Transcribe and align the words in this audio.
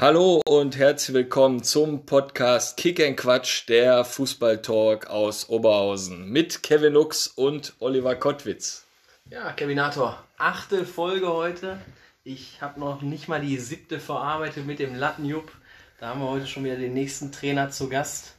Hallo 0.00 0.40
und 0.46 0.76
herzlich 0.78 1.12
willkommen 1.12 1.64
zum 1.64 2.06
Podcast 2.06 2.76
Kick 2.76 3.04
and 3.04 3.16
Quatsch, 3.16 3.68
der 3.68 4.04
Fußballtalk 4.04 5.08
aus 5.08 5.48
Oberhausen 5.48 6.30
mit 6.30 6.62
Kevin 6.62 6.92
Lux 6.92 7.26
und 7.26 7.74
Oliver 7.80 8.14
Kottwitz. 8.14 8.86
Ja, 9.28 9.52
Kevinator, 9.54 10.24
achte 10.36 10.86
Folge 10.86 11.26
heute. 11.26 11.80
Ich 12.22 12.62
habe 12.62 12.78
noch 12.78 13.02
nicht 13.02 13.26
mal 13.26 13.40
die 13.40 13.58
siebte 13.58 13.98
verarbeitet 13.98 14.66
mit 14.66 14.78
dem 14.78 14.94
Lattenjupp. 14.94 15.50
Da 15.98 16.10
haben 16.10 16.20
wir 16.20 16.28
heute 16.28 16.46
schon 16.46 16.62
wieder 16.62 16.76
den 16.76 16.94
nächsten 16.94 17.32
Trainer 17.32 17.70
zu 17.70 17.88
Gast. 17.88 18.36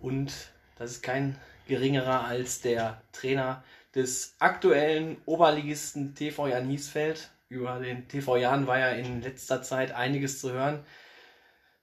Und 0.00 0.32
das 0.78 0.92
ist 0.92 1.02
kein 1.02 1.38
geringerer 1.68 2.24
als 2.24 2.62
der 2.62 3.02
Trainer 3.12 3.62
des 3.94 4.34
aktuellen 4.38 5.18
Oberligisten 5.26 6.14
TV 6.14 6.48
Jan 6.48 6.70
Hiesfeld. 6.70 7.28
Über 7.48 7.78
den 7.78 8.08
TV 8.08 8.36
Jan 8.38 8.66
war 8.66 8.78
ja 8.78 8.90
in 8.90 9.22
letzter 9.22 9.62
Zeit 9.62 9.92
einiges 9.92 10.40
zu 10.40 10.52
hören. 10.52 10.84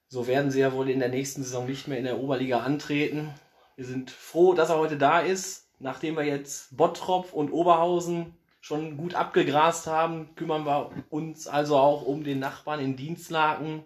So 0.08 0.26
werden 0.26 0.50
sie 0.50 0.60
ja 0.60 0.72
wohl 0.72 0.90
in 0.90 1.00
der 1.00 1.08
nächsten 1.08 1.42
Saison 1.42 1.66
nicht 1.66 1.88
mehr 1.88 1.98
in 1.98 2.04
der 2.04 2.18
Oberliga 2.18 2.60
antreten. 2.60 3.32
Wir 3.76 3.86
sind 3.86 4.10
froh, 4.10 4.54
dass 4.54 4.68
er 4.68 4.78
heute 4.78 4.98
da 4.98 5.20
ist. 5.20 5.68
Nachdem 5.80 6.16
wir 6.16 6.24
jetzt 6.24 6.76
Bottrop 6.76 7.32
und 7.32 7.50
Oberhausen 7.50 8.36
schon 8.60 8.96
gut 8.96 9.14
abgegrast 9.14 9.86
haben, 9.86 10.34
kümmern 10.36 10.64
wir 10.64 10.90
uns 11.10 11.46
also 11.46 11.76
auch 11.76 12.02
um 12.02 12.24
den 12.24 12.38
Nachbarn 12.38 12.80
in 12.80 12.96
Dienstlaken. 12.96 13.84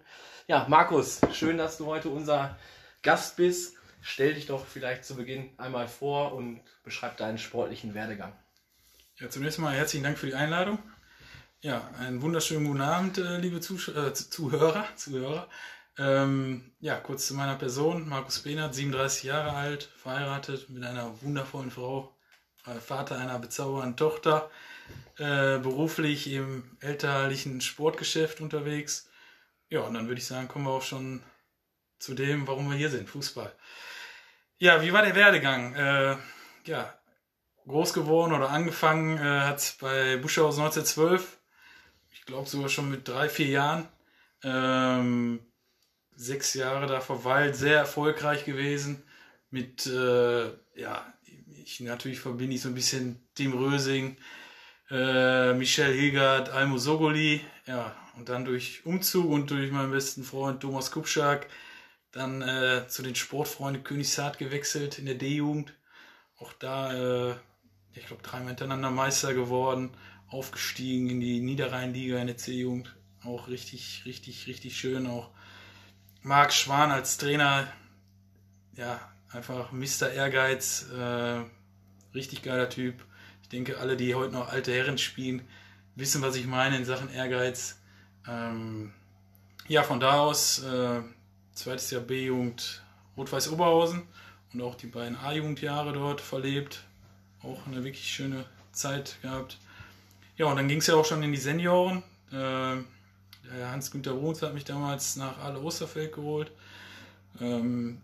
Ja, 0.49 0.67
Markus, 0.69 1.21
schön, 1.33 1.59
dass 1.59 1.79
du 1.79 1.87
heute 1.87 2.11
unser 2.11 2.59
Gast 3.03 3.37
bist. 3.37 3.77
Stell 4.01 4.35
dich 4.35 4.47
doch 4.47 4.67
vielleicht 4.67 5.05
zu 5.05 5.17
Beginn 5.17 5.51
einmal 5.59 5.89
vor 5.89 6.35
und 6.35 6.61
beschreib 6.85 7.17
deinen 7.17 7.39
sportlichen 7.39 7.95
Werdegang. 7.95 8.33
Ja, 9.17 9.31
zunächst 9.31 9.59
mal 9.59 9.75
herzlichen 9.75 10.05
Dank 10.05 10.19
für 10.19 10.27
die 10.27 10.35
Einladung. 10.35 10.79
Ja, 11.61 11.91
einen 11.99 12.23
wunderschönen 12.23 12.67
guten 12.67 12.83
Abend, 12.83 13.19
äh, 13.19 13.39
liebe 13.39 13.59
Zusch 13.59 13.89
äh, 13.89 14.15
Zuhörer. 14.15 14.87
Zuhörer. 14.95 15.49
Ähm, 15.99 16.71
ja, 16.79 17.01
kurz 17.01 17.27
zu 17.27 17.35
meiner 17.35 17.57
Person. 17.57 18.09
Markus 18.09 18.39
Behnert, 18.39 18.77
37 18.77 19.25
Jahre 19.25 19.51
alt, 19.55 19.91
verheiratet 19.97 20.71
mit 20.71 20.85
einer 20.85 21.21
wundervollen 21.21 21.73
Frau, 21.73 22.17
äh, 22.65 22.79
Vater 22.79 23.19
einer 23.19 23.41
bezaubernden 23.41 23.97
Tochter, 23.97 24.53
äh, 25.17 25.59
beruflich 25.59 26.31
im 26.31 26.77
elterlichen 26.79 27.61
Sportgeschäft 27.61 28.41
unterwegs. 28.41 29.11
Ja, 29.69 29.81
und 29.81 29.95
dann 29.95 30.07
würde 30.07 30.21
ich 30.21 30.27
sagen, 30.29 30.47
kommen 30.47 30.67
wir 30.67 30.71
auch 30.71 30.83
schon 30.83 31.25
zu 31.99 32.15
dem, 32.15 32.47
warum 32.47 32.71
wir 32.71 32.77
hier 32.77 32.91
sind, 32.91 33.11
Fußball. 33.11 33.53
Ja, 34.59 34.81
wie 34.81 34.93
war 34.93 35.03
der 35.03 35.17
Werdegang? 35.17 35.75
Äh, 35.75 36.17
ja, 36.67 36.95
groß 37.67 37.95
geworden 37.95 38.33
oder 38.33 38.51
angefangen 38.51 39.19
äh, 39.19 39.41
hat 39.41 39.75
bei 39.81 40.19
Buschhaus 40.19 40.57
1912 40.57 41.38
glaube 42.29 42.49
sogar 42.49 42.69
schon 42.69 42.91
mit 42.91 43.09
drei, 43.09 43.29
vier 43.29 43.49
Jahren. 43.49 43.89
Ähm, 44.45 45.41
sechs 46.15 46.55
Jahre 46.55 46.87
da 46.87 47.01
verweilt, 47.01 47.57
sehr 47.57 47.79
erfolgreich 47.79 48.45
gewesen. 48.45 49.03
Mit, 49.51 49.87
äh, 49.87 50.49
ja, 50.77 51.13
ich 51.65 51.81
natürlich 51.81 52.21
verbinde 52.21 52.55
ich 52.55 52.61
so 52.61 52.69
ein 52.69 52.75
bisschen 52.75 53.27
Tim 53.35 53.55
Rösing, 53.55 54.19
äh, 54.91 55.55
Michel 55.55 55.93
Hilgard, 55.93 56.51
Almo 56.51 56.77
Sogoli, 56.77 57.41
ja, 57.67 57.97
und 58.17 58.29
dann 58.29 58.45
durch 58.45 58.85
Umzug 58.85 59.31
und 59.31 59.51
durch 59.51 59.71
meinen 59.73 59.91
besten 59.91 60.23
Freund 60.23 60.61
Thomas 60.61 60.91
Kupschak 60.91 61.47
dann 62.13 62.43
äh, 62.43 62.87
zu 62.89 63.03
den 63.03 63.15
Sportfreunden 63.15 63.85
Königshardt 63.85 64.39
gewechselt 64.39 64.99
in 64.99 65.07
der 65.07 65.15
D-Jugend. 65.15 65.73
Auch 66.39 66.53
da, 66.53 67.31
äh, 67.31 67.35
ich 67.95 68.07
glaube, 68.07 68.23
dreimal 68.23 68.49
hintereinander 68.49 68.91
Meister 68.91 69.33
geworden 69.35 69.97
aufgestiegen 70.31 71.11
in 71.11 71.21
die 71.21 71.41
Niederrheinliga 71.41 72.19
in 72.19 72.27
der 72.27 72.37
C-Jugend. 72.37 72.95
Auch 73.25 73.49
richtig, 73.49 74.03
richtig, 74.05 74.47
richtig 74.47 74.77
schön. 74.77 75.07
Auch 75.07 75.31
Marc 76.23 76.53
Schwan 76.53 76.91
als 76.91 77.19
Trainer, 77.19 77.67
ja, 78.77 79.01
einfach 79.31 79.73
Mr. 79.73 80.11
Ehrgeiz, 80.11 80.87
äh, 80.91 81.41
richtig 82.15 82.43
geiler 82.43 82.69
Typ. 82.69 83.05
Ich 83.43 83.49
denke, 83.49 83.79
alle, 83.79 83.97
die 83.97 84.15
heute 84.15 84.33
noch 84.33 84.49
alte 84.49 84.73
Herren 84.73 84.99
spielen, 84.99 85.43
wissen, 85.95 86.23
was 86.23 86.37
ich 86.37 86.47
meine 86.47 86.77
in 86.77 86.85
Sachen 86.85 87.11
Ehrgeiz. 87.11 87.81
Ähm, 88.29 88.93
ja, 89.67 89.83
von 89.83 90.01
da 90.01 90.21
aus, 90.21 90.63
äh, 90.63 91.01
zweites 91.55 91.91
Jahr 91.91 92.03
B-Jugend 92.03 92.83
Rot-Weiß 93.17 93.51
Oberhausen 93.51 94.03
und 94.53 94.63
auch 94.63 94.77
die 94.77 94.87
beiden 94.87 95.17
A-Jugendjahre 95.17 95.93
dort 95.93 96.21
verlebt. 96.21 96.85
Auch 97.43 97.67
eine 97.67 97.85
wirklich 97.85 98.11
schöne 98.11 98.45
Zeit 98.73 99.17
gehabt. 99.23 99.59
Ja, 100.39 100.47
und 100.47 100.57
dann 100.57 100.69
ging 100.69 100.79
es 100.79 100.87
ja 100.87 100.95
auch 100.95 101.05
schon 101.05 101.23
in 101.25 101.33
die 101.33 101.39
Senioren. 101.39 102.05
Äh, 102.31 102.77
Hans-Günter 103.65 104.15
Bruns 104.15 104.41
hat 104.41 104.55
mich 104.55 104.65
damals 104.65 105.17
nach 105.17 105.37
Aale 105.39 105.61
Osterfeld 105.61 106.15
geholt. 106.15 106.53
Ähm, 107.41 108.01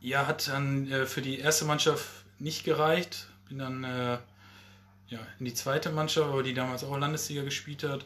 ja, 0.00 0.26
hat 0.26 0.46
dann 0.48 0.90
äh, 0.90 1.06
für 1.06 1.22
die 1.22 1.38
erste 1.38 1.64
Mannschaft 1.64 2.06
nicht 2.38 2.64
gereicht. 2.64 3.28
Bin 3.48 3.58
dann 3.58 3.82
äh, 3.82 4.18
ja, 5.08 5.18
in 5.38 5.46
die 5.46 5.54
zweite 5.54 5.90
Mannschaft, 5.90 6.28
aber 6.28 6.42
die 6.42 6.52
damals 6.52 6.84
auch 6.84 6.98
Landesliga 6.98 7.42
gespielt 7.42 7.82
hat. 7.82 8.04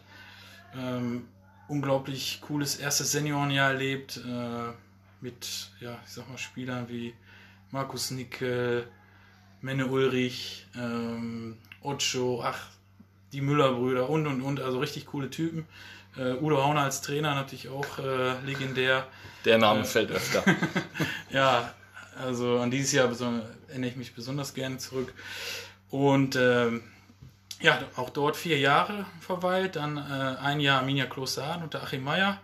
Ähm, 0.76 1.26
unglaublich 1.66 2.40
cooles 2.42 2.76
erstes 2.76 3.10
Seniorenjahr 3.10 3.72
erlebt. 3.72 4.18
Äh, 4.18 4.72
mit, 5.20 5.70
ja, 5.80 5.98
ich 6.06 6.12
sag 6.12 6.28
mal, 6.28 6.38
Spielern 6.38 6.88
wie 6.88 7.12
Markus 7.72 8.12
Nickel, 8.12 8.86
Menne 9.62 9.86
Ulrich, 9.86 10.66
ähm, 10.76 11.56
Ocho, 11.80 12.40
ach, 12.44 12.75
die 13.32 13.40
Müller-Brüder 13.40 14.08
und 14.08 14.26
und 14.26 14.42
und, 14.42 14.60
also 14.60 14.78
richtig 14.78 15.06
coole 15.06 15.30
Typen. 15.30 15.66
Uh, 16.18 16.42
Udo 16.42 16.64
Hauner 16.64 16.82
als 16.82 17.02
Trainer 17.02 17.34
natürlich 17.34 17.68
auch 17.68 17.98
uh, 17.98 18.46
legendär. 18.46 19.06
Der 19.44 19.58
Name 19.58 19.82
uh, 19.82 19.84
fällt 19.84 20.10
öfter. 20.10 20.42
ja, 21.30 21.74
also 22.18 22.58
an 22.58 22.70
dieses 22.70 22.92
Jahr 22.92 23.10
erinnere 23.68 23.90
ich 23.90 23.96
mich 23.96 24.14
besonders 24.14 24.54
gerne 24.54 24.78
zurück. 24.78 25.12
Und 25.90 26.34
ähm, 26.36 26.82
ja, 27.60 27.82
auch 27.96 28.08
dort 28.08 28.36
vier 28.36 28.58
Jahre 28.58 29.04
verweilt, 29.20 29.76
dann 29.76 29.98
ein 29.98 30.60
Jahr 30.60 30.80
Arminia 30.80 31.06
Klosterhardt 31.06 31.62
unter 31.62 31.82
Achim 31.82 32.04
Meyer 32.04 32.40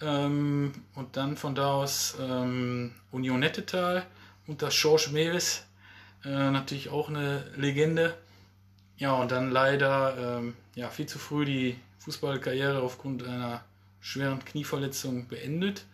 ähm, 0.00 0.72
und 0.94 1.16
dann 1.16 1.36
von 1.36 1.54
da 1.54 1.74
aus 1.74 2.16
ähm, 2.20 2.92
Union 3.10 3.40
Nettetal 3.40 4.04
unter 4.46 4.68
George 4.68 5.10
Mewes, 5.12 5.64
natürlich 6.24 6.88
auch 6.88 7.08
eine 7.08 7.44
Legende. 7.56 8.14
Ja, 8.96 9.12
und 9.14 9.32
dann 9.32 9.50
leider 9.50 10.38
ähm, 10.38 10.54
ja, 10.74 10.88
viel 10.88 11.06
zu 11.06 11.18
früh 11.18 11.44
die 11.44 11.76
Fußballkarriere 12.00 12.82
aufgrund 12.82 13.26
einer 13.26 13.64
schweren 14.00 14.44
Knieverletzung 14.44 15.28
beendet. 15.28 15.84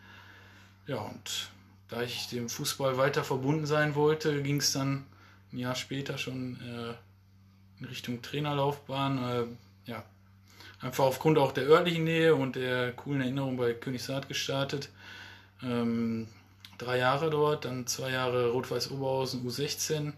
Ja, 0.86 0.96
und 0.96 1.50
da 1.88 2.02
ich 2.02 2.28
dem 2.28 2.48
Fußball 2.48 2.96
weiter 2.96 3.24
verbunden 3.24 3.66
sein 3.66 3.94
wollte, 3.94 4.42
ging 4.42 4.58
es 4.58 4.72
dann 4.72 5.04
ein 5.52 5.58
Jahr 5.58 5.74
später 5.74 6.18
schon 6.18 6.58
äh, 6.60 6.94
in 7.80 7.86
Richtung 7.86 8.22
Trainerlaufbahn. 8.22 9.18
Äh, 9.18 9.90
ja, 9.90 10.04
einfach 10.80 11.04
aufgrund 11.04 11.38
auch 11.38 11.52
der 11.52 11.66
örtlichen 11.66 12.04
Nähe 12.04 12.34
und 12.34 12.56
der 12.56 12.92
coolen 12.92 13.20
Erinnerung 13.20 13.56
bei 13.56 13.72
Königshardt 13.74 14.28
gestartet. 14.28 14.90
Ähm, 15.62 16.28
drei 16.78 16.98
Jahre 16.98 17.30
dort, 17.30 17.64
dann 17.64 17.86
zwei 17.86 18.10
Jahre 18.10 18.50
Rot-Weiß 18.50 18.90
Oberhausen 18.90 19.46
U16 19.46 20.12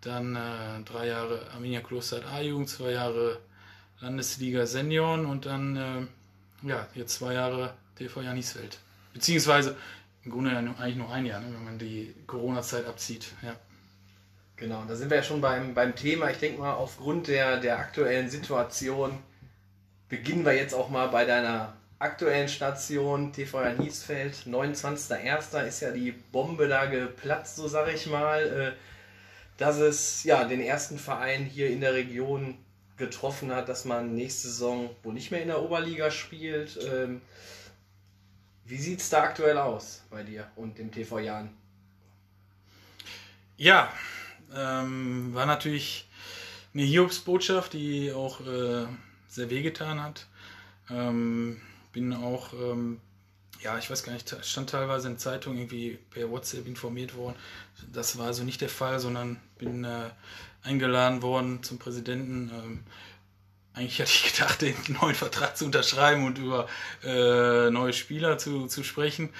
dann 0.00 0.36
äh, 0.36 0.82
drei 0.84 1.08
Jahre 1.08 1.50
Arminia 1.52 1.80
Kloster 1.80 2.26
A-Jugend, 2.26 2.68
zwei 2.68 2.92
Jahre 2.92 3.38
Landesliga 4.00 4.66
Senioren 4.66 5.26
und 5.26 5.46
dann 5.46 5.76
äh, 5.76 6.68
ja, 6.68 6.86
jetzt 6.94 7.14
zwei 7.14 7.34
Jahre 7.34 7.74
TV 7.96 8.22
Janisfeld. 8.22 8.78
Beziehungsweise 9.12 9.76
im 10.24 10.30
Grunde 10.30 10.50
eigentlich 10.50 10.96
nur 10.96 11.12
ein 11.12 11.26
Jahr, 11.26 11.40
ne, 11.40 11.46
wenn 11.52 11.64
man 11.64 11.78
die 11.78 12.14
Corona-Zeit 12.26 12.86
abzieht. 12.86 13.32
Ja. 13.42 13.56
Genau, 14.56 14.84
da 14.88 14.96
sind 14.96 15.10
wir 15.10 15.18
ja 15.18 15.22
schon 15.22 15.40
beim, 15.40 15.74
beim 15.74 15.94
Thema. 15.94 16.30
Ich 16.30 16.38
denke 16.38 16.60
mal, 16.60 16.74
aufgrund 16.74 17.28
der, 17.28 17.58
der 17.58 17.78
aktuellen 17.78 18.28
Situation 18.28 19.18
beginnen 20.08 20.44
wir 20.44 20.54
jetzt 20.54 20.74
auch 20.74 20.88
mal 20.88 21.06
bei 21.08 21.24
deiner 21.24 21.74
aktuellen 22.00 22.48
Station 22.48 23.32
TV 23.32 23.62
Janisfeld. 23.62 24.34
29.01. 24.46 25.64
ist 25.66 25.80
ja 25.80 25.90
die 25.90 26.12
Bombe 26.12 26.68
da 26.68 26.86
geplatzt, 26.86 27.56
so 27.56 27.68
sage 27.68 27.92
ich 27.92 28.06
mal. 28.06 28.42
Äh, 28.42 28.72
dass 29.58 29.76
es 29.76 30.24
ja 30.24 30.44
den 30.44 30.60
ersten 30.60 30.98
Verein 30.98 31.44
hier 31.44 31.68
in 31.68 31.80
der 31.80 31.92
Region 31.92 32.56
getroffen 32.96 33.52
hat, 33.52 33.68
dass 33.68 33.84
man 33.84 34.14
nächste 34.14 34.48
Saison 34.48 34.90
wohl 35.02 35.12
nicht 35.12 35.30
mehr 35.30 35.42
in 35.42 35.48
der 35.48 35.62
Oberliga 35.62 36.10
spielt. 36.10 36.78
Ähm, 36.82 37.20
wie 38.64 38.78
sieht 38.78 39.00
es 39.00 39.10
da 39.10 39.22
aktuell 39.22 39.58
aus 39.58 40.02
bei 40.10 40.22
dir 40.22 40.50
und 40.56 40.78
dem 40.78 40.90
TV 40.90 41.18
Jan? 41.18 41.50
Ja, 43.56 43.92
ähm, 44.54 45.34
war 45.34 45.46
natürlich 45.46 46.08
eine 46.74 46.84
Hiobsbotschaft, 46.84 47.72
die 47.72 48.12
auch 48.12 48.40
äh, 48.40 48.86
sehr 49.28 49.50
wehgetan 49.50 50.02
hat. 50.02 50.26
Ähm, 50.90 51.60
bin 51.92 52.12
auch 52.12 52.52
ähm, 52.52 53.00
ja, 53.60 53.76
ich 53.78 53.90
weiß 53.90 54.02
gar 54.04 54.12
nicht, 54.12 54.36
stand 54.44 54.70
teilweise 54.70 55.08
in 55.08 55.18
Zeitungen 55.18 55.58
irgendwie 55.58 55.98
per 56.10 56.30
WhatsApp 56.30 56.66
informiert 56.66 57.16
worden. 57.16 57.36
Das 57.92 58.18
war 58.18 58.26
also 58.26 58.44
nicht 58.44 58.60
der 58.60 58.68
Fall, 58.68 59.00
sondern 59.00 59.40
bin 59.58 59.84
äh, 59.84 60.10
eingeladen 60.62 61.22
worden 61.22 61.62
zum 61.62 61.78
Präsidenten. 61.78 62.50
Ähm, 62.54 62.84
eigentlich 63.74 64.00
hatte 64.00 64.10
ich 64.10 64.32
gedacht, 64.32 64.60
den 64.62 64.76
neuen 65.00 65.14
Vertrag 65.14 65.56
zu 65.56 65.64
unterschreiben 65.64 66.24
und 66.24 66.38
über 66.38 66.68
äh, 67.04 67.70
neue 67.70 67.92
Spieler 67.92 68.38
zu, 68.38 68.66
zu 68.66 68.84
sprechen. 68.84 69.30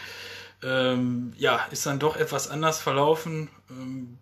Ähm, 0.62 1.32
ja, 1.36 1.64
ist 1.70 1.86
dann 1.86 2.00
doch 2.00 2.16
etwas 2.16 2.48
anders 2.48 2.80
verlaufen. 2.80 3.48
Ähm, 3.70 4.18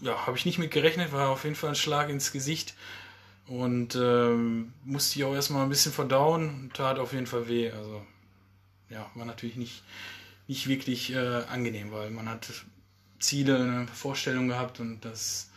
ja, 0.00 0.26
habe 0.26 0.36
ich 0.36 0.46
nicht 0.46 0.58
mit 0.58 0.70
gerechnet, 0.70 1.12
war 1.12 1.30
auf 1.30 1.44
jeden 1.44 1.56
Fall 1.56 1.70
ein 1.70 1.76
Schlag 1.76 2.08
ins 2.08 2.32
Gesicht. 2.32 2.74
Und 3.46 3.96
ähm, 3.96 4.72
musste 4.84 5.18
ich 5.18 5.24
auch 5.24 5.34
erstmal 5.34 5.64
ein 5.64 5.68
bisschen 5.68 5.92
verdauen 5.92 6.70
tat 6.72 7.00
auf 7.00 7.12
jeden 7.12 7.26
Fall 7.26 7.48
weh. 7.48 7.72
Also 7.72 8.06
ja, 8.90 9.10
war 9.14 9.24
natürlich 9.24 9.56
nicht, 9.56 9.82
nicht 10.46 10.68
wirklich 10.68 11.12
äh, 11.12 11.44
angenehm, 11.44 11.92
weil 11.92 12.10
man 12.10 12.28
hat 12.28 12.52
Ziele, 13.18 13.56
eine 13.56 13.86
Vorstellung 13.86 14.48
gehabt 14.48 14.80
und 14.80 15.04
das 15.04 15.50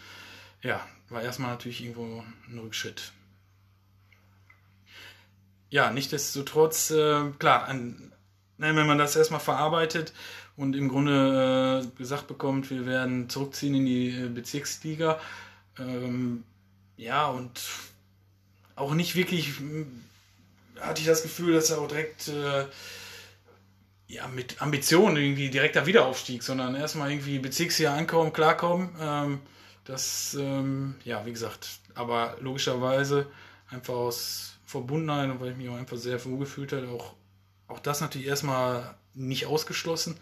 ja, 0.62 0.86
war 1.10 1.22
erstmal 1.22 1.52
natürlich 1.52 1.82
irgendwo 1.82 2.24
ein 2.48 2.60
Rückschritt. 2.60 3.12
Ja, 5.70 5.92
nichtsdestotrotz, 5.92 6.92
äh, 6.92 7.32
klar, 7.40 7.66
an, 7.66 8.14
ne, 8.58 8.76
wenn 8.76 8.88
man 8.88 8.98
das 8.98 9.16
erstmal 9.16 9.40
verarbeitet 9.40 10.14
und 10.56 10.76
im 10.76 10.88
Grunde 10.88 11.84
äh, 11.84 11.98
gesagt 11.98 12.28
bekommt, 12.28 12.70
wir 12.70 12.86
werden 12.86 13.30
zurückziehen 13.30 13.74
in 13.76 13.86
die 13.86 14.10
äh, 14.10 14.30
Bezirksliga, 14.30 15.20
ähm, 15.80 16.44
ja, 16.96 17.28
und 17.28 17.62
auch 18.76 18.94
nicht 18.94 19.16
wirklich 19.16 19.54
hatte 20.80 21.02
ich 21.02 21.08
das 21.08 21.24
Gefühl, 21.24 21.54
dass 21.54 21.72
er 21.72 21.80
auch 21.80 21.88
direkt 21.88 22.28
äh, 22.28 22.66
ja, 24.14 24.28
mit 24.28 24.62
Ambitionen 24.62 25.18
irgendwie 25.18 25.50
direkter 25.50 25.86
Wiederaufstieg, 25.86 26.44
sondern 26.44 26.76
erstmal 26.76 27.10
irgendwie 27.12 27.40
Bezirksjahr 27.40 27.98
ankommen, 27.98 28.32
klarkommen. 28.32 28.90
Ähm, 29.00 29.40
das, 29.86 30.38
ähm, 30.40 30.96
ja, 31.04 31.26
wie 31.26 31.32
gesagt, 31.32 31.80
aber 31.96 32.38
logischerweise 32.40 33.28
einfach 33.70 33.96
aus 33.96 34.58
Verbundenheit 34.66 35.30
und 35.30 35.42
weil 35.42 35.52
ich 35.52 35.58
mich 35.58 35.70
auch 35.70 35.78
einfach 35.78 35.98
sehr 35.98 36.24
wohl 36.26 36.40
gefühlt 36.40 36.72
habe, 36.74 36.88
auch, 36.90 37.14
auch 37.68 37.80
das 37.80 38.02
natürlich 38.02 38.28
erstmal 38.28 38.96
nicht 39.16 39.48
ausgeschlossen, 39.48 40.18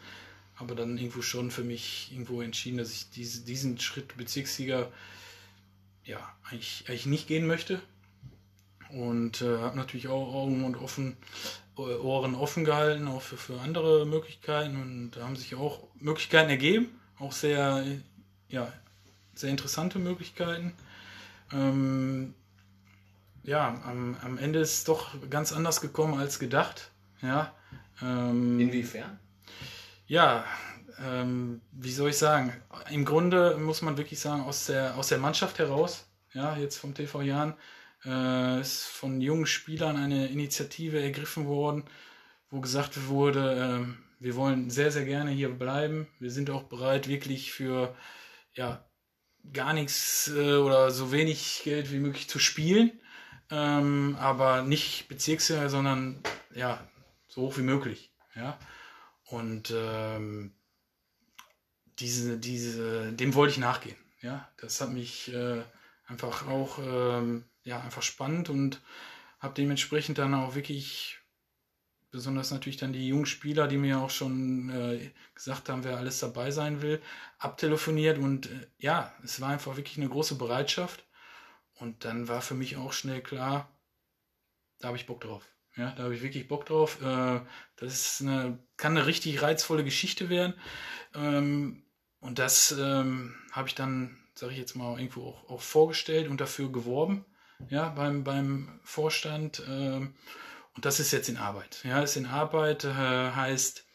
aber 0.56 0.74
dann 0.74 0.98
irgendwo 0.98 1.22
schon 1.22 1.52
für 1.52 1.64
mich 1.64 2.10
irgendwo 2.12 2.42
entschieden, 2.42 2.78
dass 2.78 2.94
ich 2.94 3.10
diese, 3.10 3.42
diesen 3.42 3.78
Schritt 3.80 4.16
Bezirkssieger 4.16 4.90
ja, 6.06 6.18
eigentlich, 6.50 6.86
eigentlich 6.88 7.06
nicht 7.08 7.28
gehen 7.28 7.46
möchte. 7.46 7.82
Und 8.90 9.42
äh, 9.42 9.58
habe 9.60 9.78
natürlich 9.78 10.10
auch 10.10 10.34
Augen 10.34 10.66
und 10.66 10.76
offen, 10.76 11.16
Ohren 11.76 12.36
offen 12.36 12.66
gehalten, 12.66 13.08
auch 13.08 13.22
für, 13.22 13.38
für 13.38 13.60
andere 13.62 14.06
Möglichkeiten. 14.06 14.76
Und 14.82 15.12
da 15.12 15.24
haben 15.24 15.36
sich 15.36 15.56
auch 15.56 15.88
Möglichkeiten 15.96 16.50
ergeben, 16.50 17.00
auch 17.20 17.32
sehr, 17.32 17.86
ja, 18.50 18.72
sehr 19.34 19.50
interessante 19.50 20.00
Möglichkeiten. 20.00 20.74
Ähm, 21.54 22.34
ja, 23.44 23.82
am, 23.86 24.18
am 24.22 24.38
Ende 24.38 24.60
ist 24.60 24.74
es 24.74 24.84
doch 24.84 25.16
ganz 25.30 25.52
anders 25.52 25.82
gekommen 25.82 26.20
als 26.20 26.40
gedacht. 26.40 26.92
Ja, 27.22 27.54
ähm, 28.02 28.60
Inwiefern? 28.60 29.20
Ja, 30.08 30.46
ähm, 31.00 31.62
wie 31.72 31.92
soll 31.92 32.10
ich 32.10 32.18
sagen, 32.18 32.54
im 32.90 33.06
Grunde 33.06 33.58
muss 33.58 33.82
man 33.82 33.98
wirklich 33.98 34.20
sagen, 34.20 34.44
aus 34.44 34.68
der, 34.68 34.96
aus 34.98 35.08
der 35.08 35.18
Mannschaft 35.18 35.60
heraus, 35.60 36.06
ja, 36.34 36.56
jetzt 36.58 36.78
vom 36.78 36.94
TV 36.94 37.22
Jahren, 37.22 37.54
äh, 38.06 38.62
ist 38.62 38.86
von 38.86 39.21
jungen 39.21 39.45
Spielern 39.45 39.98
eine 39.98 40.27
Initiative 40.27 41.01
ergriffen 41.01 41.45
worden, 41.48 41.86
wo 42.50 42.62
gesagt 42.62 43.07
wurde, 43.07 43.86
äh, 43.88 44.24
wir 44.24 44.36
wollen 44.36 44.69
sehr, 44.69 44.92
sehr 44.92 45.06
gerne 45.06 45.31
hier 45.31 45.50
bleiben. 45.50 46.07
Wir 46.19 46.31
sind 46.31 46.50
auch 46.50 46.63
bereit, 46.63 47.07
wirklich 47.07 47.51
für 47.51 47.95
ja, 48.53 48.86
gar 49.53 49.74
nichts 49.74 50.31
äh, 50.36 50.57
oder 50.57 50.92
so 50.92 51.12
wenig 51.12 51.62
Geld 51.63 51.92
wie 51.92 52.00
möglich 52.00 52.30
zu 52.30 52.39
spielen. 52.39 52.92
Ähm, 53.50 54.15
aber 54.19 54.62
nicht 54.62 55.07
Bezirksliga, 55.07 55.69
sondern 55.69 56.21
ja, 56.53 56.88
so 57.27 57.42
hoch 57.42 57.57
wie 57.57 57.63
möglich. 57.63 58.13
Ja. 58.36 58.59
Und 59.25 59.74
ähm, 59.75 60.53
diese, 62.00 62.38
diese, 62.38 63.12
dem 63.13 63.33
wollte 63.33 63.53
ich 63.53 63.57
nachgehen. 63.57 63.98
Ja, 64.21 64.50
das 64.57 64.80
hat 64.81 64.92
mich 64.92 65.33
äh, 65.33 65.63
einfach 66.06 66.48
auch 66.48 66.77
ähm, 66.80 67.45
ja, 67.63 67.80
einfach 67.81 68.02
spannend 68.02 68.50
und 68.50 68.81
habe 69.40 69.54
dementsprechend 69.54 70.18
dann 70.18 70.34
auch 70.34 70.56
wirklich, 70.56 71.19
besonders 72.12 72.52
natürlich 72.52 72.78
dann 72.78 72.94
die 72.94 73.08
jungen 73.08 73.25
Spieler, 73.25 73.68
die 73.68 73.78
mir 73.78 74.00
auch 74.00 74.10
schon 74.10 74.69
äh, 74.69 75.12
gesagt 75.34 75.69
haben, 75.69 75.84
wer 75.84 75.98
alles 75.98 76.19
dabei 76.19 76.52
sein 76.52 76.81
will, 76.81 77.02
abtelefoniert 77.38 78.18
und 78.18 78.48
äh, 78.48 78.68
ja, 78.78 79.13
es 79.24 79.42
war 79.42 79.50
einfach 79.50 79.78
wirklich 79.78 79.98
eine 79.98 80.10
große 80.10 80.36
Bereitschaft 80.36 81.06
und 81.75 82.06
dann 82.06 82.28
war 82.28 82.42
für 82.42 82.54
mich 82.54 82.78
auch 82.78 82.94
schnell 82.94 83.22
klar, 83.22 83.72
da 84.80 84.90
habe 84.90 84.98
ich 84.98 85.06
Bock 85.06 85.22
drauf. 85.22 85.44
Ja, 85.78 85.92
da 85.92 86.04
habe 86.04 86.16
ich 86.16 86.22
wirklich 86.22 86.48
Bock 86.48 86.66
drauf. 86.66 87.02
Äh, 87.02 87.42
das 87.78 87.94
ist 87.94 88.22
eine, 88.22 88.60
kann 88.78 88.98
eine 88.98 89.08
richtig 89.08 89.42
reizvolle 89.42 89.84
Geschichte 89.84 90.30
werden. 90.30 90.54
Ähm, 91.16 91.84
und 92.19 92.40
das 92.40 92.72
ähm, 92.72 93.36
habe 93.52 93.69
ich 93.69 93.75
dann, 93.75 94.18
sage 94.36 94.54
ich 94.54 94.60
jetzt 94.60 94.75
mal, 94.75 94.98
irgendwo 94.98 95.30
auch, 95.30 95.50
auch, 95.50 95.62
vorgestellt 95.62 96.30
und 96.30 96.42
dafür 96.42 96.72
geworben, 96.72 97.25
ja, 97.69 97.90
beim, 97.90 98.24
beim 98.24 98.80
Vorstand. 98.84 99.63
Ähm, 99.68 100.16
und 100.75 100.86
das 100.86 101.00
ist 101.00 101.12
jetzt 101.12 101.30
in 101.30 101.38
Arbeit. 101.38 101.81
Ja, 101.84 102.02
ist 102.02 102.16
in 102.16 102.25
Arbeit, 102.25 102.86
äh, 102.86 102.90
heißt, 102.90 103.86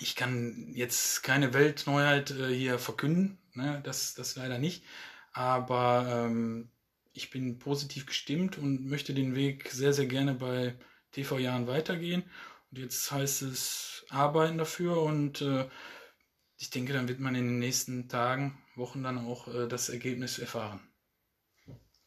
ich 0.00 0.16
kann 0.16 0.72
jetzt 0.74 1.22
keine 1.22 1.54
Weltneuheit 1.54 2.30
äh, 2.32 2.52
hier 2.52 2.78
verkünden, 2.78 3.38
ne? 3.54 3.80
das, 3.84 4.14
das 4.14 4.36
leider 4.36 4.58
nicht. 4.58 4.84
Aber 5.32 6.26
ähm, 6.26 6.70
ich 7.12 7.30
bin 7.30 7.58
positiv 7.58 8.06
gestimmt 8.06 8.58
und 8.58 8.86
möchte 8.86 9.14
den 9.14 9.34
Weg 9.34 9.70
sehr, 9.70 9.92
sehr 9.92 10.06
gerne 10.06 10.34
bei 10.34 10.76
TV 11.12 11.38
Jahren 11.38 11.66
weitergehen. 11.66 12.24
Und 12.70 12.78
jetzt 12.78 13.10
heißt 13.12 13.42
es 13.42 14.04
arbeiten 14.10 14.58
dafür 14.58 15.00
und 15.02 15.40
äh, 15.40 15.68
ich 16.56 16.70
denke, 16.70 16.92
dann 16.92 17.08
wird 17.08 17.20
man 17.20 17.34
in 17.34 17.46
den 17.46 17.58
nächsten 17.58 18.08
Tagen, 18.08 18.58
Wochen 18.74 19.02
dann 19.02 19.18
auch 19.18 19.48
äh, 19.48 19.68
das 19.68 19.88
Ergebnis 19.88 20.38
erfahren. 20.38 20.80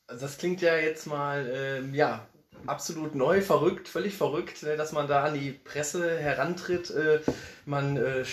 Also 0.07 0.25
das 0.25 0.37
klingt 0.37 0.61
ja 0.61 0.77
jetzt 0.77 1.05
mal, 1.05 1.45
äh, 1.47 1.95
ja, 1.95 2.25
absolut 2.65 3.13
neu, 3.13 3.41
verrückt, 3.41 3.87
völlig 3.89 4.15
verrückt, 4.15 4.63
ne, 4.63 4.77
dass 4.77 4.93
man 4.93 5.07
da 5.07 5.25
an 5.25 5.33
die 5.33 5.51
Presse 5.51 6.17
herantritt. 6.17 6.89
Äh, 6.91 7.19
man, 7.65 7.97
äh, 7.97 8.23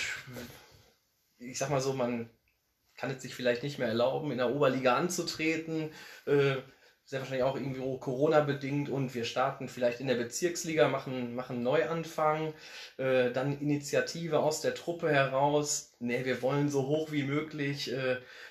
ich 1.38 1.58
sag 1.58 1.70
mal 1.70 1.80
so, 1.80 1.92
man 1.92 2.30
kann 2.96 3.10
es 3.10 3.22
sich 3.22 3.34
vielleicht 3.34 3.64
nicht 3.64 3.78
mehr 3.78 3.88
erlauben, 3.88 4.30
in 4.30 4.38
der 4.38 4.54
Oberliga 4.54 4.94
anzutreten. 4.94 5.90
Äh, 6.26 6.56
sehr 7.06 7.20
wahrscheinlich 7.20 7.42
auch 7.42 7.56
irgendwie 7.56 7.80
Corona-bedingt 7.98 8.88
und 8.88 9.14
wir 9.14 9.24
starten 9.24 9.68
vielleicht 9.68 10.00
in 10.00 10.06
der 10.06 10.14
Bezirksliga, 10.14 10.88
machen, 10.88 11.34
machen 11.34 11.62
Neuanfang, 11.62 12.54
dann 12.96 13.60
Initiative 13.60 14.38
aus 14.38 14.62
der 14.62 14.74
Truppe 14.74 15.10
heraus, 15.10 15.92
ne, 15.98 16.24
wir 16.24 16.40
wollen 16.40 16.70
so 16.70 16.86
hoch 16.86 17.12
wie 17.12 17.24
möglich 17.24 17.94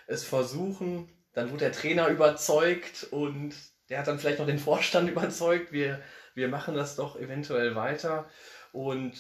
es 0.06 0.24
versuchen. 0.24 1.10
Dann 1.34 1.50
wurde 1.50 1.66
der 1.66 1.72
Trainer 1.72 2.08
überzeugt 2.08 3.08
und 3.12 3.54
der 3.90 4.00
hat 4.00 4.08
dann 4.08 4.20
vielleicht 4.20 4.40
noch 4.40 4.46
den 4.46 4.60
Vorstand 4.60 5.10
überzeugt, 5.12 5.72
wir, 5.72 6.02
wir 6.36 6.48
machen 6.48 6.76
das 6.76 6.96
doch 6.96 7.20
eventuell 7.20 7.76
weiter. 7.76 8.30
Und 8.72 9.14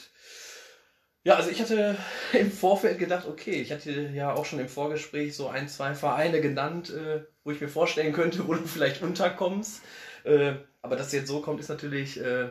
ja, 1.23 1.35
also 1.35 1.49
ich 1.49 1.61
hatte 1.61 1.97
im 2.33 2.51
Vorfeld 2.51 2.99
gedacht, 2.99 3.27
okay, 3.27 3.61
ich 3.61 3.71
hatte 3.71 3.91
ja 3.91 4.33
auch 4.33 4.45
schon 4.45 4.59
im 4.59 4.67
Vorgespräch 4.67 5.35
so 5.35 5.47
ein, 5.47 5.67
zwei 5.67 5.95
Vereine 5.95 6.41
genannt, 6.41 6.89
äh, 6.89 7.23
wo 7.43 7.51
ich 7.51 7.61
mir 7.61 7.69
vorstellen 7.69 8.13
könnte, 8.13 8.47
wo 8.47 8.53
du 8.53 8.65
vielleicht 8.65 9.01
unterkommst. 9.01 9.81
Äh, 10.23 10.53
aber 10.81 10.95
dass 10.95 11.11
jetzt 11.13 11.27
so 11.27 11.41
kommt, 11.41 11.59
ist 11.59 11.69
natürlich, 11.69 12.19
äh, 12.19 12.49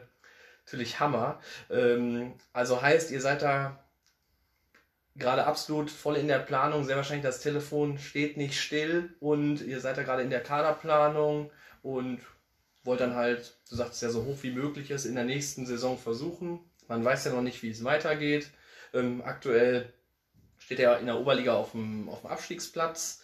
natürlich 0.64 1.00
Hammer. 1.00 1.40
Ähm, 1.70 2.34
also 2.52 2.80
heißt, 2.80 3.10
ihr 3.10 3.20
seid 3.20 3.42
da 3.42 3.84
gerade 5.16 5.46
absolut 5.46 5.90
voll 5.90 6.16
in 6.16 6.28
der 6.28 6.38
Planung. 6.38 6.84
Sehr 6.84 6.96
wahrscheinlich 6.96 7.24
das 7.24 7.40
Telefon 7.40 7.98
steht 7.98 8.36
nicht 8.36 8.60
still 8.60 9.14
und 9.20 9.60
ihr 9.60 9.80
seid 9.80 9.96
da 9.96 10.02
gerade 10.02 10.22
in 10.22 10.30
der 10.30 10.42
Kaderplanung 10.42 11.50
und 11.82 12.20
wollt 12.84 13.00
dann 13.00 13.14
halt, 13.14 13.58
du 13.68 13.76
sagst 13.76 14.02
ja, 14.02 14.10
so 14.10 14.24
hoch 14.24 14.38
wie 14.42 14.50
möglich 14.50 14.90
ist 14.90 15.04
in 15.04 15.14
der 15.14 15.24
nächsten 15.24 15.66
Saison 15.66 15.98
versuchen. 15.98 16.60
Man 16.88 17.04
weiß 17.04 17.24
ja 17.26 17.32
noch 17.32 17.42
nicht, 17.42 17.62
wie 17.62 17.70
es 17.70 17.84
weitergeht. 17.84 18.50
Ähm, 18.92 19.22
aktuell 19.24 19.92
steht 20.58 20.80
er 20.80 20.98
in 20.98 21.06
der 21.06 21.18
Oberliga 21.18 21.54
auf 21.54 21.72
dem, 21.72 22.08
auf 22.08 22.20
dem 22.22 22.30
Abstiegsplatz. 22.30 23.22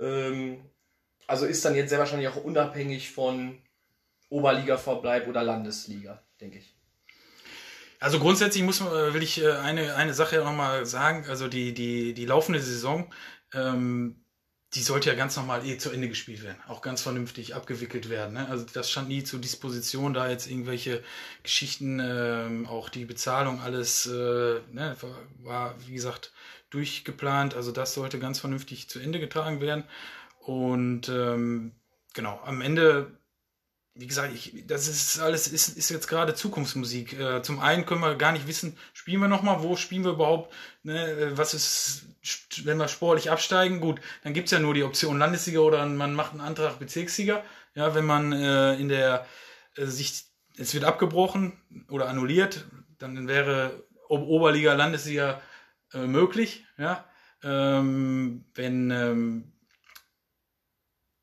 Ähm, 0.00 0.64
also 1.26 1.46
ist 1.46 1.64
dann 1.64 1.74
jetzt 1.74 1.90
sehr 1.90 1.98
wahrscheinlich 1.98 2.28
auch 2.28 2.42
unabhängig 2.42 3.10
von 3.10 3.58
Oberliga-Verbleib 4.28 5.28
oder 5.28 5.42
Landesliga, 5.42 6.22
denke 6.40 6.58
ich. 6.58 6.75
Also 8.00 8.18
grundsätzlich 8.18 8.62
muss 8.62 8.80
man, 8.80 8.92
äh, 8.92 9.14
will 9.14 9.22
ich 9.22 9.42
äh, 9.42 9.52
eine, 9.52 9.94
eine 9.94 10.14
Sache 10.14 10.36
nochmal 10.38 10.86
sagen. 10.86 11.24
Also 11.28 11.48
die, 11.48 11.72
die, 11.74 12.14
die 12.14 12.26
laufende 12.26 12.60
Saison, 12.60 13.12
ähm, 13.54 14.16
die 14.74 14.82
sollte 14.82 15.08
ja 15.08 15.14
ganz 15.14 15.36
normal 15.36 15.64
eh 15.64 15.78
zu 15.78 15.90
Ende 15.90 16.08
gespielt 16.08 16.42
werden, 16.42 16.58
auch 16.68 16.82
ganz 16.82 17.00
vernünftig 17.00 17.54
abgewickelt 17.54 18.10
werden. 18.10 18.34
Ne? 18.34 18.48
Also 18.50 18.66
das 18.72 18.90
stand 18.90 19.08
nie 19.08 19.24
zur 19.24 19.40
Disposition, 19.40 20.12
da 20.12 20.28
jetzt 20.28 20.50
irgendwelche 20.50 21.02
Geschichten, 21.42 22.00
ähm, 22.02 22.66
auch 22.66 22.88
die 22.88 23.06
Bezahlung, 23.06 23.60
alles 23.60 24.06
äh, 24.06 24.60
ne, 24.72 24.96
war, 25.42 25.74
wie 25.86 25.94
gesagt, 25.94 26.32
durchgeplant. 26.70 27.54
Also 27.54 27.72
das 27.72 27.94
sollte 27.94 28.18
ganz 28.18 28.40
vernünftig 28.40 28.88
zu 28.90 28.98
Ende 28.98 29.20
getragen 29.20 29.60
werden. 29.60 29.84
Und 30.40 31.08
ähm, 31.08 31.72
genau, 32.12 32.40
am 32.44 32.60
Ende 32.60 33.18
wie 33.98 34.06
gesagt, 34.06 34.34
ich, 34.34 34.64
das 34.66 34.88
ist 34.88 35.18
alles, 35.20 35.48
ist, 35.48 35.76
ist 35.76 35.88
jetzt 35.88 36.06
gerade 36.06 36.34
Zukunftsmusik. 36.34 37.18
Äh, 37.18 37.42
zum 37.42 37.60
einen 37.60 37.86
können 37.86 38.02
wir 38.02 38.14
gar 38.14 38.32
nicht 38.32 38.46
wissen, 38.46 38.76
spielen 38.92 39.20
wir 39.20 39.28
nochmal, 39.28 39.62
wo 39.62 39.76
spielen 39.76 40.04
wir 40.04 40.12
überhaupt, 40.12 40.54
ne, 40.82 41.10
äh, 41.10 41.38
was 41.38 41.54
ist, 41.54 42.04
wenn 42.64 42.76
wir 42.76 42.88
sportlich 42.88 43.30
absteigen, 43.30 43.80
gut, 43.80 44.00
dann 44.22 44.34
gibt's 44.34 44.50
ja 44.50 44.58
nur 44.58 44.74
die 44.74 44.82
Option 44.82 45.18
Landessieger 45.18 45.62
oder 45.62 45.84
man 45.86 46.14
macht 46.14 46.32
einen 46.32 46.42
Antrag 46.42 46.78
Bezirkssieger. 46.78 47.42
Ja, 47.74 47.94
wenn 47.94 48.06
man 48.06 48.32
äh, 48.32 48.74
in 48.74 48.88
der 48.88 49.26
äh, 49.76 49.86
sich, 49.86 50.24
es 50.58 50.74
wird 50.74 50.84
abgebrochen 50.84 51.54
oder 51.88 52.08
annulliert, 52.08 52.66
dann 52.98 53.28
wäre 53.28 53.84
Oberliga, 54.08 54.74
Landessieger 54.74 55.40
äh, 55.92 56.06
möglich, 56.06 56.64
ja. 56.78 57.04
Ähm, 57.42 58.46
wenn, 58.54 58.90
ähm, 58.90 59.52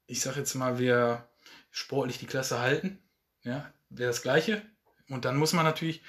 ich 0.05 0.21
sag 0.21 0.37
jetzt 0.37 0.53
mal, 0.53 0.77
wir 0.77 1.27
sportlich 1.73 2.19
die 2.19 2.27
Klasse 2.27 2.59
halten, 2.59 2.99
ja, 3.41 3.73
wäre 3.89 4.09
das 4.09 4.21
Gleiche. 4.21 4.61
Und 5.09 5.25
dann 5.25 5.35
muss 5.35 5.51
man 5.51 5.65
natürlich, 5.65 6.01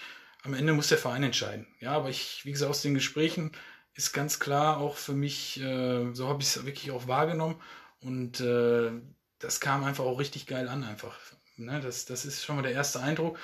am 0.43 0.55
Ende 0.55 0.75
muss 0.75 0.89
der 0.89 0.99
Verein 0.99 1.25
entscheiden. 1.25 1.67
Ja, 1.81 1.93
aber 1.93 2.11
ich, 2.11 2.45
wie 2.45 2.53
gesagt, 2.53 2.71
aus 2.71 2.83
den 2.83 2.95
Gesprächen 2.95 3.51
ist 3.95 4.13
ganz 4.13 4.39
klar 4.39 4.77
auch 4.77 4.97
für 4.97 5.15
mich, 5.15 5.61
äh, 5.61 6.13
so 6.13 6.29
habe 6.29 6.43
ich 6.43 6.49
es 6.49 6.65
wirklich 6.65 6.91
auch 6.91 7.09
wahrgenommen. 7.09 7.61
Und 7.99 8.41
äh, 8.41 8.93
das 9.39 9.61
kam 9.61 9.85
einfach 9.85 10.05
auch 10.05 10.21
richtig 10.21 10.47
geil 10.47 10.69
an, 10.69 10.85
einfach. 10.85 11.19
Ne, 11.57 11.81
das, 11.81 12.05
das 12.05 12.25
ist 12.25 12.45
schon 12.45 12.57
mal 12.57 12.63
der 12.63 12.73
erste 12.73 13.01
Eindruck. 13.01 13.39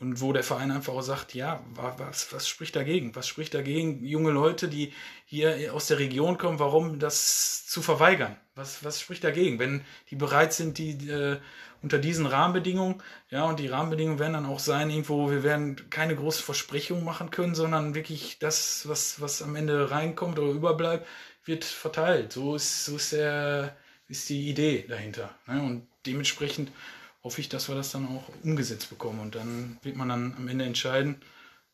Und 0.00 0.20
wo 0.20 0.32
der 0.32 0.42
Verein 0.42 0.72
einfach 0.72 0.92
auch 0.92 1.02
sagt, 1.02 1.34
ja, 1.34 1.62
was, 1.74 2.32
was 2.32 2.48
spricht 2.48 2.74
dagegen? 2.74 3.14
Was 3.14 3.28
spricht 3.28 3.54
dagegen, 3.54 4.04
junge 4.04 4.32
Leute, 4.32 4.68
die 4.68 4.92
hier 5.24 5.72
aus 5.72 5.86
der 5.86 6.00
Region 6.00 6.36
kommen, 6.36 6.58
warum 6.58 6.98
das 6.98 7.66
zu 7.66 7.80
verweigern? 7.80 8.36
Was, 8.56 8.82
was 8.84 9.00
spricht 9.00 9.22
dagegen? 9.22 9.58
Wenn 9.58 9.84
die 10.10 10.16
bereit 10.16 10.52
sind, 10.52 10.78
die 10.78 11.08
äh, 11.08 11.38
unter 11.80 11.98
diesen 11.98 12.26
Rahmenbedingungen, 12.26 13.02
ja, 13.30 13.44
und 13.44 13.60
die 13.60 13.68
Rahmenbedingungen 13.68 14.18
werden 14.18 14.32
dann 14.32 14.46
auch 14.46 14.58
sein, 14.58 14.90
irgendwo, 14.90 15.30
wir 15.30 15.44
werden 15.44 15.90
keine 15.90 16.16
großen 16.16 16.42
Versprechungen 16.42 17.04
machen 17.04 17.30
können, 17.30 17.54
sondern 17.54 17.94
wirklich 17.94 18.38
das, 18.40 18.88
was, 18.88 19.20
was 19.20 19.42
am 19.42 19.54
Ende 19.54 19.90
reinkommt 19.90 20.38
oder 20.38 20.50
überbleibt, 20.50 21.06
wird 21.44 21.64
verteilt. 21.64 22.32
So 22.32 22.56
ist, 22.56 22.86
so 22.86 22.96
ist 22.96 23.12
der, 23.12 23.76
ist 24.08 24.28
die 24.28 24.48
Idee 24.48 24.86
dahinter. 24.88 25.34
Ne? 25.46 25.62
Und 25.62 25.86
dementsprechend 26.06 26.72
hoffe 27.24 27.40
ich, 27.40 27.48
dass 27.48 27.68
wir 27.68 27.74
das 27.74 27.90
dann 27.90 28.06
auch 28.06 28.30
umgesetzt 28.44 28.90
bekommen. 28.90 29.20
Und 29.20 29.34
dann 29.34 29.78
wird 29.82 29.96
man 29.96 30.10
dann 30.10 30.34
am 30.36 30.46
Ende 30.46 30.66
entscheiden, 30.66 31.20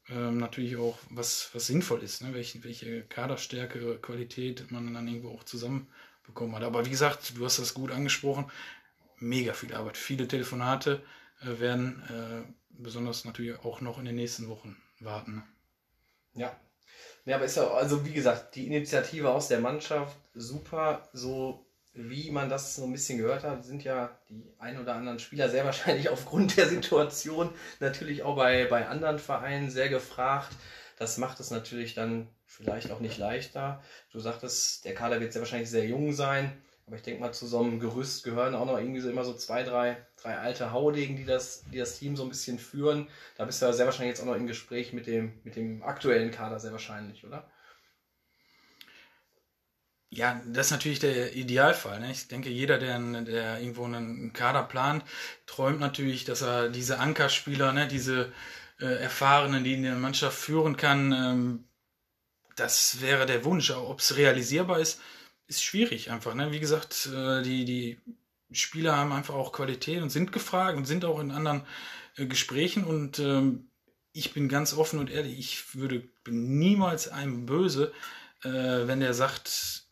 ähm, 0.09 0.38
natürlich 0.38 0.76
auch, 0.76 0.97
was, 1.11 1.50
was 1.52 1.66
sinnvoll 1.66 2.02
ist, 2.02 2.23
ne? 2.23 2.33
welche, 2.33 2.62
welche 2.64 3.02
Kaderstärke, 3.02 3.99
Qualität 3.99 4.71
man 4.71 4.95
dann 4.95 5.09
irgendwo 5.09 5.30
auch 5.30 5.45
zusammenbekommen 5.45 6.54
hat. 6.54 6.62
Aber 6.62 6.87
wie 6.87 6.90
gesagt, 6.90 7.37
du 7.37 7.45
hast 7.45 7.59
das 7.59 7.75
gut 7.75 7.90
angesprochen, 7.90 8.50
mega 9.19 9.52
viel 9.52 9.75
Arbeit. 9.75 9.97
Viele 9.97 10.28
Telefonate 10.28 11.02
äh, 11.42 11.61
werden 11.61 12.02
äh, 12.09 12.52
besonders 12.71 13.25
natürlich 13.25 13.59
auch 13.61 13.80
noch 13.80 13.99
in 13.99 14.04
den 14.04 14.14
nächsten 14.16 14.49
Wochen 14.49 14.76
warten. 15.00 15.35
Ne? 15.37 15.42
Ja. 16.35 16.57
Ja, 17.26 17.37
aber 17.37 17.45
ist 17.45 17.57
ja, 17.57 17.69
also 17.69 18.04
wie 18.07 18.12
gesagt, 18.12 18.54
die 18.54 18.66
Initiative 18.66 19.28
aus 19.28 19.49
der 19.49 19.61
Mannschaft 19.61 20.16
super, 20.35 21.09
so 21.12 21.66
wie 21.92 22.30
man 22.30 22.49
das 22.49 22.76
so 22.76 22.85
ein 22.85 22.92
bisschen 22.92 23.18
gehört 23.18 23.42
hat, 23.42 23.64
sind 23.64 23.82
ja 23.82 24.16
die 24.28 24.52
ein 24.59 24.78
oder 24.80 24.94
anderen 24.94 25.18
Spieler 25.18 25.49
sehr 25.49 25.64
wahrscheinlich 25.66 26.09
aufgrund 26.09 26.56
der 26.56 26.68
Situation 26.68 27.50
natürlich 27.80 28.23
auch 28.23 28.37
bei, 28.37 28.66
bei 28.66 28.88
anderen 28.88 29.18
Vereinen 29.18 29.70
sehr 29.70 29.88
gefragt. 29.88 30.50
Das 30.99 31.18
macht 31.18 31.40
es 31.40 31.50
natürlich 31.50 31.94
dann 31.94 32.28
vielleicht 32.47 32.90
auch 32.90 33.00
nicht 33.00 33.16
leichter. 33.16 33.82
Du 34.12 34.20
sagtest, 34.20 34.85
der 34.85 34.94
Kader 34.94 35.20
wird 35.20 35.32
sehr 35.32 35.40
wahrscheinlich 35.40 35.70
sehr 35.70 35.87
jung 35.87 36.12
sein, 36.12 36.52
aber 36.87 36.97
ich 36.97 37.02
denke 37.02 37.20
mal, 37.20 37.32
zu 37.32 37.47
so 37.47 37.61
einem 37.61 37.80
Gerüst 37.80 38.25
gehören 38.25 38.54
auch 38.54 38.66
noch 38.66 38.76
irgendwie 38.76 39.00
so 39.00 39.09
immer 39.09 39.25
so 39.25 39.32
zwei, 39.32 39.62
drei, 39.62 39.97
drei 40.20 40.37
alte 40.37 40.73
Haudegen, 40.73 41.16
die 41.16 41.25
das, 41.25 41.64
die 41.73 41.78
das 41.78 41.99
Team 41.99 42.16
so 42.16 42.25
ein 42.25 42.28
bisschen 42.28 42.59
führen. 42.59 43.09
Da 43.37 43.44
bist 43.44 43.62
du 43.62 43.66
ja 43.66 43.73
sehr 43.73 43.87
wahrscheinlich 43.87 44.16
jetzt 44.16 44.20
auch 44.20 44.26
noch 44.26 44.35
im 44.35 44.49
Gespräch 44.49 44.92
mit 44.92 45.06
dem, 45.06 45.40
mit 45.44 45.56
dem 45.56 45.82
aktuellen 45.82 46.32
Kader 46.32 46.59
sehr 46.59 46.73
wahrscheinlich, 46.73 47.25
oder? 47.25 47.49
Ja, 50.12 50.43
das 50.45 50.67
ist 50.67 50.73
natürlich 50.73 50.99
der 50.99 51.37
Idealfall. 51.37 52.00
Ne? 52.00 52.11
Ich 52.11 52.26
denke, 52.26 52.50
jeder, 52.50 52.79
der, 52.79 52.99
der 53.23 53.61
irgendwo 53.61 53.85
einen 53.85 54.33
Kader 54.33 54.64
plant, 54.64 55.05
träumt 55.47 55.79
natürlich, 55.79 56.25
dass 56.25 56.43
er 56.43 56.69
diese 56.69 56.99
Ankerspieler, 56.99 57.73
ne, 57.73 57.87
diese 57.87 58.33
äh, 58.81 58.87
Erfahrenen, 58.87 59.62
die 59.62 59.75
in 59.75 59.85
der 59.85 59.95
Mannschaft 59.95 60.37
führen 60.37 60.76
kann, 60.76 61.12
ähm, 61.12 61.64
das 62.57 63.00
wäre 63.00 63.25
der 63.26 63.45
Wunsch. 63.45 63.71
Ob 63.71 64.00
es 64.00 64.17
realisierbar 64.17 64.81
ist, 64.81 65.00
ist 65.47 65.62
schwierig 65.62 66.11
einfach. 66.11 66.35
Ne? 66.35 66.50
Wie 66.50 66.61
gesagt, 66.61 67.09
äh, 67.14 67.43
die, 67.43 67.64
die 67.64 68.00
Spieler 68.52 68.97
haben 68.97 69.12
einfach 69.12 69.35
auch 69.35 69.52
Qualität 69.52 70.02
und 70.02 70.11
sind 70.11 70.33
gefragt 70.33 70.76
und 70.76 70.87
sind 70.87 71.05
auch 71.05 71.21
in 71.21 71.31
anderen 71.31 71.62
äh, 72.17 72.26
Gesprächen 72.26 72.83
und 72.83 73.21
ähm, 73.21 73.71
ich 74.12 74.33
bin 74.33 74.49
ganz 74.49 74.75
offen 74.75 74.99
und 74.99 75.09
ehrlich, 75.09 75.38
ich 75.38 75.76
würde 75.76 76.09
niemals 76.29 77.07
einem 77.07 77.47
böse, 77.47 77.93
äh, 78.43 78.49
wenn 78.50 78.99
der 78.99 79.14
sagt, 79.14 79.85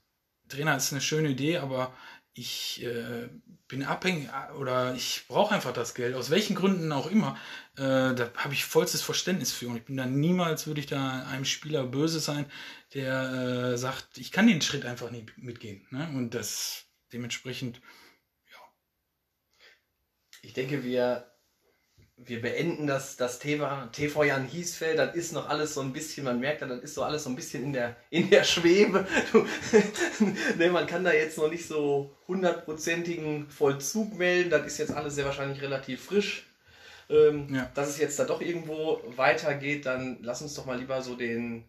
Trainer 0.48 0.76
ist 0.76 0.92
eine 0.92 1.00
schöne 1.00 1.30
Idee, 1.30 1.58
aber 1.58 1.94
ich 2.34 2.82
äh, 2.84 3.28
bin 3.66 3.82
abhängig 3.82 4.28
oder 4.58 4.94
ich 4.94 5.24
brauche 5.28 5.54
einfach 5.54 5.72
das 5.72 5.94
Geld, 5.94 6.14
aus 6.14 6.30
welchen 6.30 6.54
Gründen 6.54 6.92
auch 6.92 7.10
immer. 7.10 7.36
Äh, 7.76 8.14
da 8.14 8.30
habe 8.36 8.54
ich 8.54 8.64
vollstes 8.64 9.02
Verständnis 9.02 9.52
für 9.52 9.68
und 9.68 9.76
ich 9.76 9.84
bin 9.84 9.96
da 9.96 10.06
niemals, 10.06 10.66
würde 10.66 10.80
ich 10.80 10.86
da 10.86 11.26
einem 11.26 11.44
Spieler 11.44 11.84
böse 11.84 12.20
sein, 12.20 12.46
der 12.94 13.72
äh, 13.72 13.78
sagt, 13.78 14.18
ich 14.18 14.30
kann 14.30 14.46
den 14.46 14.62
Schritt 14.62 14.86
einfach 14.86 15.10
nicht 15.10 15.36
mitgehen. 15.36 15.86
Ne? 15.90 16.08
Und 16.14 16.34
das 16.34 16.86
dementsprechend, 17.12 17.80
ja. 18.50 18.58
Ich 20.42 20.52
denke, 20.52 20.84
wir 20.84 21.30
wir 22.24 22.40
beenden 22.40 22.86
das, 22.86 23.16
das 23.16 23.38
Thema 23.38 23.88
TV 23.92 24.24
Jan 24.24 24.44
Hiesfeld, 24.44 24.98
dann 24.98 25.14
ist 25.14 25.32
noch 25.32 25.48
alles 25.48 25.74
so 25.74 25.80
ein 25.80 25.92
bisschen, 25.92 26.24
man 26.24 26.40
merkt 26.40 26.62
dann, 26.62 26.68
dann 26.68 26.80
ist 26.80 26.94
so 26.94 27.02
alles 27.02 27.24
so 27.24 27.30
ein 27.30 27.36
bisschen 27.36 27.62
in 27.62 27.72
der, 27.72 27.96
in 28.10 28.28
der 28.28 28.44
Schwebe. 28.44 29.06
ne, 30.58 30.70
man 30.70 30.86
kann 30.86 31.04
da 31.04 31.12
jetzt 31.12 31.38
noch 31.38 31.50
nicht 31.50 31.66
so 31.66 32.14
hundertprozentigen 32.26 33.48
Vollzug 33.48 34.18
melden, 34.18 34.50
das 34.50 34.66
ist 34.66 34.78
jetzt 34.78 34.92
alles 34.92 35.14
sehr 35.14 35.24
wahrscheinlich 35.24 35.62
relativ 35.62 36.04
frisch. 36.04 36.46
Ähm, 37.10 37.54
ja. 37.54 37.70
Dass 37.74 37.88
es 37.88 37.98
jetzt 37.98 38.18
da 38.18 38.24
doch 38.24 38.42
irgendwo 38.42 39.00
weitergeht, 39.16 39.86
dann 39.86 40.18
lass 40.20 40.42
uns 40.42 40.54
doch 40.54 40.66
mal 40.66 40.78
lieber 40.78 41.00
so 41.00 41.14
den, 41.14 41.64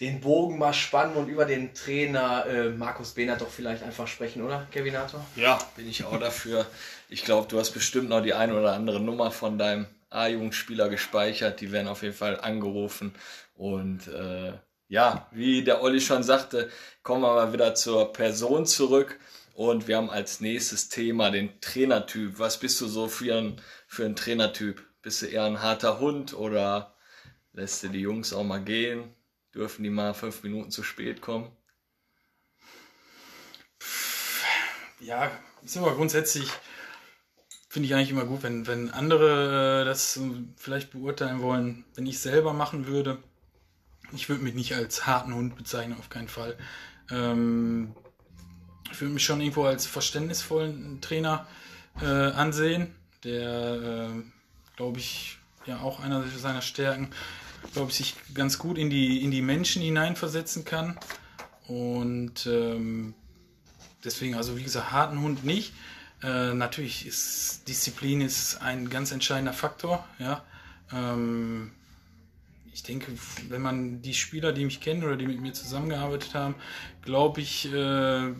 den 0.00 0.20
Bogen 0.20 0.58
mal 0.58 0.72
spannen 0.72 1.14
und 1.16 1.28
über 1.28 1.44
den 1.44 1.72
Trainer 1.72 2.46
äh, 2.46 2.70
Markus 2.70 3.12
Behnert 3.12 3.40
doch 3.40 3.48
vielleicht 3.48 3.82
einfach 3.82 4.08
sprechen, 4.08 4.42
oder, 4.42 4.66
Kevinator? 4.72 5.24
Ja, 5.36 5.58
bin 5.76 5.88
ich 5.88 6.04
auch 6.04 6.18
dafür. 6.18 6.66
Ich 7.08 7.24
glaube, 7.24 7.46
du 7.48 7.58
hast 7.58 7.70
bestimmt 7.70 8.08
noch 8.08 8.20
die 8.20 8.34
eine 8.34 8.58
oder 8.58 8.72
andere 8.72 8.98
Nummer 8.98 9.30
von 9.30 9.56
deinem 9.56 9.86
A-Jugendspieler 10.10 10.88
gespeichert. 10.88 11.60
Die 11.60 11.70
werden 11.70 11.88
auf 11.88 12.02
jeden 12.02 12.14
Fall 12.14 12.40
angerufen. 12.40 13.14
Und 13.54 14.08
äh, 14.08 14.52
ja, 14.88 15.28
wie 15.30 15.62
der 15.62 15.82
Olli 15.82 16.00
schon 16.00 16.24
sagte, 16.24 16.70
kommen 17.02 17.22
wir 17.22 17.34
mal 17.34 17.52
wieder 17.52 17.74
zur 17.74 18.12
Person 18.12 18.66
zurück. 18.66 19.18
Und 19.54 19.86
wir 19.86 19.96
haben 19.96 20.10
als 20.10 20.40
nächstes 20.40 20.88
Thema 20.88 21.30
den 21.30 21.60
Trainertyp. 21.60 22.40
Was 22.40 22.58
bist 22.58 22.80
du 22.80 22.88
so 22.88 23.06
für 23.06 23.36
ein, 23.36 23.60
für 23.86 24.04
ein 24.04 24.16
Trainertyp? 24.16 24.82
Bist 25.02 25.22
du 25.22 25.26
eher 25.26 25.44
ein 25.44 25.62
harter 25.62 26.00
Hund 26.00 26.34
oder 26.34 26.96
lässt 27.52 27.84
du 27.84 27.88
die 27.88 28.00
Jungs 28.00 28.32
auch 28.32 28.42
mal 28.42 28.62
gehen? 28.62 29.13
Dürfen 29.54 29.84
die 29.84 29.90
mal 29.90 30.14
fünf 30.14 30.42
Minuten 30.42 30.70
zu 30.70 30.82
spät 30.82 31.20
kommen? 31.20 31.50
Ja, 35.00 35.30
ist 35.62 35.76
aber 35.76 35.94
grundsätzlich, 35.94 36.50
finde 37.68 37.86
ich 37.86 37.94
eigentlich 37.94 38.10
immer 38.10 38.24
gut, 38.24 38.42
wenn, 38.42 38.66
wenn 38.66 38.90
andere 38.90 39.82
äh, 39.82 39.84
das 39.84 40.18
vielleicht 40.56 40.90
beurteilen 40.90 41.40
wollen, 41.40 41.84
wenn 41.94 42.06
ich 42.06 42.18
selber 42.18 42.52
machen 42.52 42.86
würde. 42.86 43.22
Ich 44.12 44.28
würde 44.28 44.42
mich 44.42 44.54
nicht 44.54 44.74
als 44.74 45.06
harten 45.06 45.34
Hund 45.34 45.56
bezeichnen, 45.56 45.98
auf 45.98 46.08
keinen 46.08 46.28
Fall. 46.28 46.56
Ähm, 47.10 47.94
ich 48.90 49.00
würde 49.00 49.14
mich 49.14 49.24
schon 49.24 49.40
irgendwo 49.40 49.64
als 49.64 49.86
verständnisvollen 49.86 51.00
Trainer 51.00 51.46
äh, 52.00 52.06
ansehen, 52.06 52.94
der, 53.24 54.10
äh, 54.10 54.22
glaube 54.76 54.98
ich, 54.98 55.38
ja 55.66 55.80
auch 55.80 56.00
einer 56.00 56.26
seiner 56.26 56.62
Stärken 56.62 57.10
glaube 57.72 57.90
ich, 57.90 57.96
sich 57.96 58.14
ganz 58.34 58.58
gut 58.58 58.78
in 58.78 58.90
die, 58.90 59.22
in 59.22 59.30
die 59.30 59.42
Menschen 59.42 59.82
hineinversetzen 59.82 60.64
kann. 60.64 60.98
Und 61.66 62.46
ähm, 62.46 63.14
deswegen, 64.04 64.34
also 64.34 64.56
wie 64.56 64.62
gesagt, 64.62 64.92
harten 64.92 65.20
Hund 65.20 65.44
nicht. 65.44 65.72
Äh, 66.22 66.54
natürlich 66.54 67.06
ist 67.06 67.68
Disziplin 67.68 68.20
ist 68.20 68.60
ein 68.62 68.88
ganz 68.88 69.12
entscheidender 69.12 69.52
Faktor. 69.52 70.06
Ja. 70.18 70.44
Ähm, 70.92 71.72
ich 72.72 72.82
denke, 72.82 73.12
wenn 73.48 73.62
man 73.62 74.02
die 74.02 74.14
Spieler, 74.14 74.52
die 74.52 74.64
mich 74.64 74.80
kennen 74.80 75.04
oder 75.04 75.16
die 75.16 75.26
mit 75.26 75.40
mir 75.40 75.52
zusammengearbeitet 75.52 76.34
haben, 76.34 76.56
glaube 77.02 77.40
ich, 77.40 77.72
äh, 77.72 78.32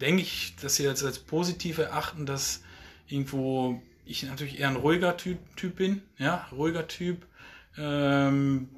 denke 0.00 0.22
ich, 0.22 0.54
dass 0.60 0.76
sie 0.76 0.84
jetzt 0.84 1.04
als 1.04 1.18
positiv 1.18 1.78
erachten, 1.78 2.26
dass 2.26 2.62
irgendwo 3.06 3.82
ich 4.04 4.22
natürlich 4.22 4.60
eher 4.60 4.68
ein 4.68 4.76
ruhiger 4.76 5.16
Typ, 5.16 5.38
typ 5.56 5.76
bin, 5.76 6.02
ja, 6.16 6.46
ruhiger 6.52 6.86
Typ, 6.86 7.26
ähm, 7.78 8.68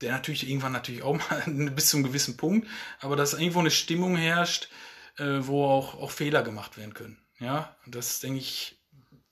der 0.00 0.12
natürlich 0.12 0.48
irgendwann 0.48 0.72
natürlich 0.72 1.02
auch 1.02 1.16
mal 1.30 1.42
bis 1.74 1.88
zu 1.88 1.96
einem 1.96 2.06
gewissen 2.06 2.36
Punkt, 2.36 2.68
aber 3.00 3.16
dass 3.16 3.34
irgendwo 3.34 3.60
eine 3.60 3.70
Stimmung 3.70 4.16
herrscht, 4.16 4.68
äh, 5.18 5.38
wo 5.40 5.64
auch, 5.64 5.94
auch 5.94 6.10
Fehler 6.10 6.42
gemacht 6.42 6.76
werden 6.76 6.94
können. 6.94 7.18
Ja, 7.38 7.76
und 7.84 7.94
das 7.94 8.20
denke 8.20 8.38
ich, 8.38 8.78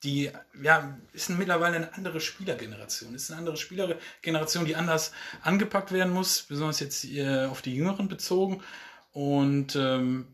die, 0.03 0.29
ja, 0.61 0.99
ist 1.13 1.29
mittlerweile 1.29 1.77
eine 1.77 1.93
andere 1.93 2.19
Spielergeneration. 2.19 3.15
Ist 3.15 3.31
eine 3.31 3.39
andere 3.39 3.55
Spielergeneration, 3.55 4.65
die 4.65 4.75
anders 4.75 5.13
angepackt 5.41 5.93
werden 5.93 6.13
muss, 6.13 6.41
besonders 6.41 6.81
jetzt 6.81 7.05
äh, 7.05 7.45
auf 7.45 7.61
die 7.61 7.75
Jüngeren 7.75 8.09
bezogen. 8.09 8.61
Und 9.11 9.77
ähm, 9.77 10.27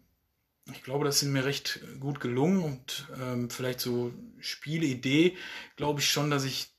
ich 0.74 0.82
glaube, 0.84 1.06
das 1.06 1.20
sind 1.20 1.32
mir 1.32 1.46
recht 1.46 1.82
gut 2.00 2.20
gelungen 2.20 2.64
und 2.64 3.08
ähm, 3.22 3.50
vielleicht 3.50 3.80
so 3.80 4.12
Spieleidee, 4.40 5.38
glaube 5.76 6.00
ich 6.00 6.10
schon, 6.10 6.32
dass 6.32 6.46
ich 6.46 6.72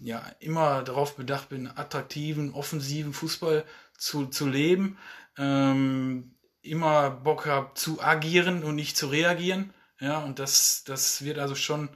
ja 0.00 0.24
immer 0.40 0.82
darauf 0.82 1.16
bedacht 1.16 1.48
bin, 1.48 1.66
attraktiven, 1.66 2.52
offensiven 2.52 3.12
Fußball 3.12 3.64
zu, 3.96 4.26
zu 4.26 4.46
leben. 4.48 4.98
Ähm, 5.36 6.34
immer 6.62 7.10
Bock 7.10 7.46
habe 7.46 7.72
zu 7.74 8.02
agieren 8.02 8.62
und 8.62 8.76
nicht 8.76 8.96
zu 8.96 9.08
reagieren. 9.08 9.72
Ja, 10.00 10.18
und 10.18 10.38
das, 10.38 10.84
das 10.84 11.24
wird 11.24 11.38
also 11.38 11.54
schon 11.54 11.88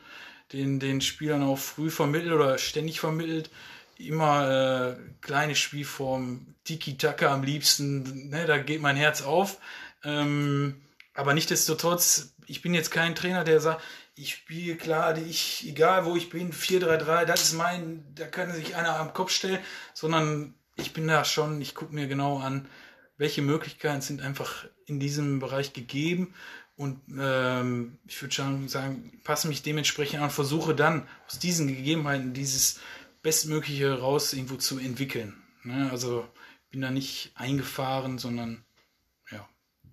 den, 0.53 0.81
den 0.81 1.01
Spielern 1.01 1.43
auch 1.43 1.59
früh 1.59 1.91
vermittelt 1.91 2.33
oder 2.33 2.59
ständig 2.59 3.01
vermittelt. 3.01 3.51
Immer 3.97 4.97
äh, 4.97 4.97
kleine 5.21 5.55
Spielform, 5.55 6.55
Tiki-Taka 6.65 7.33
am 7.33 7.45
liebsten, 7.45 8.31
ne, 8.31 8.47
da 8.47 8.59
geht 8.59 8.81
mein 8.81 8.97
Herz 8.97 9.23
auf. 9.23 9.59
Ähm, 10.03 10.83
aber 11.15 11.35
nichtdestotrotz, 11.35 12.35
ich 12.47 12.63
bin 12.63 12.75
jetzt 12.75 12.91
kein 12.91 13.15
Trainer, 13.15 13.45
der 13.45 13.61
sagt, 13.61 13.83
ich 14.15 14.35
spiele 14.35 14.77
klar, 14.77 15.17
ich, 15.17 15.67
egal 15.67 16.05
wo 16.05 16.17
ich 16.17 16.29
bin, 16.31 16.53
4-3-3, 16.53 17.25
das 17.25 17.43
ist 17.43 17.55
mein, 17.55 18.05
da 18.15 18.27
kann 18.27 18.53
sich 18.53 18.77
einer 18.77 18.99
am 18.99 19.13
Kopf 19.13 19.31
stellen, 19.31 19.61
sondern 19.95 20.55
ich 20.77 20.93
bin 20.93 21.07
da 21.07 21.25
schon, 21.25 21.61
ich 21.61 21.75
gucke 21.75 21.95
mir 21.95 22.07
genau 22.07 22.39
an, 22.39 22.69
welche 23.17 23.43
Möglichkeiten 23.43 24.01
sind 24.01 24.21
einfach 24.21 24.67
in 24.87 25.01
diesem 25.01 25.39
Bereich 25.39 25.73
gegeben 25.73 26.35
und 26.77 27.01
ähm, 27.19 27.99
ich 28.07 28.21
würde 28.21 28.35
schon 28.35 28.69
sagen, 28.69 29.21
passe 29.25 29.49
mich 29.49 29.63
dementsprechend 29.63 30.21
an, 30.21 30.31
versuche 30.31 30.75
dann 30.75 31.07
aus 31.27 31.39
diesen 31.39 31.69
Gegebenheiten 31.69 32.35
dieses 32.35 32.81
Bestmögliche 33.23 34.01
raus 34.01 34.33
irgendwo 34.33 34.57
zu 34.57 34.79
entwickeln. 34.79 35.41
Ne? 35.63 35.89
Also 35.91 36.27
bin 36.71 36.81
da 36.81 36.91
nicht 36.91 37.33
eingefahren, 37.35 38.19
sondern. 38.19 38.65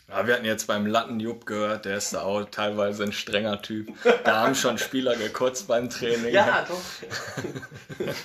Ja. 0.09 0.27
Wir 0.27 0.33
hatten 0.35 0.45
jetzt 0.45 0.67
beim 0.67 0.85
Lattenjupp 0.85 1.45
gehört, 1.45 1.85
der 1.85 1.97
ist 1.97 2.13
da 2.13 2.21
auch 2.21 2.43
teilweise 2.45 3.03
ein 3.03 3.11
strenger 3.11 3.61
Typ. 3.61 3.93
Da 4.23 4.41
haben 4.41 4.55
schon 4.55 4.77
Spieler 4.77 5.15
gekotzt 5.15 5.67
beim 5.67 5.89
Training. 5.89 6.33
Ja, 6.33 6.65
doch. 6.67 6.81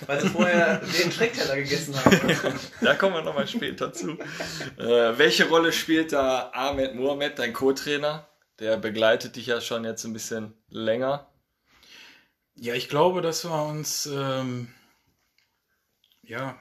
Weil 0.06 0.20
sie 0.20 0.28
vorher 0.28 0.78
den 0.78 1.12
Schreckteller 1.12 1.56
gegessen 1.56 1.94
haben. 1.96 2.58
da 2.80 2.94
kommen 2.94 3.14
wir 3.14 3.22
nochmal 3.22 3.46
später 3.46 3.92
zu. 3.92 4.18
Äh, 4.78 5.18
welche 5.18 5.48
Rolle 5.48 5.72
spielt 5.72 6.12
da 6.12 6.50
Ahmed 6.52 6.94
Mohamed, 6.94 7.38
dein 7.38 7.52
Co-Trainer? 7.52 8.28
Der 8.60 8.76
begleitet 8.76 9.36
dich 9.36 9.46
ja 9.46 9.60
schon 9.60 9.84
jetzt 9.84 10.04
ein 10.04 10.12
bisschen 10.12 10.54
länger. 10.68 11.28
Ja, 12.56 12.74
ich 12.74 12.88
glaube, 12.88 13.20
dass 13.20 13.44
wir 13.44 13.64
uns, 13.64 14.06
ähm, 14.06 14.72
ja, 16.22 16.56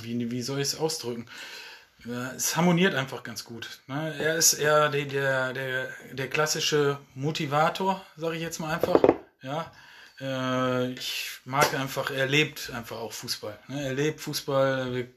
wie, 0.00 0.30
wie 0.30 0.42
soll 0.42 0.60
ich 0.60 0.68
es 0.68 0.78
ausdrücken? 0.78 1.26
Es 2.36 2.56
harmoniert 2.56 2.94
einfach 2.94 3.22
ganz 3.22 3.44
gut. 3.44 3.80
Ne? 3.86 4.14
Er 4.18 4.36
ist 4.36 4.54
eher 4.54 4.88
der, 4.88 5.04
der, 5.04 5.52
der, 5.52 5.88
der 6.12 6.30
klassische 6.30 6.98
Motivator, 7.14 8.04
sage 8.16 8.36
ich 8.36 8.42
jetzt 8.42 8.58
mal 8.58 8.74
einfach. 8.74 9.00
Ja, 9.40 9.70
äh, 10.20 10.92
ich 10.92 11.40
mag 11.44 11.72
einfach, 11.74 12.10
er 12.10 12.26
lebt 12.26 12.70
einfach 12.70 12.96
auch 12.96 13.12
Fußball. 13.12 13.58
Ne? 13.68 13.84
Er 13.84 13.94
lebt 13.94 14.20
Fußball. 14.20 14.94
Wir 14.94 15.08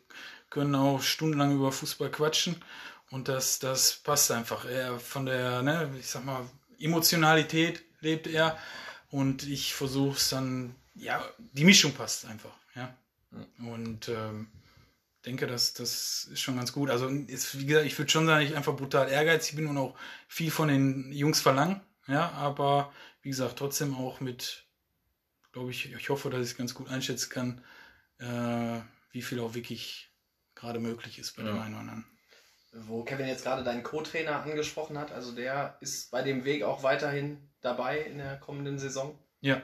können 0.50 0.76
auch 0.76 1.02
stundenlang 1.02 1.56
über 1.56 1.72
Fußball 1.72 2.10
quatschen 2.12 2.64
und 3.10 3.28
das, 3.28 3.60
das 3.60 3.96
passt 3.96 4.32
einfach. 4.32 4.66
Er 4.66 5.00
von 5.00 5.26
der, 5.26 5.62
ne, 5.62 5.90
ich 6.00 6.08
sag 6.08 6.24
mal, 6.24 6.48
Emotionalität 6.80 7.84
lebt 8.02 8.28
er 8.28 8.58
und 9.10 9.44
ich 9.44 9.74
versuche 9.74 10.18
es 10.18 10.30
dann, 10.30 10.76
ja, 10.94 11.24
die 11.38 11.66
Mischung 11.66 11.94
passt 11.94 12.26
einfach, 12.26 12.56
ja. 12.76 12.96
Und 13.60 14.08
ähm, 14.08 14.48
denke, 15.26 15.48
dass 15.48 15.74
das 15.74 16.26
ist 16.32 16.42
schon 16.42 16.58
ganz 16.58 16.72
gut. 16.72 16.90
Also 16.90 17.08
ist, 17.08 17.60
wie 17.60 17.66
gesagt, 17.66 17.86
ich 17.86 17.98
würde 17.98 18.12
schon 18.12 18.26
sagen, 18.28 18.46
ich 18.46 18.56
einfach 18.56 18.76
brutal 18.76 19.10
ehrgeizig 19.10 19.56
bin 19.56 19.68
und 19.68 19.78
auch 19.78 19.96
viel 20.28 20.52
von 20.52 20.68
den 20.68 21.12
Jungs 21.12 21.42
verlangen, 21.42 21.82
ja, 22.08 22.32
aber 22.32 22.94
wie 23.22 23.30
gesagt, 23.30 23.58
trotzdem 23.58 23.96
auch 23.96 24.20
mit, 24.20 24.66
glaube 25.52 25.72
ich, 25.72 25.92
ich 25.92 26.10
hoffe, 26.10 26.30
dass 26.30 26.42
ich 26.46 26.52
es 26.52 26.58
ganz 26.58 26.74
gut 26.74 26.90
einschätzen 26.90 27.30
kann, 27.30 27.64
äh, 28.20 28.82
wie 29.12 29.22
viel 29.22 29.40
auch 29.40 29.56
wirklich 29.56 30.12
gerade 30.54 30.80
möglich 30.80 31.20
ist 31.20 31.36
bei 31.36 31.44
ja. 31.44 31.50
dem 31.50 31.60
einen 31.60 31.74
oder 31.74 31.82
anderen 31.82 32.06
wo 32.76 33.04
Kevin 33.04 33.28
jetzt 33.28 33.44
gerade 33.44 33.64
deinen 33.64 33.84
Co-Trainer 33.84 34.42
angesprochen 34.42 34.98
hat, 34.98 35.12
also 35.12 35.32
der 35.32 35.78
ist 35.80 36.12
bei 36.12 36.22
dem 36.22 36.44
Weg 36.44 36.64
auch 36.64 36.84
weiterhin 36.84 37.50
dabei 37.62 38.00
in 38.00 38.18
der 38.18 38.38
kommenden 38.38 38.78
Saison. 38.78 39.18
Ja. 39.42 39.62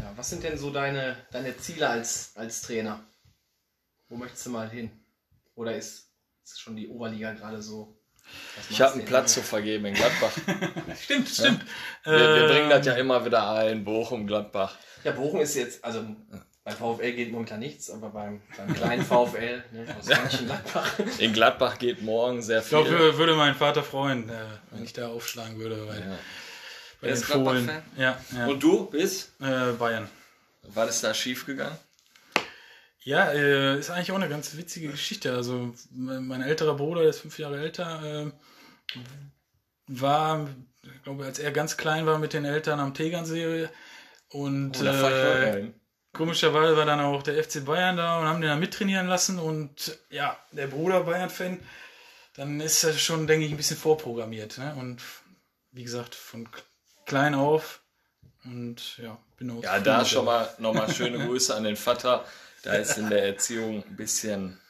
Ja 0.00 0.12
was 0.16 0.30
sind 0.30 0.42
denn 0.42 0.58
so 0.58 0.70
deine, 0.70 1.16
deine 1.30 1.56
Ziele 1.56 1.88
als, 1.88 2.32
als 2.34 2.62
Trainer? 2.62 3.04
Wo 4.08 4.16
möchtest 4.16 4.46
du 4.46 4.50
mal 4.50 4.68
hin? 4.68 4.90
Oder 5.54 5.76
ist, 5.76 6.10
ist 6.44 6.60
schon 6.60 6.76
die 6.76 6.88
Oberliga 6.88 7.32
gerade 7.32 7.62
so? 7.62 7.96
Ich 8.68 8.80
habe 8.80 8.94
einen 8.94 9.04
Platz 9.04 9.34
zu 9.34 9.42
vergeben 9.42 9.86
in 9.86 9.94
Gladbach. 9.94 10.32
stimmt, 11.00 11.28
stimmt. 11.28 11.64
Ja? 12.04 12.12
Wir, 12.12 12.18
wir, 12.18 12.48
bringen 12.48 12.70
das 12.70 12.86
ja 12.86 12.94
ähm, 12.94 13.00
immer 13.00 13.24
wieder 13.24 13.50
ein, 13.50 13.84
Bochum, 13.84 14.26
Gladbach. 14.26 14.76
Ja, 15.04 15.12
Bochum 15.12 15.40
ist 15.40 15.54
jetzt, 15.56 15.84
also 15.84 16.04
beim 16.62 16.76
VfL 16.76 17.12
geht 17.12 17.32
momentan 17.32 17.60
nichts, 17.60 17.90
aber 17.90 18.10
beim, 18.10 18.42
beim 18.56 18.74
kleinen 18.74 19.04
VfL 19.04 19.64
ne, 19.72 19.86
aus 19.98 20.06
Mönchengladbach. 20.06 20.98
In 21.18 21.32
Gladbach 21.32 21.78
geht 21.78 22.02
morgen 22.02 22.42
sehr 22.42 22.62
viel. 22.62 22.78
Ich 22.78 22.86
glaube, 22.86 23.18
würde 23.18 23.34
mein 23.34 23.54
Vater 23.54 23.82
freuen, 23.82 24.28
äh, 24.28 24.34
wenn 24.70 24.84
ich 24.84 24.92
da 24.92 25.08
aufschlagen 25.08 25.58
würde. 25.58 25.88
Weil 25.88 26.00
ja. 26.00 26.18
Bei 27.00 27.08
den 27.08 27.16
Fohlen. 27.16 27.70
Ja, 27.96 28.20
ja. 28.36 28.46
Und 28.46 28.62
du 28.62 28.86
bist? 28.86 29.32
Äh, 29.40 29.72
Bayern. 29.72 30.08
War 30.62 30.86
das 30.86 31.00
da 31.00 31.14
schief 31.14 31.46
gegangen? 31.46 31.78
Ja, 33.02 33.32
äh, 33.32 33.78
ist 33.78 33.90
eigentlich 33.90 34.12
auch 34.12 34.16
eine 34.16 34.28
ganz 34.28 34.56
witzige 34.56 34.88
Geschichte. 34.88 35.32
Also 35.34 35.74
mein 35.90 36.42
älterer 36.42 36.76
Bruder, 36.76 37.00
der 37.00 37.10
ist 37.10 37.20
fünf 37.20 37.38
Jahre 37.38 37.58
älter, 37.58 38.02
äh, 38.26 38.98
war, 39.86 40.48
ich 40.82 41.02
glaube, 41.02 41.24
als 41.24 41.38
er 41.38 41.50
ganz 41.50 41.76
klein 41.76 42.06
war 42.06 42.18
mit 42.18 42.34
den 42.34 42.44
Eltern 42.44 42.78
am 42.78 42.92
Tegernsee 42.92 43.68
und 44.28 44.80
oh, 44.80 44.84
äh, 44.84 45.72
Komischerweise 46.12 46.76
war 46.76 46.86
dann 46.86 47.00
auch 47.00 47.22
der 47.22 47.42
FC 47.42 47.64
Bayern 47.64 47.96
da 47.96 48.18
und 48.18 48.26
haben 48.26 48.40
den 48.40 48.50
dann 48.50 48.58
mittrainieren 48.58 49.06
lassen 49.06 49.38
und 49.38 49.98
ja, 50.10 50.36
der 50.50 50.66
Bruder 50.66 51.04
Bayern-Fan, 51.04 51.60
dann 52.34 52.60
ist 52.60 52.82
er 52.82 52.94
schon, 52.94 53.28
denke 53.28 53.46
ich, 53.46 53.52
ein 53.52 53.56
bisschen 53.56 53.76
vorprogrammiert. 53.76 54.58
Ne? 54.58 54.74
Und 54.76 55.00
wie 55.70 55.84
gesagt, 55.84 56.16
von 56.16 56.48
klein 57.10 57.34
auf 57.34 57.82
und 58.44 58.98
ja, 58.98 59.18
bin 59.36 59.50
auch. 59.50 59.62
Ja, 59.64 59.80
da 59.80 60.04
schon 60.04 60.24
mal 60.24 60.48
nochmal 60.58 60.94
schöne 60.94 61.18
Grüße 61.18 61.52
an 61.52 61.64
den 61.64 61.74
Vater. 61.74 62.24
Da 62.62 62.74
ist 62.74 62.98
in 62.98 63.10
der 63.10 63.24
Erziehung 63.24 63.82
ein 63.82 63.96
bisschen 63.96 64.60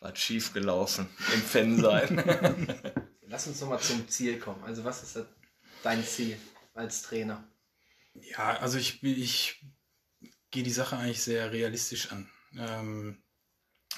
was 0.00 0.18
schief 0.18 0.52
gelaufen 0.52 1.08
im 1.32 1.40
Fan-Sein. 1.40 2.82
Lass 3.22 3.46
uns 3.46 3.60
nochmal 3.60 3.80
zum 3.80 4.06
Ziel 4.06 4.38
kommen. 4.38 4.62
Also, 4.64 4.84
was 4.84 5.02
ist 5.02 5.24
dein 5.82 6.04
Ziel 6.04 6.36
als 6.74 7.02
Trainer? 7.02 7.42
Ja, 8.12 8.58
also 8.58 8.76
ich, 8.76 9.02
ich 9.02 9.64
gehe 10.50 10.62
die 10.62 10.70
Sache 10.70 10.98
eigentlich 10.98 11.22
sehr 11.22 11.52
realistisch 11.52 12.12
an. 12.12 12.28
Ähm, 12.58 13.22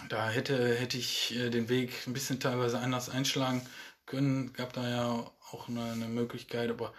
da 0.09 0.31
hätte, 0.31 0.77
hätte 0.77 0.97
ich 0.97 1.35
äh, 1.35 1.51
den 1.51 1.69
Weg 1.69 2.07
ein 2.07 2.13
bisschen 2.13 2.39
teilweise 2.39 2.79
anders 2.79 3.11
einschlagen 3.11 3.67
können. 4.07 4.53
Gab 4.53 4.73
da 4.75 4.89
ja 4.89 5.09
auch 5.51 5.69
eine, 5.69 5.91
eine 5.91 6.09
Möglichkeit, 6.09 6.71
aber 6.71 6.95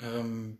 ähm, 0.00 0.58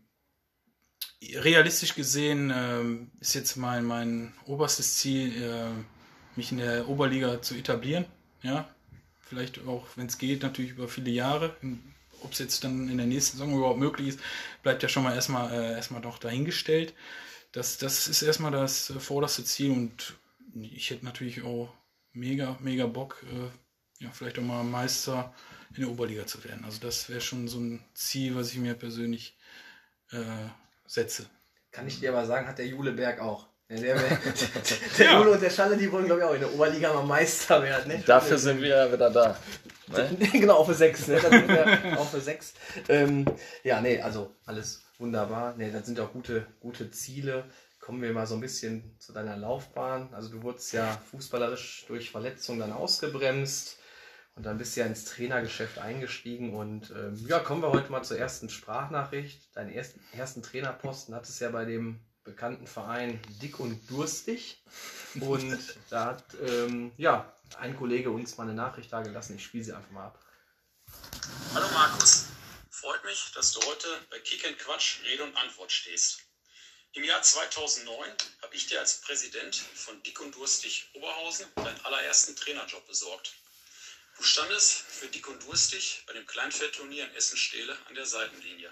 realistisch 1.21 1.95
gesehen 1.95 2.51
ähm, 2.53 3.11
ist 3.19 3.35
jetzt 3.35 3.55
mein, 3.55 3.85
mein 3.85 4.33
oberstes 4.45 4.97
Ziel, 4.97 5.41
äh, 5.41 5.69
mich 6.35 6.51
in 6.51 6.57
der 6.57 6.89
Oberliga 6.89 7.41
zu 7.41 7.55
etablieren. 7.55 8.05
Ja, 8.41 8.73
vielleicht 9.21 9.65
auch, 9.65 9.85
wenn 9.95 10.07
es 10.07 10.17
geht, 10.17 10.43
natürlich 10.43 10.71
über 10.71 10.87
viele 10.87 11.11
Jahre. 11.11 11.55
Ob 12.21 12.31
es 12.31 12.39
jetzt 12.39 12.63
dann 12.63 12.89
in 12.89 12.97
der 12.97 13.05
nächsten 13.05 13.37
Saison 13.37 13.55
überhaupt 13.55 13.79
möglich 13.79 14.09
ist, 14.09 14.19
bleibt 14.63 14.83
ja 14.83 14.89
schon 14.89 15.03
mal 15.03 15.13
erstmal, 15.13 15.51
äh, 15.51 15.71
erstmal 15.73 16.01
noch 16.01 16.19
dahingestellt 16.19 16.93
das, 17.53 17.77
das 17.77 18.07
ist 18.07 18.21
erstmal 18.21 18.51
das 18.51 18.89
äh, 18.89 18.99
vorderste 18.99 19.45
Ziel 19.45 19.71
und 19.71 20.17
ich 20.53 20.89
hätte 20.89 21.05
natürlich 21.05 21.43
auch 21.43 21.73
mega, 22.11 22.57
mega 22.59 22.85
Bock, 22.85 23.23
äh, 23.31 24.03
ja, 24.03 24.11
vielleicht 24.11 24.37
auch 24.37 24.43
mal 24.43 24.63
Meister 24.63 25.33
in 25.75 25.81
der 25.81 25.89
Oberliga 25.89 26.25
zu 26.25 26.43
werden. 26.43 26.63
Also 26.65 26.79
das 26.81 27.09
wäre 27.09 27.21
schon 27.21 27.47
so 27.47 27.59
ein 27.59 27.83
Ziel, 27.93 28.35
was 28.35 28.51
ich 28.51 28.57
mir 28.57 28.73
persönlich 28.73 29.37
äh, 30.11 30.17
setze. 30.85 31.25
Kann 31.71 31.87
ich 31.87 31.99
dir 31.99 32.11
aber 32.11 32.25
sagen, 32.25 32.47
hat 32.47 32.59
der 32.59 32.67
Jule 32.67 32.91
Berg 32.91 33.19
auch. 33.19 33.47
Der, 33.69 33.79
der, 33.95 34.19
der 34.97 35.05
ja. 35.05 35.19
Jule 35.19 35.31
und 35.31 35.41
der 35.41 35.49
Schalle, 35.49 35.77
die 35.77 35.91
wollen 35.91 36.05
glaube 36.05 36.21
ich 36.21 36.27
auch 36.27 36.33
in 36.33 36.41
der 36.41 36.53
Oberliga 36.53 36.93
mal 36.93 37.05
Meister 37.05 37.63
werden. 37.63 37.91
Ne? 37.91 38.03
Dafür 38.05 38.37
sind 38.37 38.61
wir 38.61 38.69
ja 38.69 38.91
wieder 38.91 39.09
da. 39.09 39.37
Ne? 39.87 40.17
genau, 40.31 40.57
auf 40.57 40.67
für 40.67 40.73
6. 40.73 41.07
Ne? 41.07 41.19
Dann 41.19 41.31
sind 41.31 41.47
wir 41.47 41.99
auf 41.99 42.11
für 42.11 42.21
6. 42.21 42.53
Ähm, 42.89 43.25
ja, 43.63 43.81
nee, 43.81 43.99
also 43.99 44.35
alles 44.45 44.83
Wunderbar. 45.03 45.55
Ne, 45.57 45.71
das 45.71 45.85
sind 45.85 45.99
auch 45.99 46.13
gute, 46.13 46.45
gute 46.59 46.91
Ziele. 46.91 47.43
Kommen 47.81 48.01
wir 48.01 48.13
mal 48.13 48.25
so 48.25 48.35
ein 48.35 48.41
bisschen 48.41 48.95
zu 48.99 49.11
deiner 49.11 49.35
Laufbahn. 49.35 50.13
Also 50.13 50.29
du 50.29 50.41
wurdest 50.43 50.71
ja 50.71 51.01
fußballerisch 51.11 51.85
durch 51.87 52.11
Verletzungen 52.11 52.59
dann 52.59 52.71
ausgebremst 52.71 53.79
Und 54.35 54.43
dann 54.43 54.57
bist 54.57 54.75
du 54.75 54.79
ja 54.79 54.87
ins 54.87 55.05
Trainergeschäft 55.05 55.77
eingestiegen 55.77 56.55
und 56.55 56.89
ähm, 56.89 57.23
ja, 57.27 57.39
kommen 57.39 57.61
wir 57.61 57.69
heute 57.69 57.91
mal 57.91 58.03
zur 58.03 58.17
ersten 58.17 58.49
Sprachnachricht. 58.49 59.55
Deinen 59.55 59.71
ersten, 59.71 60.01
ersten 60.11 60.41
Trainerposten 60.41 61.13
hattest 61.13 61.39
du 61.39 61.45
ja 61.45 61.51
bei 61.51 61.65
dem 61.65 61.99
bekannten 62.23 62.65
Verein 62.65 63.21
Dick 63.41 63.59
und 63.59 63.87
Durstig. 63.89 64.63
Und 65.19 65.77
da 65.91 66.05
hat 66.05 66.23
ähm, 66.41 66.91
ja, 66.97 67.31
ein 67.59 67.77
Kollege 67.77 68.09
uns 68.09 68.37
mal 68.37 68.43
eine 68.43 68.55
Nachricht 68.55 68.91
da 68.91 69.03
gelassen. 69.03 69.35
Ich 69.35 69.43
spiele 69.43 69.63
sie 69.63 69.73
einfach 69.73 69.91
mal 69.91 70.07
ab. 70.07 70.19
Hallo 71.53 71.67
Markus, 71.71 72.25
freut 72.71 73.03
mich, 73.05 73.31
dass 73.35 73.51
du 73.51 73.61
heute 73.67 73.87
bei 74.09 74.19
Kick 74.19 74.47
and 74.47 74.57
Quatsch 74.57 75.03
Rede 75.05 75.23
und 75.23 75.35
Antwort 75.37 75.71
stehst. 75.71 76.21
Im 76.93 77.03
Jahr 77.03 77.21
2009 77.21 77.97
habe 78.41 78.55
ich 78.55 78.67
dir 78.67 78.79
als 78.79 79.01
Präsident 79.01 79.55
von 79.55 80.01
Dick 80.03 80.19
und 80.21 80.33
Durstig 80.35 80.89
Oberhausen 80.93 81.45
deinen 81.55 81.85
allerersten 81.85 82.35
Trainerjob 82.35 82.85
besorgt. 82.87 83.33
Du 84.17 84.23
standest 84.23 84.71
für 84.71 85.07
Dick 85.07 85.27
und 85.27 85.43
Durstig 85.43 86.03
bei 86.07 86.13
dem 86.13 86.25
Kleinfeldturnier 86.25 87.05
in 87.05 87.15
Essen-Stehle 87.15 87.77
an 87.87 87.95
der 87.95 88.05
Seitenlinie. 88.05 88.71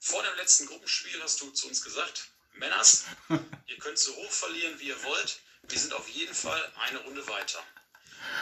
Vor 0.00 0.22
dem 0.22 0.34
letzten 0.36 0.66
Gruppenspiel 0.66 1.22
hast 1.22 1.40
du 1.40 1.50
zu 1.50 1.68
uns 1.68 1.82
gesagt, 1.82 2.28
Männers, 2.54 3.04
ihr 3.66 3.78
könnt 3.78 3.98
so 3.98 4.14
hoch 4.16 4.30
verlieren, 4.30 4.78
wie 4.78 4.88
ihr 4.88 5.04
wollt. 5.04 5.40
Wir 5.68 5.78
sind 5.78 5.92
auf 5.92 6.08
jeden 6.08 6.34
Fall 6.34 6.72
eine 6.86 6.98
Runde 7.00 7.26
weiter. 7.28 7.62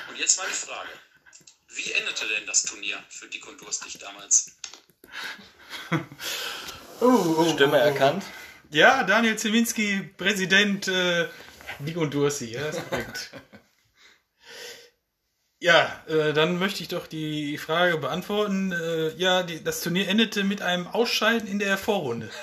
Und 0.09 0.19
jetzt 0.19 0.39
meine 0.39 0.53
Frage. 0.53 0.91
Wie 1.69 1.93
endete 1.93 2.29
denn 2.29 2.47
das 2.47 2.63
Turnier 2.63 3.03
für 3.09 3.27
Dick 3.27 3.47
und 3.47 3.61
Durstig 3.61 3.99
damals? 3.99 4.53
Oh, 7.01 7.37
oh, 7.39 7.53
Stimme 7.55 7.77
oh, 7.77 7.81
erkannt. 7.81 8.25
Ja, 8.71 9.03
Daniel 9.03 9.37
Zewinski, 9.37 10.11
Präsident 10.17 10.87
äh, 10.89 11.29
Dick 11.81 11.97
und 11.97 12.15
Dursi, 12.15 12.47
ja, 12.47 12.69
ist 12.69 12.89
korrekt. 12.89 13.31
ja, 15.65 15.89
äh, 16.09 16.35
dann 16.35 16.59
möchte 16.59 16.83
ich 16.83 16.89
doch 16.89 17.07
die 17.07 17.57
Frage 17.57 17.97
beantworten. 17.97 18.71
Äh, 18.73 19.15
ja, 19.17 19.43
die, 19.43 19.65
das 19.65 19.81
Turnier 19.81 20.09
endete 20.09 20.45
mit 20.45 20.61
einem 20.61 20.87
Ausscheiden 20.87 21.49
in 21.49 21.59
der 21.59 21.79
Vorrunde. 21.79 22.29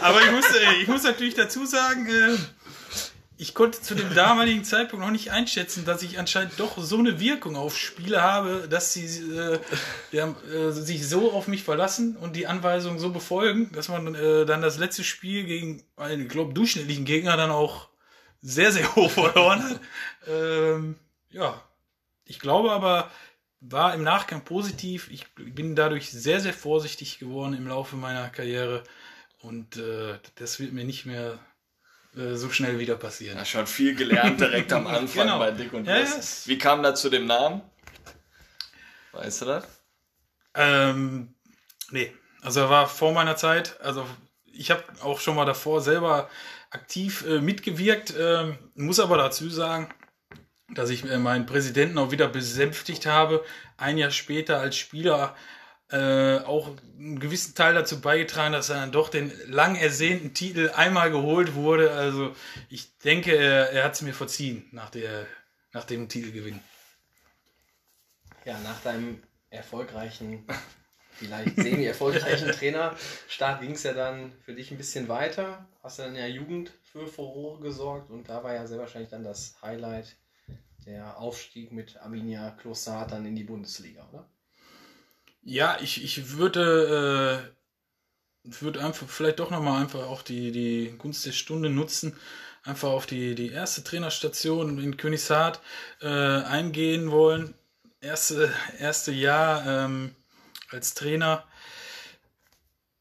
Aber 0.00 0.22
ich 0.22 0.32
muss, 0.32 0.46
äh, 0.46 0.80
ich 0.80 0.88
muss 0.88 1.02
natürlich 1.02 1.34
dazu 1.34 1.66
sagen, 1.66 2.06
äh, 2.06 2.38
ich 3.36 3.52
konnte 3.52 3.82
zu 3.82 3.94
dem 3.94 4.14
damaligen 4.14 4.64
Zeitpunkt 4.64 5.04
noch 5.04 5.12
nicht 5.12 5.30
einschätzen, 5.30 5.84
dass 5.84 6.02
ich 6.02 6.18
anscheinend 6.18 6.58
doch 6.58 6.78
so 6.78 6.96
eine 6.96 7.20
Wirkung 7.20 7.56
auf 7.56 7.76
Spiele 7.76 8.22
habe, 8.22 8.66
dass 8.66 8.94
sie 8.94 9.04
äh, 9.04 9.58
ja, 10.10 10.34
äh, 10.50 10.70
sich 10.70 11.06
so 11.06 11.32
auf 11.32 11.48
mich 11.48 11.64
verlassen 11.64 12.16
und 12.16 12.34
die 12.34 12.46
Anweisungen 12.46 12.98
so 12.98 13.10
befolgen, 13.10 13.70
dass 13.72 13.90
man 13.90 14.14
äh, 14.14 14.46
dann 14.46 14.62
das 14.62 14.78
letzte 14.78 15.04
Spiel 15.04 15.44
gegen 15.44 15.82
einen, 15.98 16.28
glaube 16.28 16.54
durchschnittlichen 16.54 17.04
Gegner 17.04 17.36
dann 17.36 17.50
auch 17.50 17.89
sehr, 18.42 18.72
sehr 18.72 18.94
hoch 18.96 19.10
verloren 19.10 19.62
hat. 19.62 19.80
Ähm, 20.26 20.96
ja, 21.30 21.62
ich 22.24 22.38
glaube 22.38 22.72
aber, 22.72 23.10
war 23.60 23.94
im 23.94 24.02
Nachgang 24.02 24.42
positiv. 24.44 25.10
Ich 25.10 25.26
bin 25.34 25.76
dadurch 25.76 26.10
sehr, 26.10 26.40
sehr 26.40 26.54
vorsichtig 26.54 27.18
geworden 27.18 27.54
im 27.54 27.68
Laufe 27.68 27.96
meiner 27.96 28.28
Karriere 28.30 28.82
und 29.40 29.76
äh, 29.76 30.18
das 30.36 30.60
wird 30.60 30.72
mir 30.72 30.84
nicht 30.84 31.04
mehr 31.06 31.38
äh, 32.16 32.34
so 32.34 32.50
schnell 32.50 32.78
wieder 32.78 32.96
passieren. 32.96 33.36
Ja, 33.36 33.44
schon 33.44 33.66
viel 33.66 33.94
gelernt 33.94 34.40
direkt 34.40 34.72
am 34.72 34.86
Anfang 34.86 35.24
Genau. 35.24 35.38
bei 35.38 35.50
Dick 35.50 35.72
und 35.72 35.84
Ja, 35.86 35.98
yes. 35.98 36.46
Wie 36.48 36.58
kam 36.58 36.82
da 36.82 36.94
zu 36.94 37.10
dem 37.10 37.26
Namen? 37.26 37.62
Weißt 39.12 39.42
du 39.42 39.44
das? 39.46 39.66
Ähm, 40.54 41.34
nee, 41.90 42.14
also 42.42 42.60
er 42.60 42.70
war 42.70 42.88
vor 42.88 43.12
meiner 43.12 43.36
Zeit. 43.36 43.80
Also 43.80 44.06
ich 44.44 44.70
habe 44.70 44.82
auch 45.02 45.20
schon 45.20 45.36
mal 45.36 45.44
davor 45.44 45.80
selber 45.80 46.28
aktiv 46.70 47.24
äh, 47.26 47.40
mitgewirkt, 47.40 48.14
ähm, 48.18 48.58
muss 48.74 49.00
aber 49.00 49.16
dazu 49.16 49.48
sagen, 49.48 49.88
dass 50.74 50.90
ich 50.90 51.04
äh, 51.04 51.18
meinen 51.18 51.46
Präsidenten 51.46 51.98
auch 51.98 52.12
wieder 52.12 52.28
besänftigt 52.28 53.06
habe, 53.06 53.44
ein 53.76 53.98
Jahr 53.98 54.10
später 54.10 54.60
als 54.60 54.76
Spieler 54.76 55.36
äh, 55.90 56.38
auch 56.38 56.76
einen 56.98 57.18
gewissen 57.18 57.56
Teil 57.56 57.74
dazu 57.74 58.00
beigetragen, 58.00 58.52
dass 58.52 58.68
er 58.68 58.76
dann 58.76 58.92
doch 58.92 59.08
den 59.08 59.32
lang 59.46 59.74
ersehnten 59.74 60.34
Titel 60.34 60.70
einmal 60.74 61.10
geholt 61.10 61.54
wurde. 61.54 61.90
Also 61.92 62.34
ich 62.68 62.96
denke, 62.98 63.34
er, 63.34 63.70
er 63.70 63.84
hat 63.84 63.94
es 63.94 64.02
mir 64.02 64.14
verziehen 64.14 64.68
nach, 64.70 64.90
der, 64.90 65.26
nach 65.72 65.84
dem 65.84 66.08
Titelgewinn. 66.08 66.60
Ja, 68.44 68.58
nach 68.60 68.80
deinem 68.82 69.20
erfolgreichen, 69.50 70.46
vielleicht 71.20 71.56
semi-erfolgreichen 71.56 72.50
Trainerstart 72.52 73.60
ging 73.60 73.72
es 73.72 73.82
ja 73.82 73.92
dann 73.92 74.32
für 74.44 74.54
dich 74.54 74.70
ein 74.70 74.78
bisschen 74.78 75.08
weiter. 75.08 75.66
Hast 75.82 75.98
du 75.98 76.02
dann 76.02 76.14
der 76.14 76.30
Jugend 76.30 76.72
für 76.82 77.06
Furore 77.06 77.60
gesorgt 77.60 78.10
und 78.10 78.28
da 78.28 78.42
war 78.42 78.54
ja 78.54 78.66
sehr 78.66 78.78
wahrscheinlich 78.78 79.10
dann 79.10 79.22
das 79.22 79.54
Highlight 79.62 80.16
der 80.86 81.18
Aufstieg 81.18 81.72
mit 81.72 81.98
Arminia 81.98 82.50
Klossat 82.50 83.12
dann 83.12 83.26
in 83.26 83.36
die 83.36 83.44
Bundesliga, 83.44 84.08
oder? 84.12 84.28
Ja, 85.42 85.78
ich, 85.80 86.02
ich 86.02 86.36
würde, 86.36 87.52
äh, 88.44 88.50
würde 88.60 88.84
einfach 88.84 89.08
vielleicht 89.08 89.38
doch 89.38 89.50
nochmal 89.50 89.80
einfach 89.80 90.06
auch 90.06 90.22
die, 90.22 90.52
die 90.52 90.94
Gunst 90.98 91.24
der 91.26 91.32
Stunde 91.32 91.70
nutzen, 91.70 92.16
einfach 92.62 92.90
auf 92.90 93.06
die, 93.06 93.34
die 93.34 93.50
erste 93.50 93.84
Trainerstation 93.84 94.78
in 94.78 94.96
Königshardt 94.96 95.60
äh, 96.00 96.08
eingehen 96.08 97.10
wollen. 97.10 97.54
Erste, 98.00 98.52
erste 98.78 99.12
Jahr 99.12 99.66
ähm, 99.66 100.14
als 100.70 100.94
Trainer. 100.94 101.44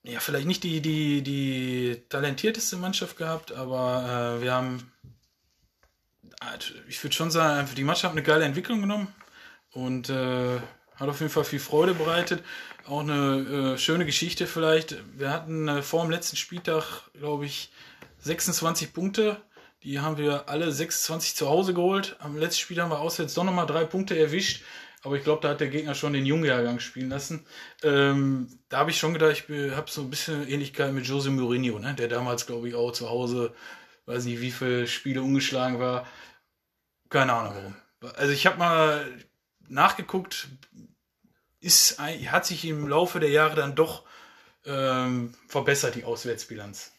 Ja, 0.03 0.19
vielleicht 0.19 0.47
nicht 0.47 0.63
die, 0.63 0.81
die, 0.81 1.21
die 1.21 2.01
talentierteste 2.09 2.77
Mannschaft 2.77 3.17
gehabt, 3.17 3.51
aber 3.51 4.37
äh, 4.37 4.41
wir 4.41 4.53
haben, 4.53 4.91
ich 6.87 7.03
würde 7.03 7.15
schon 7.15 7.31
sagen, 7.31 7.59
einfach 7.59 7.75
die 7.75 7.83
Mannschaft 7.83 8.13
eine 8.13 8.23
geile 8.23 8.45
Entwicklung 8.45 8.81
genommen 8.81 9.13
und 9.71 10.09
äh, 10.09 10.59
hat 10.95 11.09
auf 11.09 11.19
jeden 11.19 11.31
Fall 11.31 11.43
viel 11.43 11.59
Freude 11.59 11.93
bereitet. 11.93 12.43
Auch 12.85 13.01
eine 13.01 13.73
äh, 13.73 13.77
schöne 13.77 14.05
Geschichte 14.05 14.47
vielleicht. 14.47 14.97
Wir 15.17 15.31
hatten 15.31 15.67
äh, 15.67 15.81
vor 15.81 16.01
dem 16.01 16.11
letzten 16.11 16.37
Spieltag, 16.37 17.09
glaube 17.13 17.45
ich, 17.45 17.71
26 18.19 18.93
Punkte. 18.93 19.37
Die 19.83 19.99
haben 19.99 20.17
wir 20.17 20.49
alle 20.49 20.71
26 20.71 21.35
zu 21.35 21.47
Hause 21.47 21.73
geholt. 21.73 22.17
Am 22.19 22.37
letzten 22.37 22.61
Spiel 22.61 22.81
haben 22.81 22.91
wir 22.91 22.99
auswärts 22.99 23.33
doch 23.33 23.43
nochmal 23.43 23.65
drei 23.67 23.85
Punkte 23.85 24.17
erwischt. 24.17 24.63
Aber 25.01 25.15
ich 25.15 25.23
glaube, 25.23 25.41
da 25.41 25.49
hat 25.49 25.61
der 25.61 25.69
Gegner 25.69 25.95
schon 25.95 26.13
den 26.13 26.25
Jungjahrgang 26.25 26.79
spielen 26.79 27.09
lassen. 27.09 27.45
Ähm, 27.83 28.59
da 28.67 28.79
habe 28.79 28.91
ich 28.91 28.97
schon 28.97 29.13
gedacht, 29.13 29.31
ich 29.31 29.71
habe 29.71 29.89
so 29.89 30.01
ein 30.01 30.09
bisschen 30.09 30.47
Ähnlichkeit 30.47 30.91
mit 30.91 31.05
Jose 31.05 31.29
Mourinho, 31.29 31.79
ne? 31.79 31.93
der 31.95 32.09
damals, 32.09 32.45
glaube 32.45 32.67
ich, 32.67 32.75
auch 32.75 32.91
zu 32.91 33.09
Hause, 33.09 33.53
weiß 34.05 34.25
nicht, 34.25 34.41
wie 34.41 34.51
viele 34.51 34.87
Spiele 34.87 35.21
ungeschlagen 35.21 35.79
war. 35.79 36.05
Keine 37.09 37.33
Ahnung 37.33 37.53
warum. 37.55 38.15
Also 38.17 38.33
ich 38.33 38.45
habe 38.45 38.57
mal 38.57 39.05
nachgeguckt, 39.67 40.49
ist, 41.61 41.99
hat 41.99 42.45
sich 42.45 42.65
im 42.65 42.87
Laufe 42.87 43.19
der 43.19 43.29
Jahre 43.29 43.55
dann 43.55 43.75
doch 43.75 44.03
ähm, 44.65 45.33
verbessert, 45.47 45.95
die 45.95 46.03
Auswärtsbilanz. 46.03 46.91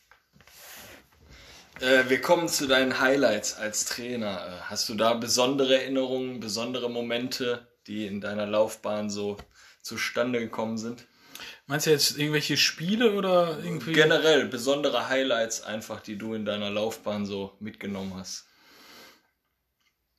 Äh, 1.80 2.08
wir 2.08 2.20
kommen 2.20 2.48
zu 2.48 2.66
deinen 2.66 3.00
Highlights 3.00 3.54
als 3.54 3.86
Trainer. 3.86 4.46
Äh, 4.46 4.60
hast 4.62 4.88
du 4.88 4.94
da 4.94 5.14
besondere 5.14 5.80
Erinnerungen, 5.80 6.40
besondere 6.40 6.90
Momente, 6.90 7.69
die 7.86 8.06
in 8.06 8.20
deiner 8.20 8.46
Laufbahn 8.46 9.10
so 9.10 9.36
zustande 9.82 10.40
gekommen 10.40 10.78
sind? 10.78 11.06
Meinst 11.66 11.86
du 11.86 11.90
jetzt 11.90 12.18
irgendwelche 12.18 12.56
Spiele 12.56 13.14
oder 13.14 13.58
irgendwie? 13.62 13.92
Generell 13.92 14.46
besondere 14.46 15.08
Highlights 15.08 15.62
einfach, 15.62 16.00
die 16.00 16.18
du 16.18 16.34
in 16.34 16.44
deiner 16.44 16.70
Laufbahn 16.70 17.24
so 17.26 17.56
mitgenommen 17.60 18.14
hast. 18.16 18.46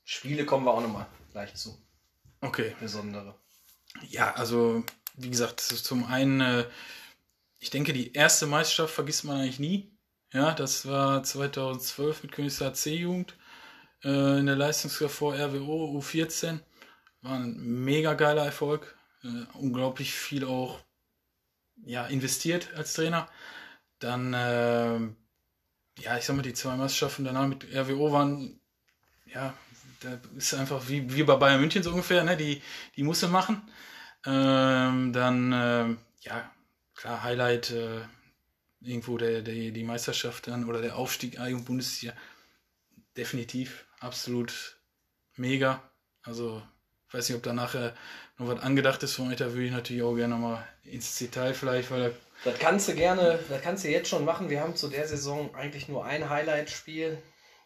Spiele 0.04 0.46
kommen 0.46 0.66
wir 0.66 0.74
auch 0.74 0.82
nochmal 0.82 1.06
gleich 1.32 1.54
zu. 1.56 1.78
Okay. 2.42 2.76
Besondere. 2.80 3.36
Ja, 4.10 4.34
also 4.34 4.84
wie 5.16 5.30
gesagt, 5.30 5.60
das 5.60 5.72
ist 5.72 5.86
zum 5.86 6.06
einen, 6.06 6.42
äh, 6.42 6.66
ich 7.60 7.70
denke, 7.70 7.94
die 7.94 8.14
erste 8.14 8.48
Meisterschaft 8.48 8.94
vergisst 8.94 9.26
man 9.26 9.42
eigentlich 9.42 9.60
nie. 9.60 9.92
Ja, 10.34 10.54
das 10.54 10.88
war 10.88 11.24
2012 11.24 12.24
mit 12.24 12.32
Königshaar 12.32 12.74
C-Jugend 12.74 13.36
äh, 14.04 14.40
in 14.40 14.46
der 14.46 14.56
Leistungsklasse 14.56 15.14
vor 15.14 15.36
RWO 15.36 16.00
U14. 16.00 16.60
War 17.22 17.36
ein 17.38 17.56
mega 17.58 18.14
geiler 18.14 18.46
Erfolg. 18.46 18.98
Äh, 19.24 19.46
unglaublich 19.54 20.14
viel 20.14 20.46
auch 20.46 20.80
ja, 21.86 22.06
investiert 22.08 22.74
als 22.76 22.94
Trainer. 22.94 23.30
Dann, 24.00 24.34
äh, 24.34 25.00
ja, 26.02 26.18
ich 26.18 26.26
sag 26.26 26.36
mal, 26.36 26.42
die 26.42 26.54
zwei 26.54 26.76
Meisterschaften 26.76 27.24
danach 27.24 27.48
mit 27.48 27.66
RWO 27.74 28.12
waren, 28.12 28.60
ja, 29.26 29.54
da 30.02 30.20
ist 30.36 30.54
einfach 30.54 30.88
wie, 30.90 31.16
wie 31.16 31.24
bei 31.24 31.36
Bayern 31.36 31.62
München 31.62 31.84
so 31.84 31.92
ungefähr, 31.92 32.24
ne? 32.24 32.36
die, 32.36 32.62
die 32.96 33.04
musste 33.04 33.28
machen. 33.28 33.62
Ähm, 34.26 35.14
dann, 35.14 35.52
ähm, 35.54 35.98
ja, 36.22 36.52
klar, 36.96 37.24
Highlight, 37.24 37.72
äh, 37.72 38.02
irgendwo 38.82 39.18
der, 39.18 39.42
der, 39.42 39.72
die 39.72 39.84
Meisterschaft 39.84 40.48
dann 40.48 40.66
oder 40.66 40.82
der 40.82 40.96
Aufstieg 40.96 41.40
A-Jugend 41.40 41.66
Bundesliga. 41.66 42.14
Definitiv, 43.16 43.86
absolut 44.00 44.80
mega. 45.36 45.82
Also, 46.24 46.64
ich 47.12 47.18
weiß 47.18 47.28
nicht, 47.28 47.36
ob 47.36 47.44
da 47.44 47.52
nachher 47.52 47.94
noch 48.38 48.48
was 48.48 48.62
angedacht 48.62 49.04
ist 49.04 49.16
von 49.16 49.30
euch, 49.30 49.36
da 49.36 49.52
würde 49.52 49.66
ich 49.66 49.72
natürlich 49.74 50.02
auch 50.02 50.16
gerne 50.16 50.34
nochmal 50.34 50.66
ins 50.86 51.18
Detail 51.18 51.54
vielleicht, 51.54 51.92
weil 51.92 52.14
da 52.46 52.52
Das 52.52 52.58
kannst 52.58 52.88
du 52.88 52.96
gerne, 52.96 53.38
das 53.50 53.62
kannst 53.62 53.84
du 53.84 53.90
jetzt 53.90 54.08
schon 54.08 54.24
machen. 54.24 54.50
Wir 54.50 54.62
haben 54.62 54.78
zu 54.78 54.88
der 54.88 55.06
Saison 55.06 55.54
eigentlich 55.54 55.90
nur 55.90 56.06
ein 56.06 56.30
Highlight-Spiel. 56.30 57.18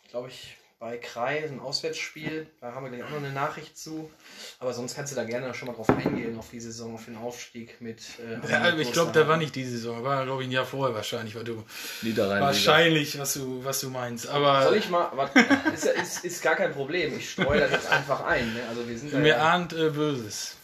Glaube 0.10 0.30
ich, 0.30 0.58
bei 0.78 0.98
Krai, 0.98 1.44
ein 1.44 1.60
Auswärtsspiel. 1.60 2.48
Da 2.60 2.74
haben 2.74 2.84
wir 2.84 2.92
gleich 2.92 3.04
auch 3.06 3.10
noch 3.12 3.18
eine 3.18 3.32
Nachricht 3.32 3.78
zu. 3.78 4.12
Aber 4.60 4.74
sonst 4.74 4.96
kannst 4.96 5.12
du 5.14 5.16
da 5.16 5.24
gerne 5.24 5.54
schon 5.54 5.68
mal 5.68 5.74
drauf 5.74 5.90
eingehen, 5.90 6.38
auf 6.38 6.50
die 6.50 6.60
Saison, 6.60 6.96
auf 6.96 7.06
den 7.06 7.16
Aufstieg 7.18 7.80
mit. 7.80 8.02
Äh, 8.20 8.52
Ja, 8.52 8.76
ich 8.78 8.92
glaube, 8.92 9.12
da 9.14 9.28
war 9.28 9.38
nicht 9.38 9.56
die 9.56 9.64
Saison, 9.64 10.04
war 10.04 10.26
glaube 10.26 10.44
ich 10.44 10.50
ein 10.50 10.52
Jahr 10.52 10.66
vorher 10.66 10.94
wahrscheinlich, 10.94 11.34
weil 11.36 11.46
du 11.46 11.64
Niederrhein. 12.02 12.42
wahrscheinlich, 12.42 13.18
was 13.18 13.34
du, 13.36 13.64
was 13.64 13.80
du 13.80 13.90
meinst. 13.90 14.28
Aber 14.28 14.64
Soll 14.64 14.76
ich 14.76 14.90
mal. 14.90 15.10
Warte, 15.16 15.40
ist, 15.74 15.86
ist, 15.86 16.26
ist 16.26 16.42
gar 16.44 16.56
kein 16.56 16.74
Problem. 16.74 17.18
Ich 17.18 17.32
streue 17.32 17.60
das 17.60 17.72
jetzt 17.72 17.88
einfach 17.88 18.24
ein. 18.26 18.54
Ne? 18.54 18.62
Also 18.68 18.88
wir 18.88 18.98
sind 18.98 19.14
da 19.14 19.18
mir 19.18 19.30
ja, 19.30 19.54
ahnt 19.54 19.74
äh, 19.74 19.90
Böses. 19.90 20.58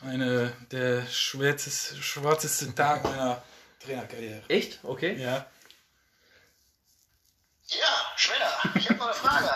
Eine 0.00 0.52
der 0.70 1.06
schwärzeste, 1.08 1.96
schwarzeste 2.02 2.74
Tag 2.74 3.04
meiner 3.04 3.42
Trainerkarriere. 3.84 4.42
Echt? 4.48 4.78
Okay. 4.82 5.16
Ja. 5.20 5.44
Ja, 7.70 7.84
Schwenner, 8.16 8.76
ich 8.76 8.88
habe 8.88 8.98
noch 8.98 9.06
eine 9.08 9.14
Frage. 9.14 9.47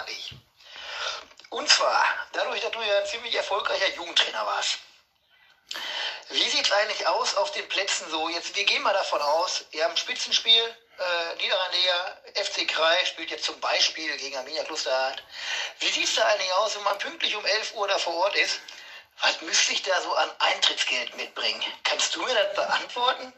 Und 1.52 1.68
zwar, 1.68 2.02
dadurch, 2.32 2.62
dass 2.62 2.70
du 2.70 2.80
ja 2.80 2.98
ein 2.98 3.06
ziemlich 3.06 3.34
erfolgreicher 3.34 3.94
Jugendtrainer 3.94 4.46
warst, 4.46 4.78
wie 6.30 6.48
sieht 6.48 6.64
es 6.64 6.72
eigentlich 6.72 7.06
aus 7.06 7.34
auf 7.36 7.52
den 7.52 7.68
Plätzen 7.68 8.10
so? 8.10 8.30
Jetzt, 8.30 8.56
wir 8.56 8.64
gehen 8.64 8.82
mal 8.82 8.94
davon 8.94 9.20
aus, 9.20 9.66
ihr 9.72 9.84
habt 9.84 9.92
ein 9.92 9.98
Spitzenspiel, 9.98 10.62
äh, 10.62 11.34
Niederrhein-Liga, 11.36 12.22
FC 12.42 12.66
Krei 12.66 13.04
spielt 13.04 13.30
jetzt 13.30 13.44
zum 13.44 13.60
Beispiel 13.60 14.16
gegen 14.16 14.34
Arminia 14.34 14.64
Klosterhardt. 14.64 15.22
Wie 15.80 15.88
sieht 15.88 16.04
es 16.04 16.14
da 16.14 16.24
eigentlich 16.24 16.52
aus, 16.54 16.74
wenn 16.74 16.84
man 16.84 16.96
pünktlich 16.96 17.36
um 17.36 17.44
11 17.44 17.74
Uhr 17.74 17.86
da 17.86 17.98
vor 17.98 18.14
Ort 18.14 18.34
ist? 18.36 18.60
Was 19.20 19.42
müsste 19.42 19.74
ich 19.74 19.82
da 19.82 20.00
so 20.00 20.14
an 20.14 20.30
Eintrittsgeld 20.38 21.14
mitbringen? 21.18 21.62
Kannst 21.84 22.16
du 22.16 22.22
mir 22.24 22.34
das 22.34 22.54
beantworten? 22.54 23.32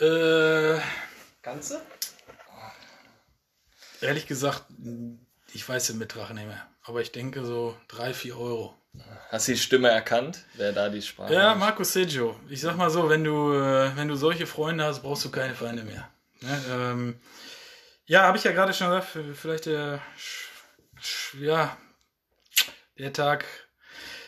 Äh, 0.00 0.82
Kannst 1.42 1.70
du? 1.70 1.80
Ehrlich 4.02 4.26
gesagt, 4.26 4.64
ich 5.52 5.68
weiß 5.68 5.88
den 5.88 5.98
Betrag 5.98 6.32
nicht 6.34 6.46
mehr. 6.46 6.66
Aber 6.84 7.00
ich 7.00 7.12
denke 7.12 7.44
so 7.44 7.76
3, 7.88 8.14
4 8.14 8.38
Euro. 8.38 8.74
Hast 9.30 9.48
du 9.48 9.52
die 9.52 9.58
Stimme 9.58 9.88
erkannt, 9.88 10.44
wer 10.54 10.72
da 10.72 10.88
die 10.90 11.00
Sprache 11.00 11.32
Ja, 11.32 11.54
Marco 11.54 11.82
Seggio. 11.82 12.38
Ich 12.50 12.60
sag 12.60 12.76
mal 12.76 12.90
so, 12.90 13.08
wenn 13.08 13.24
du, 13.24 13.54
äh, 13.54 13.96
wenn 13.96 14.08
du 14.08 14.16
solche 14.16 14.46
Freunde 14.46 14.84
hast, 14.84 15.00
brauchst 15.00 15.24
du 15.24 15.30
keine 15.30 15.54
Feinde 15.54 15.82
mehr. 15.82 16.10
Ne? 16.40 16.64
Ähm, 16.70 17.20
ja, 18.04 18.24
habe 18.24 18.36
ich 18.36 18.44
ja 18.44 18.52
gerade 18.52 18.74
schon 18.74 18.88
gesagt, 18.88 19.18
vielleicht 19.34 19.66
der, 19.66 20.02
ja, 21.40 21.76
der 22.98 23.12
Tag 23.14 23.46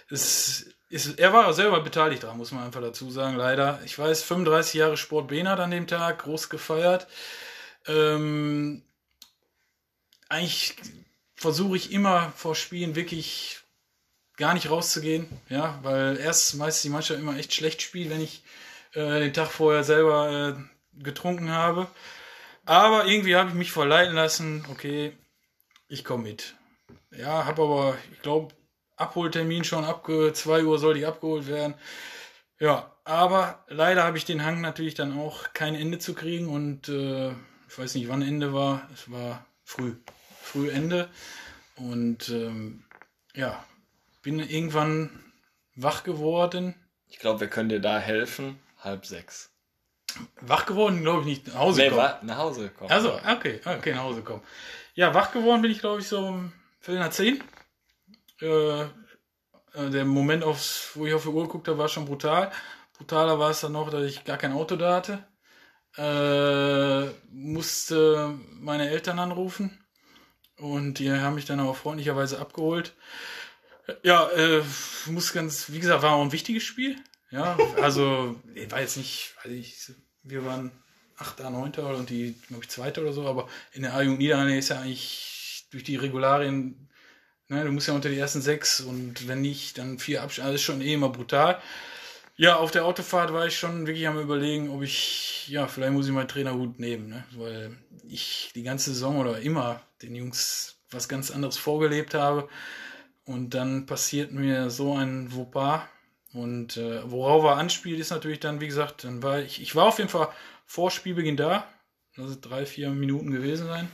ist, 0.09 0.75
ist, 0.89 1.19
er 1.19 1.33
war 1.33 1.53
selber 1.53 1.83
beteiligt 1.83 2.23
daran, 2.23 2.39
muss 2.39 2.53
man 2.53 2.65
einfach 2.65 2.81
dazu 2.81 3.11
sagen, 3.11 3.37
leider. 3.37 3.81
Ich 3.85 3.99
weiß, 3.99 4.23
35 4.23 4.75
Jahre 4.75 4.97
Sport 4.97 5.29
Benat 5.29 5.61
an 5.61 5.73
dem 5.73 5.87
Tag, 5.87 6.21
groß 6.21 6.49
gefeiert. 6.49 7.07
Ähm, 7.87 8.83
eigentlich 10.35 10.75
versuche 11.35 11.77
ich 11.77 11.93
immer 11.93 12.33
vor 12.37 12.55
Spielen 12.55 12.97
wirklich 12.97 13.61
gar 14.37 14.55
nicht 14.55 14.71
rauszugehen, 14.71 15.29
ja, 15.49 15.79
weil 15.83 16.17
erst 16.17 16.57
meist 16.57 16.83
die 16.83 16.89
Mannschaft 16.89 17.21
immer 17.21 17.37
echt 17.37 17.55
schlecht 17.55 17.83
spielt, 17.83 18.11
wenn 18.11 18.21
ich 18.21 18.43
äh, 18.93 19.21
den 19.21 19.33
Tag 19.33 19.49
vorher 19.49 19.85
selber 19.85 20.57
äh, 20.59 21.03
getrunken 21.03 21.51
habe. 21.51 21.87
Aber 22.65 23.07
irgendwie 23.07 23.37
habe 23.37 23.51
ich 23.51 23.55
mich 23.55 23.73
verleiten 23.73 24.15
lassen, 24.15 24.65
okay, 24.71 25.17
ich 25.87 26.05
komme 26.05 26.25
mit. 26.25 26.55
Ja, 27.11 27.45
habe 27.45 27.63
aber, 27.63 27.99
ich 28.13 28.23
glaube, 28.23 28.55
Abholtermin 28.97 29.65
schon 29.65 29.85
abge 29.85 30.33
2 30.33 30.65
Uhr 30.65 30.79
soll 30.79 30.97
ich 30.97 31.07
abgeholt 31.07 31.47
werden. 31.47 31.75
Ja, 32.59 32.97
aber 33.05 33.65
leider 33.69 34.05
habe 34.05 34.19
ich 34.19 34.25
den 34.25 34.45
Hang 34.45 34.61
natürlich 34.61 34.95
dann 34.95 35.19
auch 35.19 35.53
kein 35.53 35.75
Ende 35.75 35.99
zu 35.99 36.15
kriegen 36.15 36.49
und 36.49 36.89
äh, 36.89 37.31
ich 37.69 37.79
weiß 37.79 37.95
nicht, 37.95 38.09
wann 38.09 38.23
Ende 38.23 38.53
war. 38.53 38.89
Es 38.95 39.11
war 39.11 39.45
früh, 39.65 39.97
früh 40.55 40.71
Ende 40.71 41.09
und 41.75 42.29
ähm, 42.29 42.85
ja, 43.35 43.65
bin 44.23 44.39
irgendwann 44.39 45.11
wach 45.75 46.05
geworden. 46.05 46.77
Ich 47.09 47.19
glaube, 47.19 47.41
wir 47.41 47.49
können 47.49 47.69
dir 47.69 47.81
da 47.81 47.99
helfen. 47.99 48.61
Halb 48.79 49.05
sechs. 49.05 49.51
Wach 50.41 50.65
geworden, 50.67 51.01
glaube 51.03 51.23
ich 51.23 51.27
nicht 51.27 51.49
nach 51.49 51.55
Hause 51.57 51.81
Nee, 51.81 51.89
gekommen. 51.89 52.03
wa- 52.07 52.21
nach 52.23 52.37
Hause 52.39 52.69
gekommen. 52.69 52.93
Also, 52.93 53.15
okay, 53.29 53.61
okay, 53.65 53.95
nach 53.95 54.03
Hause 54.05 54.21
gekommen. 54.21 54.43
Ja, 54.95 55.13
wach 55.13 55.33
geworden 55.33 55.61
bin 55.63 55.73
ich, 55.73 55.81
glaube 55.81 56.01
ich, 56.01 56.07
so 56.07 56.25
um 56.25 56.53
Viertel 56.79 57.01
nach 57.01 57.11
zehn. 57.11 57.43
Äh, 58.41 58.83
äh, 58.83 58.87
der 59.91 60.05
Moment, 60.05 60.45
aufs, 60.45 60.91
wo 60.95 61.05
ich 61.07 61.15
auf 61.15 61.23
die 61.25 61.29
Uhr 61.31 61.43
geguckt 61.47 61.67
habe, 61.67 61.79
war 61.79 61.89
schon 61.89 62.05
brutal. 62.05 62.53
Brutaler 62.97 63.41
war 63.41 63.51
es 63.51 63.61
dann 63.63 63.73
noch, 63.73 63.91
dass 63.91 64.05
ich 64.05 64.23
gar 64.25 64.39
kein 64.39 64.53
Auto 64.53 64.77
da 64.77 64.95
hatte. 64.95 65.27
Äh, 65.97 67.11
musste 67.33 68.39
meine 68.61 68.89
Eltern 68.91 69.19
anrufen. 69.19 69.84
Und 70.59 70.99
die 70.99 71.11
haben 71.11 71.35
mich 71.35 71.47
dann 71.47 71.61
auch 71.61 71.77
freundlicherweise 71.77 72.39
abgeholt. 72.39 72.95
Ja, 74.03 74.31
äh, 74.31 74.63
muss 75.07 75.33
ganz, 75.33 75.71
wie 75.71 75.81
gesagt, 75.81 76.03
war 76.03 76.13
auch 76.13 76.23
ein 76.23 76.33
wichtiges 76.33 76.63
Spiel. 76.63 76.97
Ja, 77.31 77.59
also, 77.83 78.41
ich 78.55 78.71
war 78.71 78.81
jetzt 78.81 78.97
nicht, 78.97 79.35
weiß 79.45 79.53
ich, 79.53 79.93
wir 80.23 80.45
waren 80.45 80.71
Achter, 81.17 81.51
Neunter 81.51 81.97
und 81.97 82.11
die, 82.11 82.35
glaube 82.49 82.63
ich, 82.65 82.71
Zweite 82.71 83.03
oder 83.03 83.13
so, 83.13 83.27
aber 83.27 83.49
in 83.73 83.83
der 83.83 83.95
A-Jugend 83.95 84.21
Niederlande 84.21 84.57
ist 84.57 84.71
ja 84.71 84.81
eigentlich 84.81 85.67
durch 85.71 85.85
die 85.85 85.97
Regularien, 85.97 86.89
ne, 87.49 87.65
du 87.65 87.73
musst 87.73 87.89
ja 87.89 87.95
unter 87.95 88.09
die 88.09 88.19
ersten 88.19 88.41
sechs 88.41 88.81
und 88.81 89.29
wenn 89.29 89.41
nicht, 89.41 89.79
dann 89.79 89.99
vier 89.99 90.23
Abstände, 90.23 90.47
also 90.47 90.55
ist 90.55 90.63
schon 90.63 90.81
eh 90.81 90.95
immer 90.95 91.09
brutal. 91.09 91.61
Ja, 92.37 92.57
auf 92.57 92.73
der 92.73 92.85
Autofahrt 92.85 93.33
war 93.33 93.47
ich 93.47 93.57
schon 93.57 93.87
wirklich 93.87 94.09
am 94.09 94.19
überlegen, 94.19 94.69
ob 94.71 94.83
ich, 94.83 95.47
ja, 95.49 95.69
vielleicht 95.69 95.93
muss 95.93 96.07
ich 96.07 96.13
meinen 96.13 96.27
Trainerhut 96.27 96.81
nehmen, 96.81 97.09
ne? 97.09 97.25
weil 97.37 97.77
ich 98.09 98.51
die 98.57 98.65
ganze 98.65 98.93
Saison 98.93 99.19
oder 99.19 99.39
immer 99.39 99.81
den 100.03 100.17
Jungs 100.17 100.77
was 100.91 101.09
ganz 101.09 101.31
anderes 101.31 101.57
vorgelebt 101.57 102.15
habe 102.15 102.49
und 103.25 103.55
dann 103.55 103.87
passiert 103.87 104.33
mir 104.33 104.69
so 104.71 104.97
ein 104.97 105.31
Fauxpas 105.31 105.83
und 106.33 106.77
äh, 106.77 107.09
worauf 107.09 107.45
er 107.45 107.57
anspielt, 107.57 108.01
ist 108.01 108.11
natürlich 108.11 108.41
dann, 108.41 108.61
wie 108.61 108.67
gesagt, 108.67 109.05
dann 109.05 109.23
war 109.23 109.39
ich, 109.39 109.63
ich 109.63 109.77
war 109.77 109.87
auf 109.87 109.99
jeden 109.99 110.11
Fall 110.11 110.29
vor 110.67 110.91
Spielbeginn 110.91 111.37
da, 111.37 111.65
also 112.17 112.37
drei, 112.41 112.67
vier 112.67 112.91
Minuten 112.91 113.31
gewesen 113.31 113.69
sein. 113.69 113.89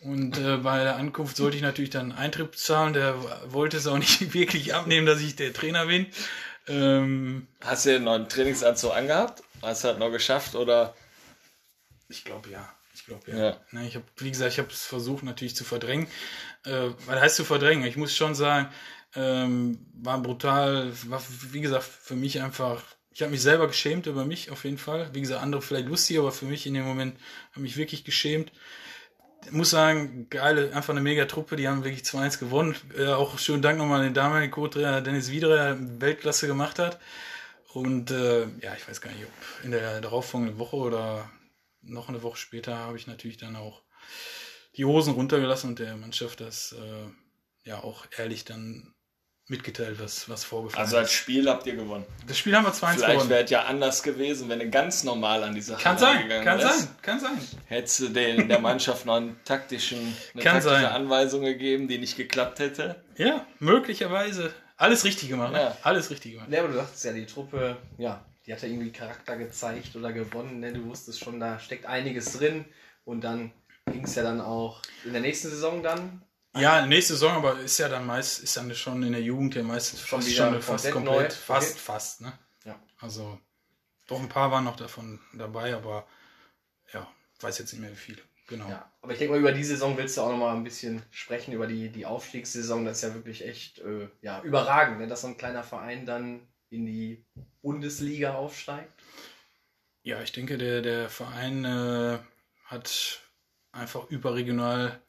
Und 0.00 0.38
äh, 0.38 0.58
bei 0.58 0.84
der 0.84 0.96
Ankunft 0.96 1.36
sollte 1.36 1.56
ich 1.56 1.62
natürlich 1.62 1.90
dann 1.90 2.12
Eintritt 2.12 2.56
zahlen. 2.56 2.92
Der 2.92 3.16
wollte 3.50 3.78
es 3.78 3.86
auch 3.86 3.98
nicht 3.98 4.34
wirklich 4.34 4.74
abnehmen, 4.74 5.06
dass 5.06 5.20
ich 5.20 5.36
der 5.36 5.52
Trainer 5.52 5.86
bin. 5.86 6.06
Ähm, 6.68 7.46
Hast 7.60 7.86
du 7.86 7.90
den 7.90 8.04
neuen 8.04 8.28
Trainingsanzug 8.28 8.94
angehabt? 8.94 9.42
Hast 9.62 9.84
du 9.84 9.88
das 9.88 9.98
noch 9.98 10.10
geschafft 10.10 10.54
oder? 10.54 10.94
ich 12.08 12.24
glaube 12.24 12.50
ja. 12.50 12.72
Ich 12.94 13.04
glaube 13.04 13.30
ja. 13.30 13.36
Ja. 13.36 13.56
Ne, 13.72 13.86
ich 13.86 13.94
habe, 13.94 14.04
wie 14.16 14.30
gesagt, 14.30 14.52
ich 14.52 14.58
habe 14.58 14.70
es 14.70 14.84
versucht 14.84 15.22
natürlich 15.22 15.54
zu 15.54 15.64
verdrängen. 15.64 16.06
Äh, 16.64 16.90
was 17.06 17.20
heißt 17.20 17.36
zu 17.36 17.44
verdrängen? 17.44 17.84
Ich 17.84 17.96
muss 17.96 18.14
schon 18.14 18.34
sagen, 18.34 18.68
ähm, 19.14 19.86
war 19.94 20.20
brutal, 20.22 20.92
war 21.08 21.22
wie 21.50 21.60
gesagt 21.60 21.84
für 21.84 22.16
mich 22.16 22.40
einfach. 22.42 22.82
Ich 23.10 23.22
habe 23.22 23.30
mich 23.30 23.42
selber 23.42 23.66
geschämt 23.66 24.06
über 24.06 24.24
mich 24.24 24.50
auf 24.50 24.64
jeden 24.64 24.78
Fall. 24.78 25.10
Wie 25.14 25.20
gesagt, 25.22 25.42
andere 25.42 25.62
vielleicht 25.62 25.88
lustig, 25.88 26.18
aber 26.18 26.32
für 26.32 26.44
mich 26.44 26.66
in 26.66 26.74
dem 26.74 26.84
Moment 26.84 27.18
habe 27.52 27.60
mich 27.60 27.76
wirklich 27.76 28.04
geschämt. 28.04 28.52
Muss 29.50 29.70
sagen, 29.70 30.28
geile, 30.30 30.74
einfach 30.74 30.90
eine 30.90 31.00
mega 31.00 31.24
Truppe, 31.26 31.56
die 31.56 31.68
haben 31.68 31.84
wirklich 31.84 32.02
2-1 32.02 32.38
gewonnen. 32.38 32.74
Äh, 32.96 33.08
auch 33.08 33.38
schönen 33.38 33.62
Dank 33.62 33.78
nochmal 33.78 34.00
an 34.00 34.06
den 34.06 34.14
damaligen 34.14 34.50
Co-Trainer 34.50 35.00
Dennis 35.00 35.30
Wieder, 35.30 35.48
der 35.48 36.00
Weltklasse 36.00 36.46
gemacht 36.46 36.78
hat. 36.78 36.98
Und 37.72 38.10
äh, 38.10 38.46
ja, 38.60 38.74
ich 38.76 38.88
weiß 38.88 39.00
gar 39.00 39.12
nicht, 39.12 39.24
ob 39.24 39.64
in 39.64 39.70
der 39.70 40.00
darauffolgenden 40.00 40.58
Woche 40.58 40.76
oder 40.76 41.30
noch 41.82 42.08
eine 42.08 42.22
Woche 42.22 42.38
später 42.38 42.76
habe 42.76 42.96
ich 42.96 43.06
natürlich 43.06 43.36
dann 43.36 43.56
auch 43.56 43.82
die 44.76 44.84
Hosen 44.84 45.14
runtergelassen 45.14 45.70
und 45.70 45.78
der 45.78 45.96
Mannschaft 45.96 46.40
das 46.40 46.72
äh, 46.72 47.68
ja 47.68 47.82
auch 47.82 48.06
ehrlich 48.16 48.44
dann 48.44 48.94
mitgeteilt, 49.48 49.98
was, 50.00 50.28
was 50.28 50.42
vorgefallen 50.44 50.84
Also 50.84 50.96
als 50.96 51.08
ist. 51.10 51.14
Spiel 51.14 51.48
habt 51.48 51.66
ihr 51.66 51.76
gewonnen. 51.76 52.04
Das 52.26 52.36
Spiel 52.38 52.56
haben 52.56 52.64
wir 52.64 52.72
2-1 52.72 52.74
Vielleicht 52.94 53.06
gewonnen. 53.12 53.30
wäre 53.30 53.44
es 53.44 53.50
ja 53.50 53.62
anders 53.64 54.02
gewesen, 54.02 54.48
wenn 54.48 54.58
du 54.58 54.68
ganz 54.70 55.04
normal 55.04 55.44
an 55.44 55.54
die 55.54 55.60
Sache 55.60 55.82
Kann 55.82 55.96
sein, 55.98 56.28
kann 56.42 56.58
wärst. 56.58 56.78
sein, 56.80 56.88
kann 57.02 57.20
sein. 57.20 57.38
Hättest 57.66 58.00
du 58.00 58.08
den, 58.08 58.48
der 58.48 58.58
Mannschaft 58.58 59.06
noch 59.06 59.16
einen 59.16 59.38
taktischen, 59.44 59.98
eine 60.34 60.42
Kann 60.42 60.54
taktische 60.54 60.74
sein. 60.74 60.84
Anweisung 60.86 61.42
gegeben, 61.42 61.86
die 61.88 61.98
nicht 61.98 62.16
geklappt 62.16 62.58
hätte? 62.58 62.96
Ja, 63.16 63.46
möglicherweise. 63.60 64.52
Alles 64.78 65.04
richtig 65.04 65.28
gemacht. 65.30 65.52
ne? 65.52 65.60
Ja. 65.60 65.76
Alles 65.82 66.10
richtig 66.10 66.32
gemacht. 66.32 66.48
Ja, 66.50 66.58
aber 66.60 66.68
du 66.68 66.74
sagtest 66.74 67.04
ja, 67.04 67.12
die 67.12 67.24
Truppe, 67.26 67.76
ja, 67.98 68.24
die 68.46 68.52
hat 68.52 68.60
ja 68.62 68.68
irgendwie 68.68 68.90
Charakter 68.92 69.36
gezeigt 69.36 69.94
oder 69.96 70.12
gewonnen. 70.12 70.60
Ne? 70.60 70.72
Du 70.72 70.84
wusstest 70.86 71.20
schon, 71.24 71.40
da 71.40 71.58
steckt 71.58 71.86
einiges 71.86 72.32
drin. 72.36 72.64
Und 73.04 73.22
dann 73.22 73.52
ging 73.90 74.04
es 74.04 74.16
ja 74.16 74.22
dann 74.24 74.40
auch 74.40 74.82
in 75.04 75.12
der 75.12 75.22
nächsten 75.22 75.48
Saison 75.48 75.82
dann. 75.82 76.20
Ja, 76.60 76.86
nächste 76.86 77.14
Saison, 77.14 77.32
aber 77.32 77.60
ist 77.60 77.78
ja 77.78 77.88
dann 77.88 78.06
meist, 78.06 78.40
ist 78.40 78.56
dann 78.56 78.74
schon 78.74 79.02
in 79.02 79.12
der 79.12 79.22
Jugend 79.22 79.54
ja 79.54 79.62
meistens 79.62 80.00
Schon 80.00 80.22
fast 80.22 80.34
schon 80.34 80.62
fast 80.62 80.90
komplett 80.90 81.30
neu. 81.30 81.30
Fast, 81.30 81.72
Okay. 81.72 81.80
fast, 81.80 82.20
ne? 82.20 82.38
Ja. 82.64 82.80
Also, 83.00 83.38
doch 84.06 84.20
ein 84.20 84.28
paar 84.28 84.50
waren 84.50 84.64
noch 84.64 84.76
davon 84.76 85.20
dabei, 85.34 85.74
aber 85.74 86.06
ja, 86.92 87.06
weiß 87.40 87.58
jetzt 87.58 87.72
nicht 87.72 87.80
mehr 87.82 87.90
wie 87.90 87.96
viele. 87.96 88.22
Genau. 88.48 88.68
Ja, 88.68 88.90
aber 89.02 89.12
ich 89.12 89.18
denke 89.18 89.32
mal, 89.34 89.40
über 89.40 89.52
die 89.52 89.64
Saison 89.64 89.96
willst 89.96 90.16
du 90.16 90.20
auch 90.20 90.30
noch 90.30 90.38
mal 90.38 90.54
ein 90.54 90.62
bisschen 90.62 91.02
sprechen, 91.10 91.52
über 91.52 91.66
die, 91.66 91.88
die 91.88 92.06
Aufstiegssaison. 92.06 92.84
Das 92.84 92.98
ist 92.98 93.02
ja 93.02 93.14
wirklich 93.14 93.44
echt 93.44 93.80
äh, 93.80 94.08
ja, 94.22 94.40
überragend, 94.42 95.00
ne? 95.00 95.08
dass 95.08 95.22
so 95.22 95.26
ein 95.26 95.36
kleiner 95.36 95.64
Verein 95.64 96.06
dann 96.06 96.46
in 96.70 96.86
die 96.86 97.24
Bundesliga 97.62 98.34
aufsteigt. 98.34 98.92
Ja, 100.02 100.22
ich 100.22 100.30
denke, 100.30 100.58
der, 100.58 100.82
der 100.82 101.08
Verein 101.08 101.64
äh, 101.64 102.18
hat 102.66 103.20
einfach 103.72 104.08
überregional 104.10 105.02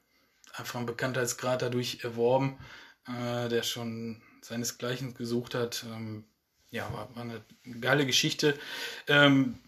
einfach 0.54 0.76
einen 0.76 0.86
Bekanntheitsgrad 0.86 1.62
dadurch 1.62 2.00
erworben, 2.02 2.58
äh, 3.06 3.48
der 3.48 3.62
schon 3.62 4.22
seinesgleichen 4.42 5.14
gesucht 5.14 5.54
hat. 5.54 5.84
Ähm, 5.92 6.24
ja, 6.70 6.92
war, 6.92 7.14
war, 7.14 7.22
eine 7.22 7.42
geile 7.80 8.06
Geschichte. 8.06 8.58
Ähm, 9.06 9.58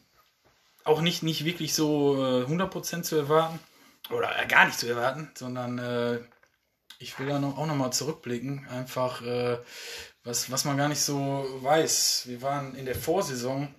auch 0.84 1.00
nicht, 1.00 1.22
nicht 1.22 1.44
wirklich 1.44 1.74
so 1.74 2.16
äh, 2.16 2.44
100% 2.44 3.02
zu 3.02 3.16
erwarten 3.16 3.58
oder 4.10 4.42
äh, 4.42 4.46
gar 4.46 4.66
nicht 4.66 4.78
zu 4.78 4.88
erwarten, 4.88 5.30
sondern 5.34 5.78
äh, 5.78 6.20
ich 6.98 7.18
will 7.18 7.26
da 7.26 7.38
noch, 7.38 7.56
auch 7.56 7.66
nochmal 7.66 7.92
zurückblicken. 7.92 8.66
Einfach, 8.68 9.22
äh, 9.22 9.58
was, 10.24 10.50
was 10.50 10.64
man 10.64 10.76
gar 10.76 10.88
nicht 10.88 11.00
so 11.00 11.46
weiß. 11.60 12.24
Wir 12.26 12.42
waren 12.42 12.74
in 12.74 12.84
der 12.84 12.94
Vorsaison 12.94 13.74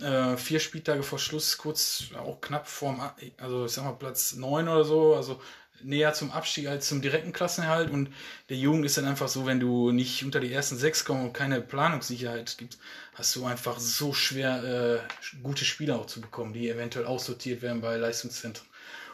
äh, 0.00 0.36
vier 0.36 0.58
Spieltage 0.58 1.02
vor 1.02 1.18
Schluss, 1.18 1.56
kurz 1.56 2.04
auch 2.18 2.40
knapp 2.40 2.66
vorm, 2.66 3.00
also 3.38 3.66
ich 3.66 3.72
sag 3.72 3.84
mal 3.84 3.92
Platz 3.92 4.34
9 4.34 4.68
oder 4.68 4.84
so, 4.84 5.14
also 5.14 5.40
näher 5.82 6.12
zum 6.14 6.30
Abstieg 6.30 6.68
als 6.68 6.88
zum 6.88 7.02
direkten 7.02 7.32
Klassenerhalt. 7.32 7.90
Und 7.90 8.10
der 8.48 8.56
Jugend 8.56 8.84
ist 8.84 8.96
dann 8.96 9.06
einfach 9.06 9.28
so, 9.28 9.46
wenn 9.46 9.60
du 9.60 9.90
nicht 9.90 10.24
unter 10.24 10.40
die 10.40 10.52
ersten 10.52 10.76
sechs 10.76 11.04
kommst 11.04 11.24
und 11.24 11.32
keine 11.32 11.60
Planungssicherheit 11.60 12.56
gibt, 12.58 12.78
hast 13.14 13.34
du 13.36 13.44
einfach 13.44 13.78
so 13.78 14.12
schwer, 14.12 15.02
äh, 15.02 15.38
gute 15.42 15.64
Spieler 15.64 15.96
auch 15.98 16.06
zu 16.06 16.20
bekommen, 16.20 16.52
die 16.52 16.68
eventuell 16.68 17.06
aussortiert 17.06 17.62
werden 17.62 17.80
bei 17.80 17.96
Leistungszentren. 17.96 18.66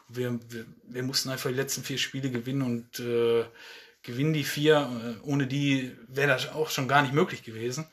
Wir, 0.08 0.38
wir, 0.48 0.66
wir 0.84 1.02
mussten 1.02 1.30
einfach 1.30 1.50
die 1.50 1.56
letzten 1.56 1.84
vier 1.84 1.98
Spiele 1.98 2.30
gewinnen 2.30 2.62
und 2.62 3.00
äh, 3.00 3.44
gewinnen 4.02 4.32
die 4.32 4.44
vier. 4.44 5.18
Äh, 5.22 5.26
ohne 5.26 5.46
die 5.46 5.96
wäre 6.08 6.28
das 6.28 6.48
auch 6.48 6.70
schon 6.70 6.88
gar 6.88 7.02
nicht 7.02 7.14
möglich 7.14 7.42
gewesen. 7.42 7.86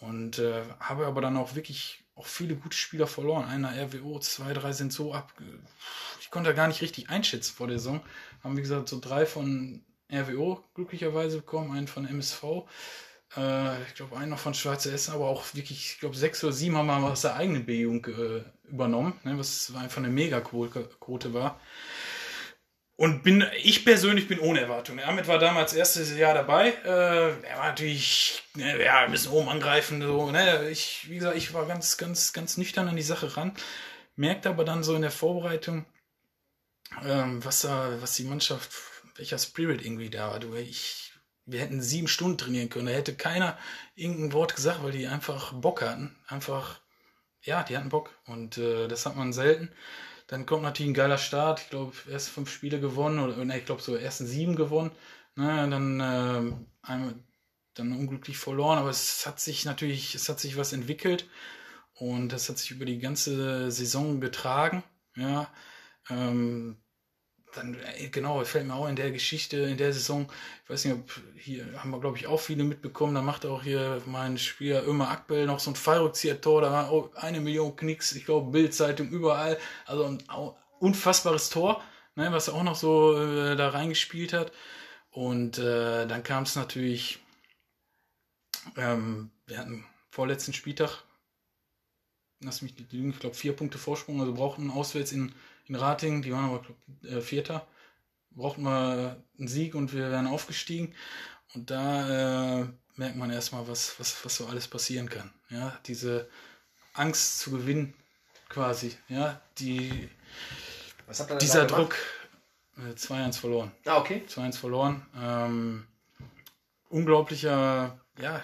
Und 0.00 0.38
äh, 0.40 0.62
habe 0.80 1.06
aber 1.06 1.20
dann 1.20 1.36
auch 1.36 1.54
wirklich 1.54 2.02
auch 2.16 2.26
viele 2.26 2.56
gute 2.56 2.76
Spieler 2.76 3.06
verloren. 3.06 3.44
Einer 3.44 3.72
RWO, 3.72 4.18
zwei, 4.18 4.52
drei 4.52 4.72
sind 4.72 4.92
so 4.92 5.14
ab. 5.14 5.32
Konnte 6.32 6.54
gar 6.54 6.66
nicht 6.66 6.80
richtig 6.80 7.10
einschätzen 7.10 7.54
vor 7.54 7.68
der 7.68 7.78
Saison. 7.78 8.00
Haben, 8.42 8.56
wie 8.56 8.62
gesagt, 8.62 8.88
so 8.88 8.98
drei 8.98 9.26
von 9.26 9.84
RWO 10.10 10.64
glücklicherweise 10.74 11.36
bekommen, 11.36 11.76
einen 11.76 11.86
von 11.86 12.08
MSV. 12.08 12.42
Äh, 13.36 13.82
ich 13.82 13.94
glaube, 13.94 14.16
einen 14.16 14.30
noch 14.30 14.38
von 14.38 14.54
Schwarze 14.54 14.90
Essen, 14.90 15.12
aber 15.12 15.28
auch 15.28 15.44
wirklich, 15.54 15.92
ich 15.92 16.00
glaube, 16.00 16.16
sechs 16.16 16.42
oder 16.42 16.54
sieben 16.54 16.76
haben 16.78 16.86
wir 16.86 17.12
aus 17.12 17.20
der 17.20 17.36
eigenen 17.36 17.66
B-Jugend 17.66 18.08
äh, 18.08 18.44
übernommen, 18.64 19.20
ne, 19.24 19.38
was 19.38 19.74
einfach 19.76 19.98
eine 19.98 20.08
Megaquote 20.08 21.34
war. 21.34 21.60
Und 22.96 23.22
bin, 23.22 23.44
ich 23.62 23.84
persönlich 23.84 24.26
bin 24.26 24.38
ohne 24.38 24.60
Erwartung. 24.60 25.00
Ahmed 25.00 25.28
war 25.28 25.38
damals 25.38 25.74
erstes 25.74 26.16
Jahr 26.16 26.32
dabei. 26.32 26.68
Äh, 26.84 27.46
er 27.46 27.58
war 27.58 27.68
natürlich, 27.68 28.42
ne, 28.54 28.82
ja, 28.82 29.02
wir 29.02 29.10
müssen 29.10 29.32
oben 29.32 29.50
angreifen. 29.50 30.00
So, 30.00 30.30
ne? 30.30 30.70
Ich, 30.70 31.10
wie 31.10 31.16
gesagt, 31.16 31.36
ich 31.36 31.52
war 31.52 31.66
ganz, 31.66 31.98
ganz, 31.98 32.32
ganz 32.32 32.56
nüchtern 32.56 32.88
an 32.88 32.96
die 32.96 33.02
Sache 33.02 33.36
ran. 33.36 33.52
Merkte 34.16 34.48
aber 34.48 34.64
dann 34.64 34.82
so 34.82 34.94
in 34.94 35.02
der 35.02 35.10
Vorbereitung, 35.10 35.84
ähm, 37.04 37.44
was 37.44 37.62
da, 37.62 38.00
was 38.00 38.16
die 38.16 38.24
Mannschaft, 38.24 38.72
welcher 39.16 39.38
Spirit 39.38 39.84
irgendwie 39.84 40.10
da 40.10 40.30
war. 40.30 40.40
Du, 40.40 40.54
ich, 40.54 41.12
wir 41.46 41.60
hätten 41.60 41.80
sieben 41.80 42.08
Stunden 42.08 42.38
trainieren 42.38 42.68
können. 42.68 42.86
Da 42.86 42.92
hätte 42.92 43.14
keiner 43.14 43.58
irgendein 43.94 44.32
Wort 44.32 44.54
gesagt, 44.56 44.82
weil 44.82 44.92
die 44.92 45.06
einfach 45.06 45.52
Bock 45.52 45.82
hatten. 45.82 46.16
Einfach, 46.26 46.80
ja, 47.42 47.62
die 47.62 47.76
hatten 47.76 47.88
Bock. 47.88 48.10
Und 48.26 48.58
äh, 48.58 48.88
das 48.88 49.06
hat 49.06 49.16
man 49.16 49.32
selten. 49.32 49.70
Dann 50.28 50.46
kommt 50.46 50.62
natürlich 50.62 50.90
ein 50.90 50.94
geiler 50.94 51.18
Start. 51.18 51.60
Ich 51.60 51.70
glaube, 51.70 51.92
erst 52.10 52.30
fünf 52.30 52.50
Spiele 52.50 52.80
gewonnen 52.80 53.18
oder 53.18 53.44
ne, 53.44 53.58
ich 53.58 53.66
glaube 53.66 53.82
so 53.82 53.96
ersten 53.96 54.26
sieben 54.26 54.56
gewonnen. 54.56 54.92
Ne, 55.34 55.68
dann 55.68 56.00
äh, 56.00 56.52
einmal 56.82 57.14
dann 57.74 57.92
unglücklich 57.92 58.36
verloren, 58.36 58.78
aber 58.78 58.90
es 58.90 59.26
hat 59.26 59.40
sich 59.40 59.64
natürlich, 59.64 60.14
es 60.14 60.28
hat 60.28 60.40
sich 60.40 60.56
was 60.56 60.72
entwickelt 60.72 61.28
und 61.94 62.30
das 62.30 62.48
hat 62.48 62.58
sich 62.58 62.70
über 62.70 62.84
die 62.84 62.98
ganze 62.98 63.70
Saison 63.70 64.20
getragen. 64.20 64.84
Ja, 65.16 65.50
ähm, 66.10 66.82
dann, 67.54 67.76
genau, 68.10 68.42
fällt 68.44 68.66
mir 68.66 68.74
auch 68.74 68.88
in 68.88 68.96
der 68.96 69.10
Geschichte, 69.10 69.58
in 69.58 69.76
der 69.76 69.92
Saison, 69.92 70.26
ich 70.64 70.70
weiß 70.70 70.84
nicht, 70.86 70.94
ob 70.94 71.10
hier 71.36 71.66
haben 71.82 71.90
wir, 71.90 72.00
glaube 72.00 72.16
ich, 72.16 72.26
auch 72.26 72.40
viele 72.40 72.64
mitbekommen, 72.64 73.14
da 73.14 73.22
macht 73.22 73.44
auch 73.44 73.62
hier 73.62 74.02
mein 74.06 74.38
Spieler 74.38 74.86
Ömer 74.86 75.10
Akbel 75.10 75.46
noch 75.46 75.60
so 75.60 75.70
ein 75.70 75.76
Fallrückzieher-Tor, 75.76 76.62
da 76.62 76.72
war 76.72 76.90
auch 76.90 77.14
eine 77.14 77.40
Million 77.40 77.76
Knicks, 77.76 78.12
ich 78.12 78.24
glaube, 78.24 78.50
Bildzeitung 78.50 79.10
überall, 79.10 79.58
also 79.86 80.04
ein 80.04 80.22
unfassbares 80.80 81.50
Tor, 81.50 81.82
ne, 82.16 82.32
was 82.32 82.48
auch 82.48 82.62
noch 82.62 82.76
so 82.76 83.18
äh, 83.18 83.56
da 83.56 83.68
reingespielt 83.68 84.32
hat. 84.32 84.52
Und 85.10 85.58
äh, 85.58 86.06
dann 86.06 86.22
kam 86.22 86.44
es 86.44 86.56
natürlich, 86.56 87.18
ähm, 88.76 89.30
wir 89.46 89.58
hatten 89.58 89.84
vorletzten 90.10 90.54
Spieltag, 90.54 91.04
lass 92.40 92.62
mich 92.62 92.76
nicht 92.78 92.92
lügen, 92.92 93.10
ich 93.10 93.18
glaube, 93.18 93.34
vier 93.34 93.54
Punkte 93.54 93.76
Vorsprung, 93.76 94.20
also 94.20 94.32
brauchten 94.32 94.70
auswärts 94.70 95.12
in 95.12 95.34
in 95.66 95.76
Rating, 95.76 96.22
die 96.22 96.32
waren 96.32 96.46
aber 96.46 96.62
glaub, 96.62 96.76
äh, 97.04 97.20
Vierter. 97.20 97.66
Brauchten 98.30 98.62
wir 98.62 99.22
einen 99.38 99.48
Sieg 99.48 99.74
und 99.74 99.92
wir 99.92 100.10
wären 100.10 100.26
aufgestiegen. 100.26 100.94
Und 101.54 101.70
da 101.70 102.60
äh, 102.60 102.66
merkt 102.96 103.16
man 103.16 103.30
erstmal, 103.30 103.68
was, 103.68 103.98
was, 103.98 104.24
was 104.24 104.36
so 104.36 104.46
alles 104.46 104.68
passieren 104.68 105.08
kann. 105.08 105.32
Ja, 105.50 105.78
diese 105.86 106.28
Angst 106.94 107.40
zu 107.40 107.50
gewinnen, 107.50 107.94
quasi. 108.48 108.96
Ja, 109.08 109.40
die, 109.58 110.08
dieser 111.40 111.66
Druck. 111.66 111.96
Äh, 112.76 112.94
2-1 112.94 113.38
verloren. 113.38 113.72
Ah, 113.84 113.98
okay. 113.98 114.22
2-1 114.26 114.56
verloren. 114.56 115.06
Ähm, 115.20 115.86
unglaublicher, 116.88 117.98
ja, 118.18 118.42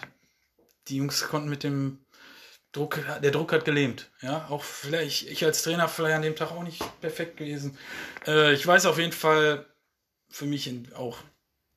die 0.88 0.96
Jungs 0.96 1.26
konnten 1.28 1.48
mit 1.48 1.62
dem 1.62 1.98
Druck, 2.72 3.00
der 3.22 3.30
Druck 3.30 3.52
hat 3.52 3.64
gelähmt. 3.64 4.10
Ja, 4.20 4.46
auch 4.50 4.62
vielleicht, 4.62 5.28
ich 5.28 5.44
als 5.44 5.62
Trainer 5.62 5.88
vielleicht 5.88 6.16
an 6.16 6.22
dem 6.22 6.36
Tag 6.36 6.52
auch 6.52 6.62
nicht 6.62 6.82
perfekt 7.00 7.38
gewesen. 7.38 7.78
Äh, 8.26 8.52
ich 8.52 8.66
weiß 8.66 8.86
auf 8.86 8.98
jeden 8.98 9.12
Fall 9.12 9.64
für 10.28 10.44
mich 10.44 10.70
auch 10.94 11.18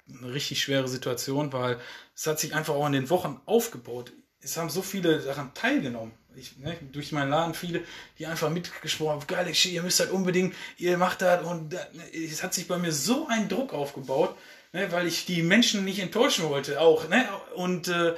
eine 0.07 0.33
richtig 0.33 0.61
schwere 0.61 0.87
Situation, 0.87 1.53
weil 1.53 1.79
es 2.13 2.27
hat 2.27 2.39
sich 2.39 2.53
einfach 2.53 2.73
auch 2.73 2.85
in 2.85 2.91
den 2.91 3.09
Wochen 3.09 3.39
aufgebaut. 3.45 4.11
Es 4.41 4.57
haben 4.57 4.69
so 4.69 4.81
viele 4.81 5.19
daran 5.19 5.53
teilgenommen. 5.53 6.11
Ich, 6.35 6.57
ne, 6.57 6.77
durch 6.91 7.11
meinen 7.11 7.29
Laden 7.29 7.53
viele, 7.53 7.83
die 8.17 8.25
einfach 8.25 8.49
mitgesprochen 8.49 9.21
haben, 9.21 9.27
geil, 9.27 9.51
ihr 9.51 9.83
müsst 9.83 9.99
halt 9.99 10.11
unbedingt, 10.11 10.55
ihr 10.77 10.97
macht 10.97 11.21
das 11.21 11.43
und 11.43 11.75
es 12.13 12.41
hat 12.41 12.53
sich 12.53 12.67
bei 12.67 12.77
mir 12.77 12.93
so 12.93 13.27
ein 13.27 13.49
Druck 13.49 13.73
aufgebaut, 13.73 14.37
ne, 14.71 14.91
weil 14.91 15.07
ich 15.07 15.25
die 15.25 15.43
Menschen 15.43 15.83
nicht 15.83 15.99
enttäuschen 15.99 16.45
wollte 16.49 16.79
auch. 16.79 17.09
Ne, 17.09 17.27
und 17.55 17.89
äh, 17.89 18.15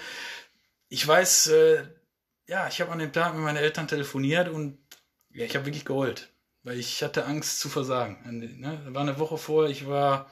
ich 0.90 1.08
weiß, 1.08 1.48
äh, 1.48 1.84
ja, 2.48 2.68
ich 2.68 2.82
habe 2.82 2.92
an 2.92 3.00
dem 3.00 3.14
Tag 3.14 3.34
mit 3.34 3.44
meinen 3.44 3.58
Eltern 3.58 3.88
telefoniert 3.88 4.50
und 4.50 4.78
ja, 5.32 5.46
ich 5.46 5.56
habe 5.56 5.66
wirklich 5.66 5.86
geheult, 5.86 6.30
weil 6.64 6.78
ich 6.78 7.02
hatte 7.04 7.26
Angst 7.26 7.60
zu 7.60 7.70
versagen. 7.70 8.18
Ne? 8.60 8.82
War 8.88 9.02
eine 9.02 9.20
Woche 9.20 9.38
vorher, 9.38 9.72
ich 9.72 9.88
war, 9.88 10.32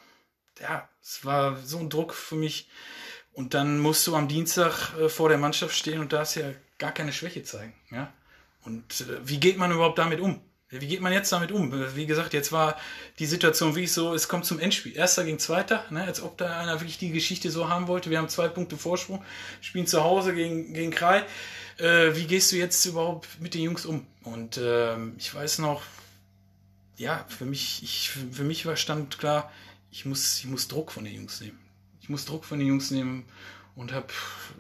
ja, 0.60 0.88
es 1.02 1.26
war 1.26 1.58
so 1.58 1.80
ein 1.80 1.90
Druck 1.90 2.14
für 2.14 2.36
mich. 2.36 2.70
Und 3.34 3.54
dann 3.54 3.80
musst 3.80 4.06
du 4.08 4.16
am 4.16 4.28
Dienstag 4.28 4.94
äh, 5.00 5.08
vor 5.08 5.30
der 5.30 5.38
Mannschaft 5.38 5.76
stehen 5.76 6.02
und 6.02 6.12
darfst 6.12 6.36
ja 6.36 6.52
gar 6.78 6.92
keine 6.92 7.14
Schwäche 7.14 7.44
zeigen. 7.44 7.74
Ja? 7.90 8.14
Und 8.64 9.02
äh, 9.02 9.20
wie 9.24 9.40
geht 9.40 9.58
man 9.58 9.72
überhaupt 9.72 10.00
damit 10.00 10.20
um? 10.20 10.42
Wie 10.70 10.88
geht 10.88 11.02
man 11.02 11.12
jetzt 11.12 11.32
damit 11.34 11.52
um? 11.52 11.74
Wie 11.96 12.06
gesagt, 12.06 12.34
jetzt 12.34 12.54
war 12.54 12.78
die 13.20 13.26
Situation 13.26 13.76
wie 13.76 13.88
so, 13.88 14.14
es 14.14 14.30
kommt 14.30 14.46
zum 14.46 14.58
Endspiel. 14.58 14.96
Erster 14.96 15.26
gegen 15.26 15.38
Zweiter, 15.38 15.84
ne, 15.90 16.04
als 16.04 16.22
ob 16.22 16.38
da 16.38 16.60
einer 16.60 16.80
wirklich 16.80 16.98
die 16.98 17.12
Geschichte 17.12 17.52
so 17.52 17.68
haben 17.68 17.88
wollte. 17.88 18.10
Wir 18.10 18.20
haben 18.20 18.30
zwei 18.30 18.48
Punkte 18.48 18.78
Vorsprung, 18.78 19.22
spielen 19.60 19.86
zu 19.86 20.02
Hause 20.02 20.34
gegen, 20.34 20.74
gegen 20.74 20.92
Krai 20.92 21.26
äh, 21.82 22.16
wie 22.16 22.26
gehst 22.26 22.52
du 22.52 22.56
jetzt 22.56 22.86
überhaupt 22.86 23.28
mit 23.40 23.54
den 23.54 23.64
Jungs 23.64 23.86
um? 23.86 24.06
Und 24.24 24.58
äh, 24.58 24.96
ich 25.18 25.34
weiß 25.34 25.60
noch, 25.60 25.82
ja, 26.98 27.26
für 27.28 27.46
mich, 27.46 27.82
ich, 27.84 28.10
für 28.10 28.44
mich 28.44 28.66
war 28.66 28.76
stand 28.76 29.18
klar, 29.18 29.52
ich 29.92 30.06
muss, 30.06 30.40
ich 30.40 30.46
muss 30.46 30.68
Druck 30.68 30.92
von 30.92 31.04
den 31.04 31.16
Jungs 31.16 31.42
nehmen. 31.42 31.60
Ich 32.02 32.10
muss 32.10 32.26
Druck 32.26 32.46
von 32.46 32.60
den 32.60 32.68
Jungs 32.68 32.92
nehmen 32.92 33.26
und 33.76 33.92
habe 33.92 34.08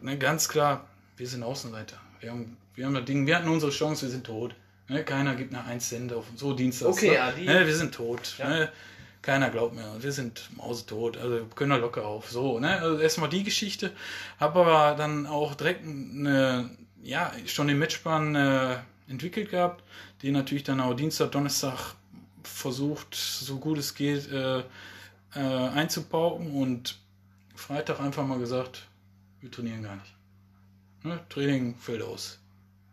ne, 0.01 0.17
ganz 0.17 0.49
klar, 0.49 0.87
wir 1.17 1.27
sind 1.27 1.43
Außenseiter. 1.43 1.97
Wir 2.19 2.31
haben, 2.31 2.57
wir 2.75 2.85
haben 2.85 2.93
das 2.93 3.05
Ding, 3.05 3.27
wir 3.27 3.35
hatten 3.35 3.49
unsere 3.49 3.71
Chance, 3.71 4.05
wir 4.07 4.11
sind 4.11 4.25
tot. 4.25 4.55
Ne, 4.87 5.03
keiner 5.03 5.35
gibt 5.35 5.53
eine 5.53 5.63
1 5.63 5.87
Cent 5.87 6.13
auf 6.13 6.25
so 6.35 6.53
Dienstag. 6.53 6.89
Okay, 6.89 7.13
ja, 7.13 7.31
die, 7.31 7.45
ne, 7.45 7.65
wir 7.65 7.75
sind 7.75 7.93
tot. 7.93 8.35
Ja. 8.37 8.49
Ne, 8.49 8.71
keiner 9.21 9.49
glaubt 9.49 9.75
mehr. 9.75 9.87
Wir 9.99 10.11
sind 10.11 10.49
mausetot. 10.57 11.17
Also 11.17 11.45
können 11.55 11.71
wir 11.71 11.77
locker 11.77 12.05
auf. 12.05 12.31
So, 12.31 12.59
ne? 12.59 12.81
Also 12.81 12.99
erstmal 12.99 13.29
die 13.29 13.43
Geschichte. 13.43 13.91
Habe 14.39 14.61
aber 14.61 14.95
dann 14.97 15.27
auch 15.27 15.53
direkt 15.53 15.85
eine, 15.85 16.69
ja, 17.03 17.31
schon 17.45 17.67
den 17.67 17.79
Matchplan 17.79 18.35
äh, 18.35 18.77
entwickelt 19.07 19.49
gehabt, 19.49 19.83
den 20.23 20.33
natürlich 20.33 20.63
dann 20.63 20.79
auch 20.79 20.93
Dienstag, 20.93 21.31
Donnerstag 21.31 21.95
versucht, 22.43 23.15
so 23.15 23.57
gut 23.57 23.77
es 23.77 23.93
geht, 23.95 24.31
äh, 24.31 24.59
äh, 24.59 25.39
einzupauken 25.39 26.51
und 26.51 26.99
Freitag 27.55 27.99
einfach 27.99 28.25
mal 28.25 28.39
gesagt, 28.39 28.87
wir 29.39 29.51
trainieren 29.51 29.83
gar 29.83 29.95
nicht. 29.95 30.13
Ne? 31.03 31.19
Training 31.29 31.75
fällt 31.75 32.01
aus. 32.01 32.39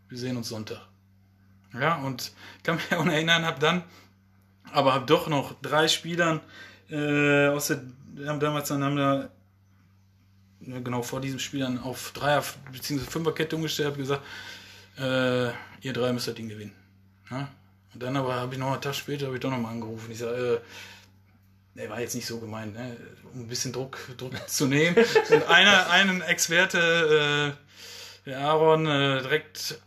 Wir 0.09 0.18
sehen 0.18 0.36
uns 0.36 0.48
Sonntag. 0.48 0.80
Ja, 1.74 1.96
und 1.96 2.32
kann 2.62 2.76
mich 2.76 2.92
auch 2.92 3.06
erinnern, 3.06 3.44
habe 3.44 3.61
dann, 3.61 3.82
aber 4.72 4.94
habe 4.94 5.06
doch 5.06 5.28
noch 5.28 5.54
drei 5.61 5.88
Spielern 5.88 6.40
äh, 6.90 7.48
aus 7.48 7.68
der, 7.68 7.82
haben 8.26 8.40
damals 8.40 8.68
dann 8.68 8.82
haben 8.82 8.96
da 8.96 9.28
genau 10.61 11.02
vor 11.02 11.20
diesem 11.20 11.38
Spiel 11.38 11.61
dann 11.61 11.78
auf 11.78 12.12
Dreier- 12.12 12.44
bzw. 12.72 12.98
Fünferkette 12.98 13.56
umgestellt, 13.56 13.88
habe 13.88 13.98
gesagt, 13.98 14.22
äh, 14.98 15.48
ihr 15.80 15.92
drei 15.92 16.12
müsst 16.12 16.28
das 16.28 16.34
Ding 16.34 16.48
gewinnen. 16.48 16.74
Ja? 17.30 17.48
Und 17.94 18.02
dann 18.02 18.16
aber 18.16 18.34
habe 18.34 18.54
ich 18.54 18.61
noch 18.61 18.72
einen 18.72 18.80
Tag 18.80 18.94
später 18.94 19.26
habe 19.26 19.36
ich 19.36 19.40
doch 19.40 19.50
nochmal 19.50 19.72
angerufen. 19.72 20.11
Ich 20.11 20.18
sage, 20.18 20.62
äh, 21.76 21.80
er 21.80 21.90
war 21.90 22.00
jetzt 22.00 22.14
nicht 22.14 22.26
so 22.26 22.38
gemeint, 22.38 22.74
ne? 22.74 22.96
um 23.32 23.40
ein 23.40 23.48
bisschen 23.48 23.72
Druck, 23.72 23.98
Druck 24.16 24.32
zu 24.48 24.66
nehmen. 24.66 24.96
Und 25.30 25.42
einer, 25.44 25.90
einen 25.90 26.22
Ex-Werte, 26.22 27.54
äh, 28.26 28.28
der 28.28 28.40
Aaron, 28.40 28.86
äh, 28.86 29.22
direkt 29.22 29.80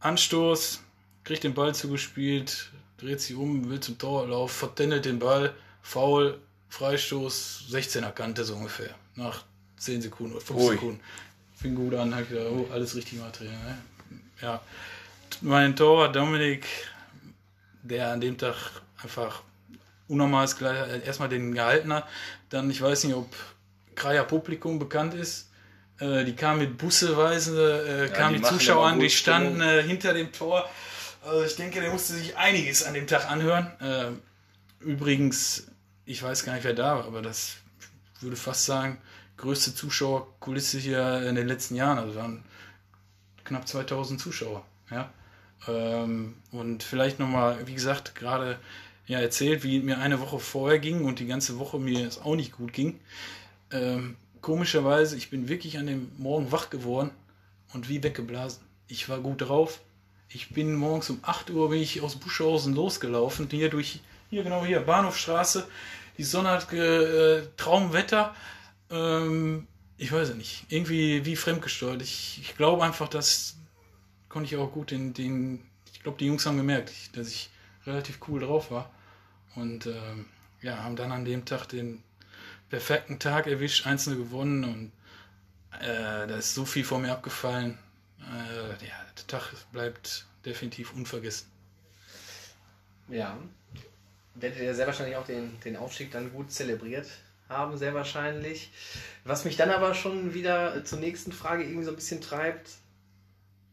Anstoß, 0.00 0.80
kriegt 1.22 1.44
den 1.44 1.54
Ball 1.54 1.74
zugespielt, 1.74 2.70
dreht 2.98 3.20
sich 3.20 3.36
um, 3.36 3.68
will 3.70 3.80
zum 3.80 3.98
Torlauf, 3.98 4.52
vertändelt 4.52 5.04
den 5.04 5.18
Ball, 5.18 5.54
Foul, 5.82 6.38
Freistoß, 6.70 7.66
16er 7.70 8.10
Kante 8.10 8.44
so 8.44 8.54
ungefähr. 8.56 8.94
Nach 9.14 9.44
10 9.84 10.02
Sekunden 10.02 10.32
oder 10.32 10.44
5 10.44 10.60
Ui. 10.60 10.74
Sekunden. 10.74 11.00
Fing 11.54 11.74
gut 11.74 11.94
an, 11.94 12.14
hab 12.14 12.28
gedacht, 12.28 12.46
oh, 12.50 12.68
alles 12.72 12.94
richtig. 12.96 13.20
Trainer, 13.32 13.52
Ne? 13.52 13.78
Ja. 14.40 14.60
Mein 15.40 15.76
Torwart 15.76 16.14
Dominik, 16.14 16.66
der 17.82 18.10
an 18.10 18.20
dem 18.20 18.36
Tag 18.36 18.54
einfach 19.02 19.42
unnormal 20.08 20.44
ist, 20.44 20.58
gleich, 20.58 20.76
äh, 20.88 21.04
erstmal 21.04 21.28
den 21.28 21.54
gehalten 21.54 21.92
hat. 21.92 22.06
Dann, 22.50 22.70
ich 22.70 22.80
weiß 22.80 23.04
nicht, 23.04 23.14
ob 23.14 23.34
Kraja 23.94 24.24
Publikum 24.24 24.78
bekannt 24.78 25.14
ist. 25.14 25.50
Äh, 25.98 26.24
die 26.24 26.34
kamen 26.34 26.60
mit 26.60 26.78
busseweise, 26.78 28.06
äh, 28.06 28.08
kamen 28.08 28.34
die 28.34 28.40
die, 28.40 28.46
Zuschauer 28.46 28.86
an, 28.86 29.00
die 29.00 29.10
standen 29.10 29.60
äh, 29.60 29.82
hinter 29.82 30.12
dem 30.12 30.32
Tor. 30.32 30.68
Also 31.24 31.44
ich 31.44 31.56
denke, 31.56 31.80
der 31.80 31.90
musste 31.90 32.14
sich 32.14 32.36
einiges 32.36 32.82
an 32.82 32.94
dem 32.94 33.06
Tag 33.06 33.30
anhören. 33.30 33.70
Äh, 33.80 34.84
übrigens, 34.84 35.68
ich 36.04 36.22
weiß 36.22 36.44
gar 36.44 36.54
nicht, 36.54 36.64
wer 36.64 36.74
da 36.74 36.96
war, 36.96 37.04
aber 37.06 37.22
das 37.22 37.56
würde 38.20 38.36
fast 38.36 38.66
sagen, 38.66 38.98
größte 39.44 39.74
Zuschauerkulisse 39.74 40.78
hier 40.78 41.22
in 41.28 41.34
den 41.34 41.46
letzten 41.46 41.76
Jahren. 41.76 41.98
Also 41.98 42.16
waren 42.16 42.42
knapp 43.44 43.68
2000 43.68 44.20
Zuschauer. 44.20 44.64
Ja? 44.90 45.10
Ähm, 45.68 46.34
und 46.50 46.82
vielleicht 46.82 47.18
nochmal, 47.18 47.66
wie 47.66 47.74
gesagt, 47.74 48.14
gerade 48.14 48.58
ja, 49.06 49.20
erzählt, 49.20 49.62
wie 49.62 49.80
mir 49.80 49.98
eine 49.98 50.20
Woche 50.20 50.38
vorher 50.38 50.78
ging 50.78 51.04
und 51.04 51.18
die 51.18 51.26
ganze 51.26 51.58
Woche 51.58 51.78
mir 51.78 52.06
es 52.06 52.20
auch 52.20 52.36
nicht 52.36 52.52
gut 52.52 52.72
ging. 52.72 52.98
Ähm, 53.70 54.16
komischerweise, 54.40 55.16
ich 55.16 55.30
bin 55.30 55.48
wirklich 55.48 55.78
an 55.78 55.86
dem 55.86 56.10
Morgen 56.16 56.50
wach 56.50 56.70
geworden 56.70 57.10
und 57.72 57.88
wie 57.88 58.02
weggeblasen. 58.02 58.62
Ich 58.88 59.08
war 59.08 59.20
gut 59.20 59.42
drauf. 59.42 59.80
Ich 60.30 60.50
bin 60.50 60.74
morgens 60.74 61.10
um 61.10 61.18
8 61.22 61.50
Uhr 61.50 61.70
bin 61.70 61.80
ich 61.80 62.00
aus 62.00 62.16
Buschhausen 62.16 62.74
losgelaufen, 62.74 63.46
hier 63.50 63.68
durch, 63.68 64.00
hier 64.30 64.42
genau 64.42 64.64
hier, 64.64 64.80
Bahnhofstraße. 64.80 65.68
Die 66.16 66.24
Sonne 66.24 66.50
hat 66.50 66.72
äh, 66.72 67.42
Traumwetter. 67.56 68.34
Ähm, 68.94 69.66
ich 69.98 70.12
weiß 70.12 70.30
es 70.30 70.36
nicht. 70.36 70.66
Irgendwie 70.68 71.24
wie 71.24 71.36
fremdgesteuert. 71.36 72.00
Ich, 72.02 72.38
ich 72.40 72.56
glaube 72.56 72.84
einfach, 72.84 73.08
dass 73.08 73.56
konnte 74.28 74.52
ich 74.52 74.56
auch 74.56 74.72
gut 74.72 74.90
den, 74.90 75.14
den 75.14 75.64
ich 75.92 76.00
glaube, 76.00 76.18
die 76.18 76.26
Jungs 76.26 76.44
haben 76.46 76.56
gemerkt, 76.56 77.16
dass 77.16 77.28
ich 77.28 77.50
relativ 77.86 78.18
cool 78.28 78.40
drauf 78.40 78.70
war. 78.70 78.90
Und 79.54 79.86
ähm, 79.86 80.26
ja, 80.60 80.82
haben 80.82 80.96
dann 80.96 81.12
an 81.12 81.24
dem 81.24 81.44
Tag 81.44 81.68
den 81.68 82.02
perfekten 82.68 83.18
Tag 83.18 83.46
erwischt, 83.46 83.86
einzelne 83.86 84.16
gewonnen 84.16 84.64
und 84.64 84.92
äh, 85.80 86.26
da 86.26 86.36
ist 86.36 86.54
so 86.54 86.64
viel 86.64 86.84
vor 86.84 86.98
mir 86.98 87.12
abgefallen. 87.12 87.78
Äh, 88.20 88.86
ja, 88.86 88.94
der 89.16 89.26
Tag 89.26 89.52
bleibt 89.70 90.26
definitiv 90.44 90.92
unvergessen. 90.92 91.46
Ja. 93.08 93.38
Werdet 94.34 94.58
ihr 94.58 94.74
sehr 94.74 94.86
wahrscheinlich 94.86 95.16
auch 95.16 95.26
den, 95.26 95.60
den 95.60 95.76
Aufstieg 95.76 96.10
dann 96.10 96.32
gut 96.32 96.50
zelebriert 96.50 97.06
haben, 97.48 97.76
sehr 97.76 97.94
wahrscheinlich. 97.94 98.70
Was 99.24 99.44
mich 99.44 99.56
dann 99.56 99.70
aber 99.70 99.94
schon 99.94 100.34
wieder 100.34 100.84
zur 100.84 100.98
nächsten 100.98 101.32
Frage 101.32 101.64
irgendwie 101.64 101.84
so 101.84 101.90
ein 101.90 101.96
bisschen 101.96 102.20
treibt, 102.20 102.70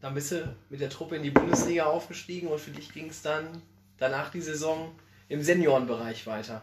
dann 0.00 0.14
bist 0.14 0.32
du 0.32 0.56
mit 0.68 0.80
der 0.80 0.90
Truppe 0.90 1.16
in 1.16 1.22
die 1.22 1.30
Bundesliga 1.30 1.84
aufgestiegen 1.84 2.48
und 2.48 2.60
für 2.60 2.72
dich 2.72 2.92
ging 2.92 3.08
es 3.08 3.22
dann 3.22 3.62
danach 3.98 4.30
die 4.30 4.40
Saison 4.40 4.92
im 5.28 5.42
Seniorenbereich 5.42 6.26
weiter. 6.26 6.62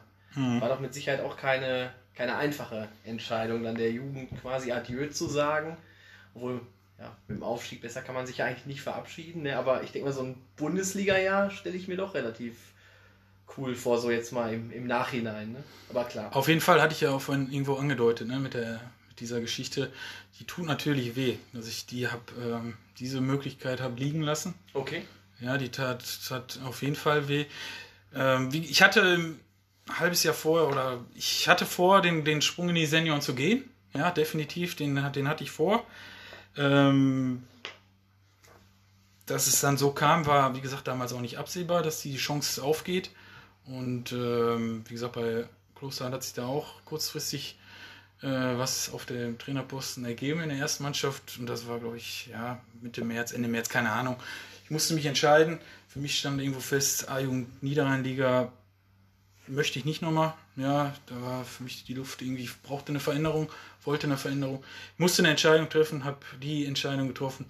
War 0.60 0.70
doch 0.70 0.80
mit 0.80 0.94
Sicherheit 0.94 1.22
auch 1.22 1.38
keine, 1.38 1.92
keine 2.16 2.36
einfache 2.36 2.88
Entscheidung, 3.04 3.64
dann 3.64 3.76
der 3.76 3.92
Jugend 3.92 4.30
quasi 4.42 4.72
Adieu 4.72 5.08
zu 5.08 5.28
sagen. 5.28 5.78
Obwohl, 6.36 6.62
ja, 7.00 7.16
mit 7.28 7.38
dem 7.38 7.44
Aufstieg 7.44 7.82
besser 7.82 8.02
kann 8.02 8.14
man 8.14 8.28
sich 8.28 8.38
ja 8.38 8.46
eigentlich 8.46 8.66
nicht 8.66 8.82
verabschieden. 8.82 9.44
Ne? 9.44 9.58
Aber 9.58 9.84
ich 9.84 9.92
denke 9.92 10.08
mal, 10.10 10.14
so 10.14 10.24
ein 10.24 10.42
Bundesliga-Jahr 10.58 11.50
stelle 11.50 11.78
ich 11.78 11.88
mir 11.88 11.98
doch 11.98 12.14
relativ 12.14 12.56
cool 13.58 13.76
vor, 13.76 14.00
so 14.00 14.12
jetzt 14.12 14.32
mal 14.32 14.54
im, 14.54 14.72
im 14.72 14.88
Nachhinein. 14.88 15.52
Ne? 15.52 15.64
Aber 15.90 16.06
klar. 16.06 16.36
Auf 16.36 16.48
jeden 16.48 16.62
Fall 16.62 16.82
hatte 16.82 16.94
ich 16.94 17.02
ja 17.02 17.12
auch 17.12 17.22
vorhin 17.22 17.52
irgendwo 17.52 17.76
angedeutet, 17.76 18.28
ne, 18.28 18.40
mit, 18.40 18.54
der, 18.54 18.82
mit 19.08 19.20
dieser 19.20 19.42
Geschichte. 19.42 19.92
Die 20.40 20.46
tut 20.46 20.66
natürlich 20.66 21.16
weh, 21.16 21.38
dass 21.54 21.68
ich 21.68 21.86
die 21.86 22.08
hab, 22.08 22.32
ähm, 22.38 22.78
diese 23.00 23.22
Möglichkeit 23.22 23.82
habe 23.82 24.00
liegen 24.00 24.22
lassen. 24.22 24.54
Okay. 24.74 25.04
Ja, 25.42 25.58
die 25.58 25.70
tat, 25.70 26.04
tat 26.28 26.60
auf 26.66 26.82
jeden 26.82 26.96
Fall 26.96 27.28
weh. 27.28 27.46
Ähm, 28.14 28.52
wie, 28.52 28.66
ich 28.66 28.82
hatte 28.82 29.02
ein 29.02 29.40
halbes 29.98 30.24
Jahr 30.24 30.34
vorher 30.34 30.68
oder 30.68 31.04
ich 31.16 31.48
hatte 31.48 31.66
vor, 31.66 32.02
den, 32.02 32.26
den 32.26 32.42
Sprung 32.42 32.70
in 32.70 32.76
die 32.76 32.86
Senioren 32.86 33.22
zu 33.22 33.36
gehen. 33.36 33.70
Ja, 33.94 34.12
definitiv, 34.12 34.76
den, 34.76 35.12
den 35.14 35.28
hatte 35.28 35.44
ich 35.44 35.52
vor. 35.52 35.86
Ähm, 36.58 37.44
dass 39.26 39.48
es 39.48 39.62
dann 39.62 39.78
so 39.78 39.92
kam, 39.92 40.26
war, 40.26 40.56
wie 40.56 40.62
gesagt, 40.62 40.88
damals 40.88 41.14
auch 41.14 41.22
nicht 41.22 41.38
absehbar, 41.38 41.84
dass 41.84 42.02
die 42.02 42.18
Chance 42.18 42.64
aufgeht. 42.64 43.12
Und 43.70 44.12
ähm, 44.12 44.84
wie 44.88 44.94
gesagt, 44.94 45.14
bei 45.14 45.48
Kloster 45.76 46.12
hat 46.12 46.24
sich 46.24 46.34
da 46.34 46.46
auch 46.46 46.84
kurzfristig 46.86 47.58
äh, 48.22 48.28
was 48.28 48.92
auf 48.92 49.06
dem 49.06 49.38
Trainerposten 49.38 50.04
ergeben 50.06 50.42
in 50.42 50.50
der 50.50 50.58
ersten 50.58 50.84
Mannschaft. 50.84 51.38
Und 51.40 51.48
das 51.48 51.68
war, 51.68 51.80
glaube 51.80 51.98
ich, 51.98 52.28
ja, 52.28 52.62
Mitte 52.82 53.04
März, 53.04 53.32
Ende 53.32 53.48
März, 53.48 53.70
keine 53.70 53.92
Ahnung. 53.92 54.18
Ich 54.66 54.72
musste 54.72 54.94
mich 54.94 55.06
entscheiden. 55.06 55.60
Für 55.88 56.00
mich 56.00 56.20
stand 56.20 56.40
irgendwo 56.42 56.60
fest, 56.60 57.10
A-Jugend 57.10 57.64
Niederrhein-Liga 57.64 58.52
möchte 59.48 59.80
ich 59.80 59.86
nicht 59.86 60.02
nochmal. 60.02 60.34
Ja, 60.56 60.94
da 61.08 61.22
war 61.22 61.46
für 61.46 61.64
mich 61.64 61.86
die 61.86 61.94
Luft 61.94 62.22
irgendwie, 62.22 62.44
ich 62.44 62.62
brauchte 62.62 62.92
eine 62.92 63.00
Veränderung, 63.00 63.50
wollte 63.84 64.06
eine 64.06 64.18
Veränderung. 64.18 64.64
musste 64.98 65.22
eine 65.22 65.30
Entscheidung 65.30 65.70
treffen, 65.70 66.04
habe 66.04 66.20
die 66.42 66.66
Entscheidung 66.66 67.08
getroffen. 67.08 67.46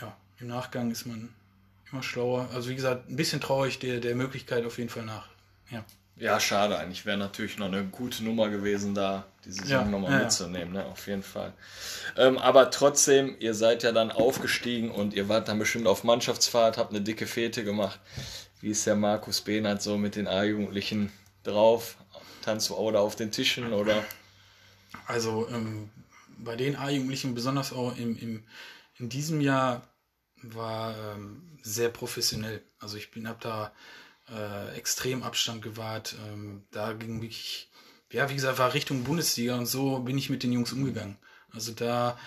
Ja, 0.00 0.16
im 0.38 0.46
Nachgang 0.46 0.90
ist 0.90 1.06
man 1.06 1.28
immer 1.90 2.02
schlauer. 2.02 2.48
Also 2.54 2.70
wie 2.70 2.76
gesagt, 2.76 3.10
ein 3.10 3.16
bisschen 3.16 3.40
traue 3.40 3.68
ich 3.68 3.78
der, 3.78 4.00
der 4.00 4.14
Möglichkeit 4.14 4.64
auf 4.64 4.78
jeden 4.78 4.90
Fall 4.90 5.04
nach. 5.04 5.28
Ja. 5.70 5.84
Ja, 6.16 6.40
schade 6.40 6.76
eigentlich. 6.78 7.06
Wäre 7.06 7.16
natürlich 7.16 7.58
noch 7.58 7.66
eine 7.66 7.84
gute 7.84 8.24
Nummer 8.24 8.48
gewesen, 8.48 8.94
da 8.94 9.24
die 9.44 9.52
Saison 9.52 9.68
Ja, 9.68 9.84
nochmal 9.84 10.12
ja, 10.12 10.18
mitzunehmen, 10.18 10.72
ne? 10.72 10.84
auf 10.86 11.06
jeden 11.06 11.22
Fall. 11.22 11.52
Ähm, 12.16 12.38
aber 12.38 12.70
trotzdem, 12.72 13.36
ihr 13.38 13.54
seid 13.54 13.84
ja 13.84 13.92
dann 13.92 14.10
aufgestiegen 14.10 14.90
und 14.90 15.14
ihr 15.14 15.28
wart 15.28 15.46
dann 15.48 15.60
bestimmt 15.60 15.86
auf 15.86 16.02
Mannschaftsfahrt, 16.02 16.76
habt 16.76 16.90
eine 16.90 17.02
dicke 17.02 17.26
Fete 17.28 17.62
gemacht. 17.62 18.00
Wie 18.60 18.70
ist 18.70 18.84
der 18.86 18.96
Markus 18.96 19.42
Behnert 19.42 19.80
so 19.80 19.96
mit 19.96 20.16
den 20.16 20.26
A-Jugendlichen 20.26 21.12
drauf? 21.44 21.96
Tanzt 22.42 22.68
du 22.70 22.74
auch 22.74 22.90
da 22.90 22.98
auf 22.98 23.14
den 23.14 23.30
Tischen 23.30 23.72
oder? 23.72 24.04
Also 25.06 25.48
ähm, 25.48 25.90
bei 26.38 26.56
den 26.56 26.76
A-Jugendlichen, 26.76 27.34
besonders 27.34 27.72
auch 27.72 27.96
im, 27.96 28.16
im, 28.16 28.44
in 28.96 29.08
diesem 29.08 29.40
Jahr, 29.40 29.82
war 30.42 30.96
ähm, 30.96 31.58
sehr 31.62 31.88
professionell. 31.88 32.62
Also 32.78 32.96
ich 32.96 33.10
bin 33.10 33.28
habe 33.28 33.38
da 33.40 33.72
äh, 34.30 34.76
extrem 34.76 35.22
Abstand 35.22 35.62
gewahrt. 35.62 36.16
Ähm, 36.28 36.66
da 36.70 36.92
ging 36.92 37.22
wirklich, 37.22 37.70
ja, 38.12 38.28
wie 38.30 38.34
gesagt, 38.34 38.58
war 38.58 38.74
Richtung 38.74 39.04
Bundesliga 39.04 39.56
und 39.56 39.66
so 39.66 40.00
bin 40.00 40.18
ich 40.18 40.30
mit 40.30 40.42
den 40.42 40.52
Jungs 40.52 40.72
umgegangen. 40.72 41.18
Also 41.50 41.72
da 41.72 42.18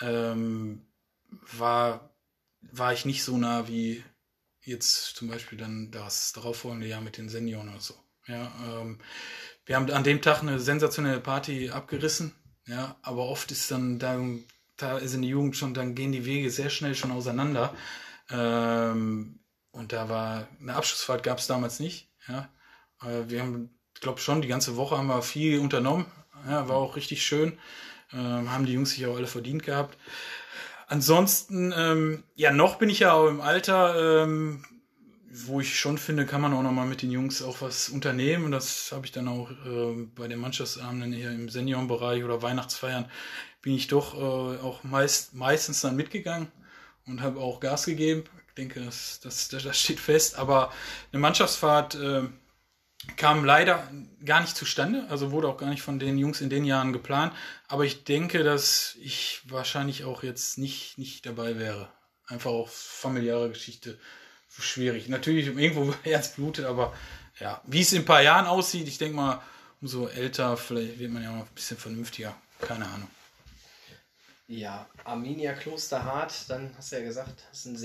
ähm, 0.00 0.86
war, 1.58 2.14
war 2.60 2.92
ich 2.92 3.04
nicht 3.04 3.24
so 3.24 3.36
nah 3.36 3.68
wie 3.68 4.04
jetzt 4.60 5.16
zum 5.16 5.28
Beispiel 5.28 5.58
dann 5.58 5.90
das 5.90 6.32
darauffolgende 6.32 6.86
Jahr 6.86 7.00
mit 7.00 7.16
den 7.16 7.28
Senioren 7.28 7.70
oder 7.70 7.80
so. 7.80 7.94
Ja, 8.26 8.52
ähm, 8.66 8.98
wir 9.64 9.76
haben 9.76 9.90
an 9.90 10.04
dem 10.04 10.20
Tag 10.20 10.42
eine 10.42 10.60
sensationelle 10.60 11.20
Party 11.20 11.70
abgerissen, 11.70 12.34
ja, 12.66 12.96
aber 13.02 13.26
oft 13.26 13.50
ist 13.50 13.70
dann 13.70 13.98
da, 13.98 14.20
da 14.76 14.98
ist 14.98 15.14
in 15.14 15.22
der 15.22 15.30
Jugend 15.30 15.56
schon, 15.56 15.72
dann 15.72 15.94
gehen 15.94 16.12
die 16.12 16.26
Wege 16.26 16.50
sehr 16.50 16.68
schnell 16.68 16.94
schon 16.94 17.10
auseinander. 17.10 17.74
Ähm, 18.30 19.40
und 19.78 19.92
da 19.92 20.08
war 20.08 20.48
eine 20.60 20.74
Abschlussfahrt 20.74 21.22
gab 21.22 21.38
es 21.38 21.46
damals 21.46 21.80
nicht. 21.80 22.08
Ja, 22.26 22.48
äh, 23.02 23.28
wir 23.28 23.42
haben, 23.42 23.70
glaube 24.00 24.20
schon, 24.20 24.42
die 24.42 24.48
ganze 24.48 24.76
Woche 24.76 24.98
haben 24.98 25.06
wir 25.06 25.22
viel 25.22 25.60
unternommen. 25.60 26.06
Ja, 26.46 26.68
war 26.68 26.76
auch 26.76 26.96
richtig 26.96 27.24
schön. 27.24 27.58
Ähm, 28.12 28.50
haben 28.50 28.66
die 28.66 28.72
Jungs 28.72 28.90
sich 28.90 29.06
auch 29.06 29.16
alle 29.16 29.26
verdient 29.26 29.62
gehabt. 29.62 29.96
Ansonsten, 30.88 31.72
ähm, 31.76 32.24
ja, 32.34 32.50
noch 32.52 32.76
bin 32.76 32.88
ich 32.88 33.00
ja 33.00 33.12
auch 33.12 33.28
im 33.28 33.40
Alter, 33.40 34.24
ähm, 34.24 34.64
wo 35.30 35.60
ich 35.60 35.78
schon 35.78 35.98
finde, 35.98 36.26
kann 36.26 36.40
man 36.40 36.54
auch 36.54 36.62
noch 36.62 36.72
mal 36.72 36.86
mit 36.86 37.02
den 37.02 37.10
Jungs 37.10 37.42
auch 37.42 37.60
was 37.60 37.88
unternehmen. 37.88 38.46
Und 38.46 38.52
das 38.52 38.90
habe 38.92 39.06
ich 39.06 39.12
dann 39.12 39.28
auch 39.28 39.50
äh, 39.50 40.06
bei 40.14 40.26
den 40.26 40.40
Mannschaftsabenden 40.40 41.12
hier 41.12 41.30
im 41.30 41.48
Seniorenbereich 41.48 42.24
oder 42.24 42.42
Weihnachtsfeiern, 42.42 43.10
bin 43.60 43.74
ich 43.74 43.88
doch 43.88 44.14
äh, 44.14 44.60
auch 44.60 44.82
meist, 44.84 45.34
meistens 45.34 45.82
dann 45.82 45.96
mitgegangen 45.96 46.48
und 47.06 47.20
habe 47.20 47.40
auch 47.40 47.60
Gas 47.60 47.84
gegeben. 47.84 48.24
Ich 48.58 48.64
denke, 48.64 48.84
das, 48.84 49.20
das, 49.20 49.46
das, 49.46 49.62
das 49.62 49.78
steht 49.78 50.00
fest. 50.00 50.36
Aber 50.36 50.72
eine 51.12 51.20
Mannschaftsfahrt 51.20 51.94
äh, 51.94 52.22
kam 53.16 53.44
leider 53.44 53.88
gar 54.24 54.40
nicht 54.40 54.56
zustande, 54.56 55.06
also 55.10 55.30
wurde 55.30 55.46
auch 55.46 55.58
gar 55.58 55.70
nicht 55.70 55.82
von 55.82 56.00
den 56.00 56.18
Jungs 56.18 56.40
in 56.40 56.50
den 56.50 56.64
Jahren 56.64 56.92
geplant. 56.92 57.32
Aber 57.68 57.84
ich 57.84 58.02
denke, 58.02 58.42
dass 58.42 58.96
ich 59.00 59.42
wahrscheinlich 59.44 60.02
auch 60.02 60.24
jetzt 60.24 60.58
nicht, 60.58 60.98
nicht 60.98 61.24
dabei 61.24 61.56
wäre. 61.56 61.88
Einfach 62.26 62.50
auch 62.50 62.68
familiäre 62.68 63.48
Geschichte 63.48 63.96
schwierig. 64.48 65.06
Natürlich 65.06 65.46
irgendwo 65.46 65.94
Herz 66.02 66.34
blutet, 66.34 66.64
aber 66.64 66.92
ja, 67.38 67.62
wie 67.64 67.82
es 67.82 67.92
in 67.92 68.02
ein 68.02 68.06
paar 68.06 68.22
Jahren 68.22 68.46
aussieht, 68.46 68.88
ich 68.88 68.98
denke 68.98 69.14
mal, 69.14 69.40
umso 69.80 70.08
älter, 70.08 70.56
vielleicht 70.56 70.98
wird 70.98 71.12
man 71.12 71.22
ja 71.22 71.30
auch 71.30 71.46
ein 71.46 71.54
bisschen 71.54 71.76
vernünftiger. 71.76 72.34
Keine 72.60 72.86
Ahnung. 72.86 73.08
Ja, 74.50 74.88
Arminia 75.04 75.52
Klosterhardt, 75.52 76.48
dann 76.48 76.74
hast 76.78 76.90
du 76.90 76.96
ja 76.96 77.02
gesagt, 77.04 77.44
hast 77.50 77.66
einen 77.66 77.76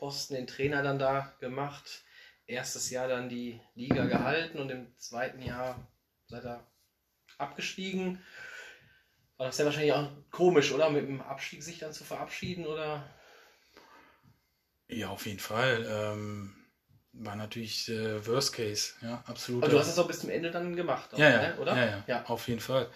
Seniorenposten, 0.00 0.36
den 0.36 0.46
Trainer 0.46 0.82
dann 0.82 0.98
da 0.98 1.32
gemacht. 1.40 2.04
Erstes 2.46 2.90
Jahr 2.90 3.06
dann 3.06 3.28
die 3.28 3.60
Liga 3.74 4.06
gehalten 4.06 4.58
und 4.58 4.70
im 4.70 4.98
zweiten 4.98 5.40
Jahr 5.42 5.86
seid 6.26 6.44
ihr 6.44 6.66
abgestiegen. 7.38 8.22
War 9.36 9.46
das 9.46 9.58
ja 9.58 9.64
wahrscheinlich 9.64 9.92
auch 9.92 10.10
komisch, 10.30 10.72
oder? 10.72 10.90
Mit 10.90 11.06
dem 11.06 11.20
Abstieg 11.20 11.62
sich 11.62 11.78
dann 11.78 11.92
zu 11.92 12.04
verabschieden, 12.04 12.66
oder? 12.66 13.08
Ja, 14.88 15.10
auf 15.10 15.26
jeden 15.26 15.38
Fall. 15.38 15.86
Ähm, 15.88 16.56
war 17.12 17.36
natürlich 17.36 17.88
äh, 17.88 18.26
Worst 18.26 18.52
Case, 18.52 18.94
ja, 19.00 19.22
absolut. 19.26 19.62
Aber 19.62 19.72
du 19.72 19.78
hast 19.78 19.88
es 19.88 19.98
auch 19.98 20.06
bis 20.06 20.20
zum 20.20 20.30
Ende 20.30 20.50
dann 20.50 20.76
gemacht, 20.76 21.14
auch, 21.14 21.18
ja, 21.18 21.30
ja, 21.30 21.42
ne? 21.42 21.56
oder? 21.58 21.76
Ja, 21.76 21.86
ja, 21.86 22.04
ja, 22.06 22.24
auf 22.26 22.48
jeden 22.48 22.60
Fall. 22.60 22.90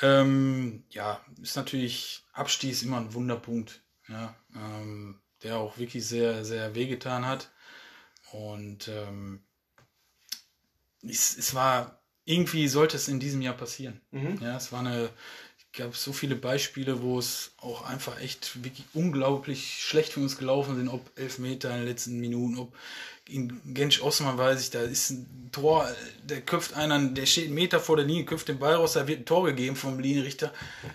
Ähm, 0.00 0.84
ja, 0.90 1.20
ist 1.40 1.56
natürlich, 1.56 2.24
Abstieg 2.32 2.72
ist 2.72 2.82
immer 2.82 2.98
ein 2.98 3.14
Wunderpunkt, 3.14 3.82
ja, 4.08 4.34
ähm, 4.54 5.21
der 5.42 5.58
auch 5.58 5.78
wirklich 5.78 6.06
sehr, 6.06 6.44
sehr 6.44 6.74
wehgetan 6.74 7.26
hat. 7.26 7.50
Und 8.32 8.88
ähm, 8.88 9.42
es, 11.02 11.36
es 11.36 11.54
war, 11.54 12.00
irgendwie 12.24 12.68
sollte 12.68 12.96
es 12.96 13.08
in 13.08 13.20
diesem 13.20 13.42
Jahr 13.42 13.56
passieren. 13.56 14.00
Mhm. 14.10 14.38
Ja, 14.40 14.56
es 14.56 14.72
war 14.72 14.80
eine, 14.80 15.10
gab 15.72 15.96
so 15.96 16.12
viele 16.12 16.36
Beispiele, 16.36 17.02
wo 17.02 17.18
es 17.18 17.52
auch 17.58 17.82
einfach 17.82 18.20
echt 18.20 18.62
wirklich 18.62 18.86
unglaublich 18.92 19.82
schlecht 19.82 20.12
für 20.12 20.20
uns 20.20 20.36
gelaufen 20.36 20.76
sind, 20.76 20.88
ob 20.88 21.10
Elfmeter 21.18 21.70
in 21.70 21.78
den 21.78 21.88
letzten 21.88 22.20
Minuten, 22.20 22.58
ob 22.58 22.74
in 23.34 23.74
Gensch 23.74 24.02
Osman 24.02 24.38
weiß 24.38 24.60
ich, 24.62 24.70
da 24.70 24.80
ist 24.80 25.10
ein 25.10 25.48
Tor, 25.52 25.86
der 26.22 26.40
köpft 26.40 26.74
einer, 26.74 26.98
der 26.98 27.26
steht 27.26 27.46
einen 27.46 27.54
Meter 27.54 27.80
vor 27.80 27.96
der 27.96 28.06
Linie, 28.06 28.24
köpft 28.24 28.48
den 28.48 28.58
Ball 28.58 28.74
raus, 28.74 28.94
da 28.94 29.06
wird 29.06 29.20
ein 29.20 29.24
Tor 29.24 29.44
gegeben 29.44 29.76
vom 29.76 29.98
Linienrichter. 29.98 30.52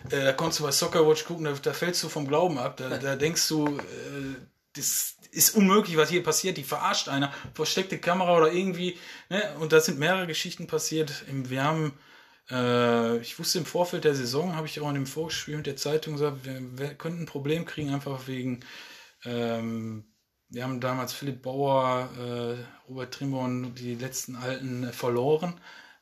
Äh, 0.09 0.23
da 0.23 0.33
konntest 0.33 0.59
du 0.59 0.63
bei 0.63 0.71
Soccerwatch 0.71 1.25
gucken, 1.25 1.45
da, 1.45 1.53
da 1.53 1.73
fällst 1.73 2.03
du 2.03 2.09
vom 2.09 2.27
Glauben 2.27 2.57
ab. 2.57 2.77
Da, 2.77 2.89
da 2.97 3.15
denkst 3.15 3.47
du, 3.49 3.77
äh, 3.77 3.81
das 4.75 5.15
ist 5.31 5.55
unmöglich, 5.55 5.97
was 5.97 6.09
hier 6.09 6.23
passiert. 6.23 6.57
Die 6.57 6.63
verarscht 6.63 7.09
einer, 7.09 7.33
versteckte 7.53 7.97
Kamera 7.97 8.38
oder 8.38 8.51
irgendwie. 8.51 8.97
Ne? 9.29 9.43
Und 9.59 9.73
da 9.73 9.79
sind 9.79 9.99
mehrere 9.99 10.27
Geschichten 10.27 10.67
passiert. 10.67 11.23
Wir 11.27 11.63
haben 11.63 11.93
äh, 12.49 13.17
ich 13.17 13.38
wusste 13.39 13.59
im 13.59 13.65
Vorfeld 13.65 14.05
der 14.05 14.15
Saison, 14.15 14.55
habe 14.55 14.67
ich 14.67 14.79
auch 14.79 14.89
in 14.89 14.95
dem 14.95 15.05
Vorspiel 15.05 15.57
mit 15.57 15.65
der 15.65 15.75
Zeitung 15.75 16.13
gesagt, 16.13 16.45
wir, 16.45 16.61
wir 16.77 16.93
könnten 16.93 17.23
ein 17.23 17.25
Problem 17.25 17.65
kriegen, 17.65 17.93
einfach 17.93 18.27
wegen, 18.27 18.61
ähm, 19.25 20.05
wir 20.49 20.63
haben 20.63 20.79
damals 20.79 21.13
Philipp 21.13 21.41
Bauer, 21.41 22.09
äh, 22.17 22.89
Robert 22.89 23.13
Trimborn, 23.13 23.75
die 23.75 23.95
letzten 23.95 24.35
Alten 24.35 24.85
äh, 24.85 24.93
verloren. 24.93 25.59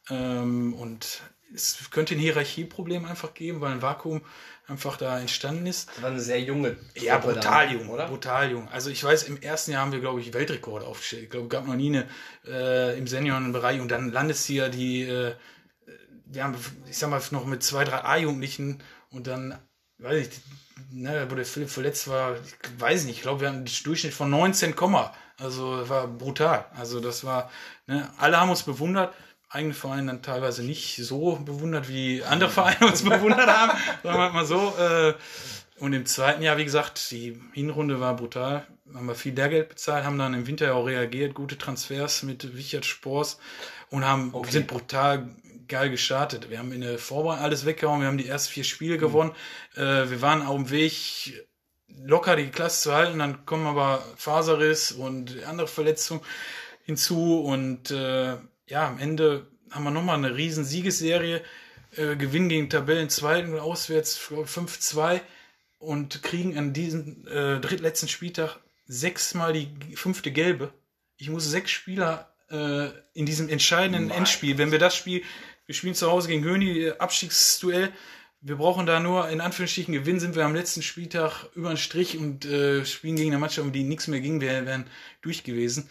Ähm, 0.09 0.73
und 0.73 1.21
es 1.53 1.89
könnte 1.91 2.15
ein 2.15 2.19
Hierarchieproblem 2.19 3.05
einfach 3.05 3.33
geben, 3.33 3.61
weil 3.61 3.71
ein 3.71 3.81
Vakuum 3.81 4.21
einfach 4.67 4.97
da 4.97 5.19
entstanden 5.19 5.67
ist. 5.67 5.89
Das 5.89 6.01
war 6.01 6.09
eine 6.11 6.19
sehr 6.19 6.41
junge 6.41 6.77
Ja, 6.95 7.17
brutal 7.17 7.71
jung, 7.71 7.89
oder? 7.89 8.07
brutal 8.07 8.51
jung. 8.51 8.67
Also 8.69 8.89
ich 8.89 9.03
weiß, 9.03 9.23
im 9.23 9.41
ersten 9.41 9.71
Jahr 9.71 9.81
haben 9.81 9.91
wir, 9.91 9.99
glaube 9.99 10.21
ich, 10.21 10.33
Weltrekord 10.33 10.83
aufgestellt. 10.83 11.23
Ich 11.23 11.29
glaube, 11.29 11.45
es 11.45 11.51
gab 11.51 11.65
noch 11.67 11.75
nie 11.75 11.89
eine 11.89 12.07
äh, 12.47 12.97
im 12.97 13.07
Seniorenbereich 13.07 13.79
und 13.79 13.89
dann 13.89 14.11
Landesliga, 14.11 14.69
die, 14.69 15.03
äh, 15.03 15.35
wir 16.25 16.43
haben, 16.43 16.55
ich 16.89 16.97
sag 16.97 17.09
mal, 17.09 17.21
noch 17.31 17.45
mit 17.45 17.63
zwei, 17.63 17.83
drei 17.83 18.03
A-Jugendlichen 18.03 18.81
und 19.11 19.27
dann, 19.27 19.57
weiß 19.99 20.27
ich, 20.27 20.33
ne, 20.91 21.27
wo 21.29 21.35
der 21.35 21.45
Philipp 21.45 21.69
verletzt 21.69 22.07
war, 22.07 22.35
ich 22.35 22.81
weiß 22.81 23.05
nicht, 23.05 23.17
ich 23.17 23.21
glaube, 23.21 23.41
wir 23.41 23.47
hatten 23.49 23.57
einen 23.59 23.69
Durchschnitt 23.83 24.13
von 24.13 24.29
19, 24.29 24.75
Komma. 24.75 25.13
also 25.37 25.87
war 25.89 26.07
brutal. 26.07 26.65
Also 26.75 26.99
das 26.99 27.23
war, 27.23 27.49
ne, 27.87 28.09
alle 28.17 28.39
haben 28.39 28.49
uns 28.49 28.63
bewundert 28.63 29.13
eigene 29.49 29.73
Vereine 29.73 30.07
dann 30.07 30.21
teilweise 30.21 30.63
nicht 30.63 30.97
so 30.97 31.37
bewundert, 31.37 31.87
wie 31.87 32.23
andere 32.23 32.49
Vereine 32.49 32.87
uns 32.87 33.03
bewundert 33.03 33.47
haben, 33.47 33.71
sagen 34.03 34.17
wir 34.19 34.29
mal 34.31 34.45
so. 34.45 34.73
Äh, 34.77 35.13
und 35.79 35.93
im 35.93 36.05
zweiten 36.05 36.41
Jahr, 36.41 36.57
wie 36.57 36.65
gesagt, 36.65 37.09
die 37.11 37.39
Hinrunde 37.53 37.99
war 37.99 38.15
brutal. 38.15 38.65
Haben 38.93 39.07
wir 39.07 39.15
viel 39.15 39.33
Lehrgeld 39.33 39.69
bezahlt, 39.69 40.05
haben 40.05 40.17
dann 40.17 40.33
im 40.33 40.47
Winter 40.47 40.73
auch 40.75 40.85
reagiert, 40.85 41.33
gute 41.33 41.57
Transfers 41.57 42.23
mit 42.23 42.55
Wichert 42.55 42.85
Spors 42.85 43.39
und 43.89 44.05
haben, 44.05 44.29
Okay. 44.33 44.51
sind 44.51 44.67
brutal 44.67 45.29
geil 45.67 45.89
gestartet. 45.89 46.49
Wir 46.49 46.59
haben 46.59 46.71
in 46.71 46.81
der 46.81 46.97
Vorbereitung 46.97 47.43
alles 47.43 47.65
weggehauen, 47.65 48.01
wir 48.01 48.07
haben 48.07 48.17
die 48.17 48.27
ersten 48.27 48.53
vier 48.53 48.63
Spiele 48.63 48.97
gewonnen. 48.97 49.31
Äh, 49.75 50.09
wir 50.09 50.21
waren 50.21 50.41
auf 50.41 50.55
dem 50.55 50.69
Weg, 50.69 51.47
locker 51.87 52.35
die 52.35 52.47
Klasse 52.49 52.83
zu 52.83 52.93
halten, 52.93 53.19
dann 53.19 53.45
kommen 53.45 53.67
aber 53.67 54.03
Faserriss 54.17 54.91
und 54.91 55.43
andere 55.45 55.67
Verletzungen 55.67 56.21
hinzu 56.83 57.41
und 57.41 57.91
äh, 57.91 58.37
ja, 58.67 58.87
am 58.87 58.99
Ende 58.99 59.47
haben 59.71 59.83
wir 59.83 59.91
nochmal 59.91 60.17
eine 60.17 60.35
riesen 60.35 60.63
Siegesserie, 60.63 61.41
äh, 61.95 62.15
Gewinn 62.15 62.49
gegen 62.49 62.69
Tabellenzweiten 62.69 63.57
auswärts 63.59 64.19
ich 64.21 64.27
glaube, 64.27 64.45
5-2 64.45 65.21
und 65.79 66.23
kriegen 66.23 66.57
an 66.57 66.73
diesem 66.73 67.27
äh, 67.27 67.59
drittletzten 67.59 68.09
Spieltag 68.09 68.59
sechsmal 68.87 69.53
die 69.53 69.95
fünfte 69.95 70.31
Gelbe. 70.31 70.73
Ich 71.17 71.29
muss 71.29 71.49
sechs 71.49 71.71
Spieler 71.71 72.33
äh, 72.49 72.89
in 73.13 73.25
diesem 73.25 73.49
entscheidenden 73.49 74.11
Endspiel, 74.11 74.57
wenn 74.57 74.71
wir 74.71 74.79
das 74.79 74.95
Spiel, 74.95 75.23
wir 75.65 75.75
spielen 75.75 75.95
zu 75.95 76.09
Hause 76.09 76.27
gegen 76.27 76.43
Höni, 76.43 76.79
äh, 76.79 76.97
Abstiegsduell, 76.97 77.91
wir 78.41 78.57
brauchen 78.57 78.85
da 78.85 78.99
nur 78.99 79.27
in 79.29 79.41
Anführungsstrichen 79.41 79.93
Gewinn, 79.93 80.19
sind 80.19 80.35
wir 80.35 80.45
am 80.45 80.53
letzten 80.53 80.83
Spieltag 80.83 81.49
über 81.55 81.69
den 81.69 81.77
Strich 81.77 82.15
und 82.15 82.45
äh, 82.45 82.85
spielen 82.85 83.15
gegen 83.15 83.31
eine 83.31 83.39
Mannschaft, 83.39 83.65
um 83.65 83.73
die 83.73 83.83
nichts 83.83 84.07
mehr 84.07 84.19
ging, 84.19 84.39
wir 84.39 84.67
wären 84.67 84.85
durch 85.21 85.43
gewesen. 85.43 85.89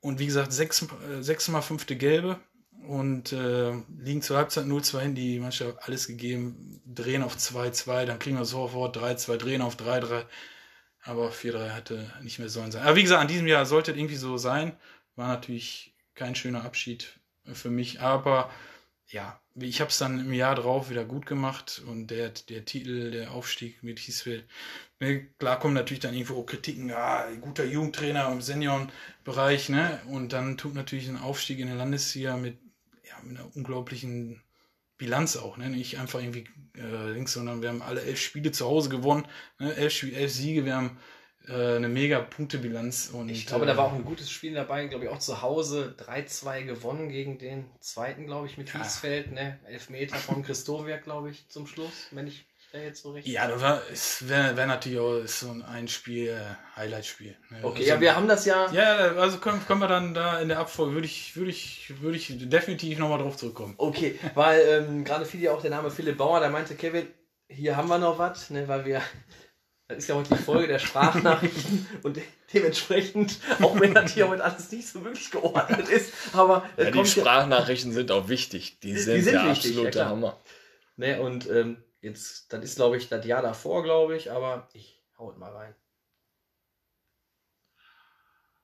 Und 0.00 0.20
wie 0.20 0.26
gesagt, 0.26 0.52
sechs, 0.52 0.82
äh, 0.82 1.20
sechsmal 1.20 1.62
fünfte 1.62 1.96
Gelbe 1.96 2.38
und 2.86 3.32
äh, 3.32 3.72
liegen 3.98 4.22
zur 4.22 4.36
Halbzeit 4.36 4.66
0-2 4.66 5.00
hin, 5.00 5.14
die 5.16 5.40
Mannschaft 5.40 5.76
hat 5.76 5.88
alles 5.88 6.06
gegeben, 6.06 6.80
drehen 6.86 7.24
auf 7.24 7.36
2-2, 7.36 8.04
dann 8.04 8.20
kriegen 8.20 8.38
wir 8.38 8.44
sofort 8.44 8.96
3-2, 8.96 9.36
drehen 9.36 9.62
auf 9.62 9.76
3-3. 9.76 10.24
Aber 11.02 11.30
4-3 11.30 11.70
hatte 11.70 12.12
nicht 12.22 12.38
mehr 12.38 12.48
sollen 12.48 12.70
sein. 12.70 12.82
Aber 12.82 12.94
wie 12.94 13.02
gesagt, 13.02 13.20
an 13.20 13.28
diesem 13.28 13.46
Jahr 13.46 13.66
sollte 13.66 13.90
es 13.90 13.96
irgendwie 13.96 14.16
so 14.16 14.36
sein. 14.36 14.76
War 15.16 15.28
natürlich 15.28 15.94
kein 16.14 16.34
schöner 16.34 16.64
Abschied 16.64 17.18
für 17.52 17.70
mich, 17.70 18.00
aber 18.00 18.50
ja, 19.12 19.40
ich 19.56 19.80
habe 19.80 19.90
es 19.90 19.98
dann 19.98 20.20
im 20.20 20.32
Jahr 20.32 20.54
drauf 20.54 20.88
wieder 20.88 21.04
gut 21.04 21.26
gemacht 21.26 21.82
und 21.86 22.08
der, 22.08 22.30
der 22.48 22.64
Titel, 22.64 23.10
der 23.10 23.32
Aufstieg 23.32 23.82
mit 23.82 23.98
Hiesfeld, 23.98 24.46
ne, 25.00 25.26
klar 25.38 25.58
kommen 25.58 25.74
natürlich 25.74 26.00
dann 26.00 26.14
irgendwo 26.14 26.42
Kritiken, 26.44 26.88
ja, 26.88 27.26
guter 27.40 27.64
Jugendtrainer 27.64 28.30
im 28.30 28.40
Seniorenbereich, 28.40 29.68
ne, 29.68 30.00
und 30.06 30.32
dann 30.32 30.56
tut 30.56 30.74
natürlich 30.74 31.08
ein 31.08 31.18
Aufstieg 31.18 31.58
in 31.58 31.66
der 31.66 31.76
Landesliga 31.76 32.36
mit, 32.36 32.58
ja, 33.08 33.20
mit 33.22 33.38
einer 33.38 33.54
unglaublichen 33.56 34.42
Bilanz 34.96 35.36
auch, 35.36 35.56
ne, 35.56 35.70
nicht 35.70 35.98
einfach 35.98 36.20
irgendwie 36.20 36.44
äh, 36.76 37.10
links, 37.10 37.32
sondern 37.32 37.62
wir 37.62 37.70
haben 37.70 37.82
alle 37.82 38.02
elf 38.02 38.20
Spiele 38.20 38.52
zu 38.52 38.66
Hause 38.66 38.90
gewonnen, 38.90 39.26
ne, 39.58 39.74
elf, 39.74 40.02
elf 40.04 40.32
Siege, 40.32 40.64
wir 40.64 40.76
haben 40.76 40.98
eine 41.48 41.88
mega 41.88 42.20
Punktebilanz 42.20 43.10
und 43.12 43.28
Ich 43.28 43.46
glaube, 43.46 43.64
äh, 43.64 43.68
da 43.68 43.76
war 43.76 43.86
auch 43.86 43.92
ein 43.94 44.04
gutes 44.04 44.30
Spiel 44.30 44.54
dabei, 44.54 44.86
glaube 44.86 45.04
ich, 45.06 45.10
auch 45.10 45.18
zu 45.18 45.42
Hause 45.42 45.94
3-2 45.98 46.64
gewonnen 46.64 47.08
gegen 47.08 47.38
den 47.38 47.64
zweiten, 47.80 48.26
glaube 48.26 48.46
ich, 48.46 48.58
mit 48.58 48.72
Ja. 48.72 48.82
Hiesfeld, 48.82 49.32
ne? 49.32 49.58
Elfmeter 49.66 50.16
von 50.16 50.42
Christowiak, 50.42 51.02
glaube 51.02 51.30
ich, 51.30 51.48
zum 51.48 51.66
Schluss, 51.66 52.08
wenn 52.12 52.26
ich 52.26 52.44
da 52.72 52.78
jetzt 52.78 53.02
so 53.02 53.12
richtig. 53.12 53.32
Ja, 53.32 53.48
das 53.48 53.60
war, 53.62 53.80
es 53.92 54.28
wäre 54.28 54.56
wär 54.56 54.66
natürlich 54.66 54.98
auch 55.00 55.26
so 55.26 55.50
ein, 55.50 55.62
ein 55.62 55.88
Spiel, 55.88 56.28
äh, 56.28 56.78
Highlight-Spiel. 56.78 57.36
ne. 57.50 57.58
Okay, 57.62 57.78
also, 57.80 57.90
ja, 57.94 58.00
wir 58.00 58.14
haben 58.14 58.28
das 58.28 58.44
ja. 58.44 58.70
Ja, 58.72 58.96
also 59.16 59.38
können, 59.38 59.64
können 59.66 59.80
wir 59.80 59.88
dann 59.88 60.14
da 60.14 60.38
in 60.40 60.48
der 60.48 60.58
Abfolge, 60.60 60.94
würde 60.94 61.06
ich, 61.06 61.34
würde 61.36 61.50
ich, 61.50 62.00
würde 62.00 62.16
ich 62.16 62.32
definitiv 62.48 62.98
nochmal 62.98 63.18
drauf 63.18 63.36
zurückkommen. 63.36 63.74
Okay, 63.76 64.18
weil 64.34 64.60
ähm, 64.68 65.04
gerade 65.04 65.24
fiel 65.24 65.40
ja 65.40 65.52
auch 65.52 65.62
der 65.62 65.70
Name 65.70 65.90
Philipp 65.90 66.18
Bauer, 66.18 66.38
da 66.38 66.48
meinte 66.48 66.76
Kevin, 66.76 67.08
hier 67.48 67.76
haben 67.76 67.88
wir 67.88 67.98
noch 67.98 68.18
was, 68.18 68.50
ne, 68.50 68.68
weil 68.68 68.84
wir, 68.84 69.02
das 69.90 69.98
ist 69.98 70.08
ja 70.08 70.14
heute 70.14 70.34
die 70.34 70.42
Folge 70.42 70.68
der 70.68 70.78
Sprachnachrichten 70.78 71.88
und 72.02 72.16
de 72.16 72.22
dementsprechend, 72.52 73.38
auch 73.60 73.78
wenn 73.78 73.94
das 73.94 74.12
hier 74.12 74.28
heute 74.28 74.42
alles 74.42 74.70
nicht 74.72 74.88
so 74.88 75.04
wirklich 75.04 75.30
geordnet 75.30 75.88
ist, 75.88 76.12
aber 76.32 76.68
Ja, 76.76 76.84
die 76.84 76.90
kommt 76.92 77.14
ja, 77.14 77.22
Sprachnachrichten 77.22 77.92
sind 77.92 78.10
auch 78.10 78.28
wichtig. 78.28 78.80
Die 78.80 78.96
sind, 78.96 79.22
sind 79.22 79.34
der 79.34 79.50
wichtig, 79.50 79.72
ja, 79.76 79.82
absolute 79.82 79.90
klar. 79.90 80.08
Hammer. 80.08 80.40
ne, 80.96 81.20
und 81.20 81.48
ähm, 81.48 81.82
jetzt, 82.00 82.52
das 82.52 82.64
ist 82.64 82.76
glaube 82.76 82.96
ich 82.96 83.08
das 83.08 83.24
Jahr 83.24 83.42
davor, 83.42 83.82
glaube 83.82 84.16
ich, 84.16 84.30
aber 84.30 84.68
ich 84.72 85.00
hau 85.18 85.32
mal 85.32 85.52
rein. 85.52 85.74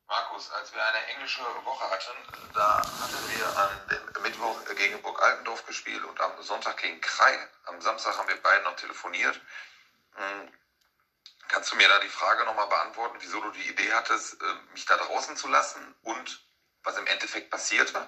Markus, 0.09 0.51
als 0.53 0.73
wir 0.73 0.81
eine 0.85 1.15
englische 1.15 1.41
Woche 1.65 1.91
hatten, 1.91 2.53
da 2.55 2.79
hatten 2.79 3.39
wir 3.39 3.59
an 3.59 3.71
dem 3.91 4.23
Mittwoch 4.23 4.57
gegen 4.77 5.03
Burg 5.03 5.21
Altendorf 5.21 5.67
gespielt 5.67 6.05
und 6.05 6.21
am 6.21 6.41
Sonntag 6.43 6.77
gegen 6.77 7.01
Krei. 7.01 7.37
Am 7.65 7.81
Samstag 7.81 8.17
haben 8.17 8.29
wir 8.29 8.41
beide 8.41 8.63
noch 8.63 8.77
telefoniert. 8.77 9.41
Hm, 10.15 10.49
Kannst 11.49 11.73
du 11.73 11.77
mir 11.77 11.89
da 11.89 11.99
die 12.01 12.09
Frage 12.09 12.45
nochmal 12.45 12.69
beantworten, 12.69 13.19
wieso 13.21 13.41
du 13.41 13.51
die 13.51 13.69
Idee 13.69 13.93
hattest, 13.93 14.41
äh, 14.41 14.45
mich 14.73 14.85
da 14.85 14.97
draußen 14.97 15.37
zu 15.37 15.49
lassen 15.49 15.95
und 16.03 16.41
was 16.83 16.99
im 16.99 17.07
Endeffekt 17.07 17.51
passierte? 17.51 17.99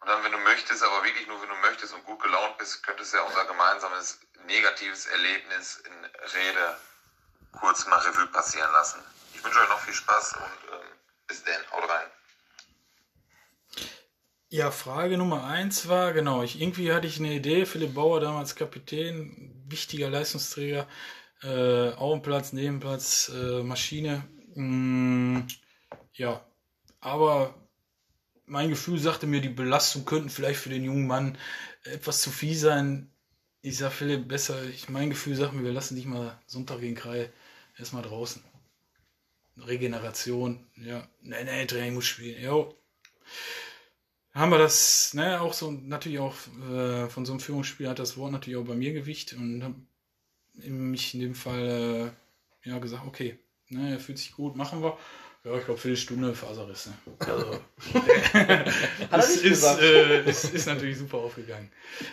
Und 0.00 0.08
dann, 0.08 0.22
wenn 0.22 0.32
du 0.32 0.38
möchtest, 0.38 0.82
aber 0.82 1.02
wirklich 1.04 1.26
nur 1.26 1.40
wenn 1.40 1.48
du 1.48 1.56
möchtest 1.56 1.94
und 1.94 2.04
gut 2.04 2.22
gelaunt 2.22 2.58
bist, 2.58 2.82
könntest 2.82 3.12
du 3.12 3.16
ja 3.16 3.22
unser 3.22 3.46
gemeinsames 3.46 4.20
negatives 4.46 5.06
Erlebnis 5.06 5.76
in 5.76 6.04
Rede 6.04 6.78
kurz 7.52 7.86
mal 7.86 7.98
Revue 8.00 8.26
passieren 8.26 8.70
lassen. 8.72 9.00
Ich 9.32 9.42
wünsche 9.42 9.60
euch 9.60 9.68
noch 9.68 9.80
viel 9.80 9.94
Spaß 9.94 10.34
und 10.34 10.72
ähm, 10.72 10.86
bis 11.26 11.42
dann. 11.44 11.70
Haut 11.70 11.88
rein. 11.88 12.10
Ja, 14.48 14.70
Frage 14.70 15.16
Nummer 15.16 15.44
eins 15.44 15.88
war, 15.88 16.12
genau, 16.12 16.42
ich, 16.42 16.60
irgendwie 16.60 16.92
hatte 16.92 17.06
ich 17.06 17.18
eine 17.18 17.32
Idee, 17.32 17.66
Philipp 17.66 17.94
Bauer 17.94 18.20
damals 18.20 18.54
Kapitän, 18.54 19.64
wichtiger 19.66 20.10
Leistungsträger, 20.10 20.86
äh, 21.44 21.92
Augenplatz, 21.94 22.52
Nebenplatz, 22.52 23.30
äh, 23.34 23.62
Maschine. 23.62 24.24
Mm, 24.54 25.40
ja, 26.14 26.44
aber 27.00 27.54
mein 28.46 28.70
Gefühl 28.70 28.98
sagte 28.98 29.26
mir, 29.26 29.40
die 29.40 29.48
Belastung 29.48 30.04
könnten 30.04 30.30
vielleicht 30.30 30.60
für 30.60 30.70
den 30.70 30.84
jungen 30.84 31.06
Mann 31.06 31.38
etwas 31.84 32.20
zu 32.20 32.30
viel 32.30 32.56
sein. 32.56 33.10
Ich 33.62 33.78
sag 33.78 33.92
Philipp, 33.92 34.28
besser, 34.28 34.62
ich, 34.64 34.88
mein 34.88 35.10
Gefühl 35.10 35.36
sagt 35.36 35.54
mir, 35.54 35.64
wir 35.64 35.72
lassen 35.72 35.96
dich 35.96 36.06
mal 36.06 36.38
Sonntag 36.46 36.80
gegen 36.80 36.94
Krei 36.94 37.30
erstmal 37.78 38.02
draußen. 38.02 38.42
Regeneration, 39.56 40.66
ja, 40.76 41.06
nee, 41.22 41.44
nee, 41.44 41.66
Training 41.66 41.94
muss 41.94 42.06
spielen, 42.06 42.42
jo. 42.42 42.74
Haben 44.32 44.50
wir 44.50 44.58
das, 44.58 45.14
ne, 45.14 45.40
auch 45.40 45.52
so, 45.52 45.70
natürlich 45.70 46.18
auch 46.18 46.34
äh, 46.68 47.08
von 47.08 47.24
so 47.24 47.32
einem 47.32 47.40
Führungsspiel 47.40 47.88
hat 47.88 48.00
das 48.00 48.16
Wort 48.16 48.32
natürlich 48.32 48.58
auch 48.58 48.64
bei 48.64 48.74
mir 48.74 48.92
Gewicht 48.92 49.32
und 49.34 49.86
mich 50.54 51.14
in 51.14 51.20
dem 51.20 51.34
Fall, 51.34 52.12
äh, 52.64 52.68
ja, 52.68 52.78
gesagt, 52.78 53.06
okay, 53.06 53.38
ne, 53.68 53.92
er 53.92 54.00
fühlt 54.00 54.18
sich 54.18 54.32
gut, 54.32 54.56
machen 54.56 54.82
wir. 54.82 54.96
Ja, 55.44 55.58
ich 55.58 55.64
glaube, 55.66 55.78
Viertelstunde 55.78 56.34
Faserriss. 56.34 56.86
Ne? 56.86 56.94
Also, 57.18 57.60
er 59.10 59.18
ist, 59.18 59.64
äh, 59.64 60.24
ist, 60.24 60.54
ist 60.54 60.66
natürlich 60.66 60.96
super 60.96 61.18
aufgegangen. 61.18 61.70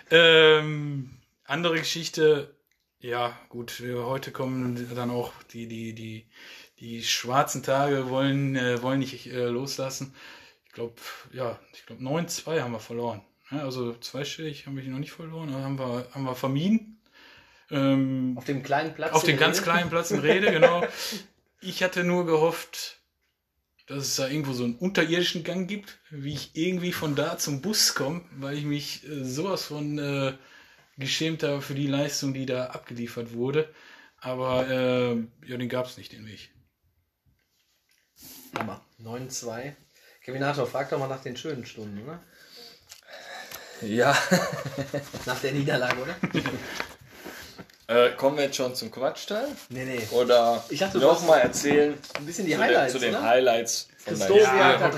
Ähm, 0.09 1.17
andere 1.45 1.79
Geschichte, 1.79 2.53
ja, 2.99 3.37
gut, 3.47 3.81
wir, 3.81 4.05
heute 4.05 4.31
kommen 4.31 4.87
dann 4.93 5.11
auch 5.11 5.31
die, 5.53 5.67
die, 5.67 5.93
die, 5.93 6.25
die 6.79 7.03
schwarzen 7.03 7.63
Tage 7.63 8.09
wollen, 8.09 8.55
äh, 8.55 8.81
wollen 8.81 8.99
nicht 8.99 9.27
äh, 9.27 9.47
loslassen. 9.47 10.13
Ich 10.65 10.73
glaube, 10.73 10.95
ja, 11.31 11.57
ich 11.73 11.85
glaube, 11.85 12.03
9-2 12.03 12.61
haben 12.61 12.73
wir 12.73 12.79
verloren. 12.79 13.21
Ja, 13.49 13.59
also 13.59 13.93
zweistellig 13.95 14.65
haben 14.65 14.77
wir 14.77 14.83
noch 14.83 14.99
nicht 14.99 15.11
verloren, 15.11 15.53
aber 15.53 15.63
haben 15.63 15.79
wir, 15.79 16.07
haben 16.13 16.23
wir 16.23 16.35
vermieden. 16.35 17.00
Ähm, 17.71 18.33
Auf 18.37 18.45
dem 18.45 18.63
kleinen 18.63 18.93
Platz. 18.93 19.13
auf 19.13 19.23
dem 19.23 19.37
ganz 19.37 19.57
Rede. 19.57 19.63
kleinen 19.63 19.89
Platz 19.89 20.11
in 20.11 20.19
Rede, 20.19 20.51
genau. 20.51 20.83
Ich 21.63 21.83
hatte 21.83 22.03
nur 22.03 22.25
gehofft, 22.25 23.01
dass 23.85 23.99
es 23.99 24.15
da 24.15 24.27
irgendwo 24.27 24.53
so 24.53 24.63
einen 24.63 24.75
unterirdischen 24.77 25.43
Gang 25.43 25.67
gibt, 25.67 25.99
wie 26.09 26.33
ich 26.33 26.55
irgendwie 26.55 26.91
von 26.91 27.13
da 27.15 27.37
zum 27.37 27.61
Bus 27.61 27.93
komme, 27.93 28.25
weil 28.37 28.57
ich 28.57 28.63
mich 28.65 29.07
äh, 29.07 29.23
sowas 29.23 29.65
von 29.65 29.99
äh, 29.99 30.33
geschämt 30.97 31.43
habe 31.43 31.61
für 31.61 31.75
die 31.75 31.85
Leistung, 31.85 32.33
die 32.33 32.47
da 32.47 32.67
abgeliefert 32.67 33.33
wurde. 33.33 33.71
Aber 34.17 34.67
äh, 34.69 35.15
ja, 35.47 35.57
den 35.57 35.69
gab 35.69 35.85
es 35.85 35.97
nicht, 35.97 36.11
den 36.13 36.25
Weg. 36.25 36.49
Hammer. 38.57 38.83
9-2. 38.99 39.73
Kevinator, 40.23 40.65
frag 40.67 40.89
doch 40.89 40.99
mal 40.99 41.07
nach 41.07 41.21
den 41.21 41.37
schönen 41.37 41.65
Stunden, 41.65 42.01
oder? 42.03 42.23
Ja, 43.83 44.15
Nach 45.25 45.39
der 45.41 45.53
Niederlage, 45.53 46.01
oder? 46.01 46.15
äh, 47.91 48.11
kommen 48.15 48.37
wir 48.37 48.45
jetzt 48.45 48.55
schon 48.57 48.73
zum 48.75 48.89
Quatschteil? 48.91 49.47
Nee, 49.69 49.85
nee. 49.85 50.07
Oder 50.11 50.63
Ich 50.69 50.79
dachte, 50.79 50.99
du 50.99 51.05
nochmal 51.05 51.39
hast 51.39 51.45
erzählen 51.47 51.97
Ein 52.15 52.25
bisschen 52.25 52.45
die 52.45 52.51
zu, 52.53 52.57
den- 52.57 52.63
Highlights, 52.67 52.93
zu 52.93 52.99
den? 52.99 53.21
Highlights 53.21 53.89
von 53.97 54.17
Ja, 54.17 54.23
ich 54.25 54.29
wollte 54.31 54.47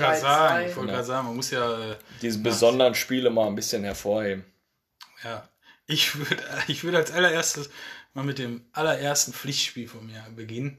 3-2. 0.00 0.20
sagen, 0.20 0.68
ich 0.68 0.76
wollte 0.76 0.88
Ja. 0.90 0.94
gerade 0.96 1.06
sagen, 1.06 1.26
man 1.26 1.36
muss 1.36 1.50
ja, 1.50 1.90
äh, 1.92 1.96
diese 2.22 2.38
besonderen 2.38 2.94
Spiele 2.94 3.30
mal 3.30 3.46
ein 3.48 3.54
bisschen 3.54 3.84
hervorheben. 3.84 4.44
ja, 5.22 5.48
ich 5.86 6.16
würde 6.16 6.42
ich 6.68 6.82
würd 6.84 6.94
als 6.96 7.10
allererstes 7.12 7.68
mal 8.14 8.24
mit 8.24 8.38
dem 8.38 8.64
allerersten 8.72 9.32
Pflichtspiel 9.32 9.88
von 9.88 10.06
mir 10.06 10.24
beginnen. 10.34 10.78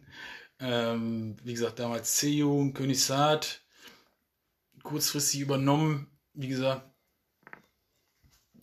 Ähm, 0.59 1.35
wie 1.43 1.53
gesagt, 1.53 1.79
damals 1.79 2.15
C-Jugend, 2.15 2.75
Königshardt, 2.75 3.61
kurzfristig 4.83 5.41
übernommen. 5.41 6.07
Wie 6.33 6.47
gesagt, 6.47 6.83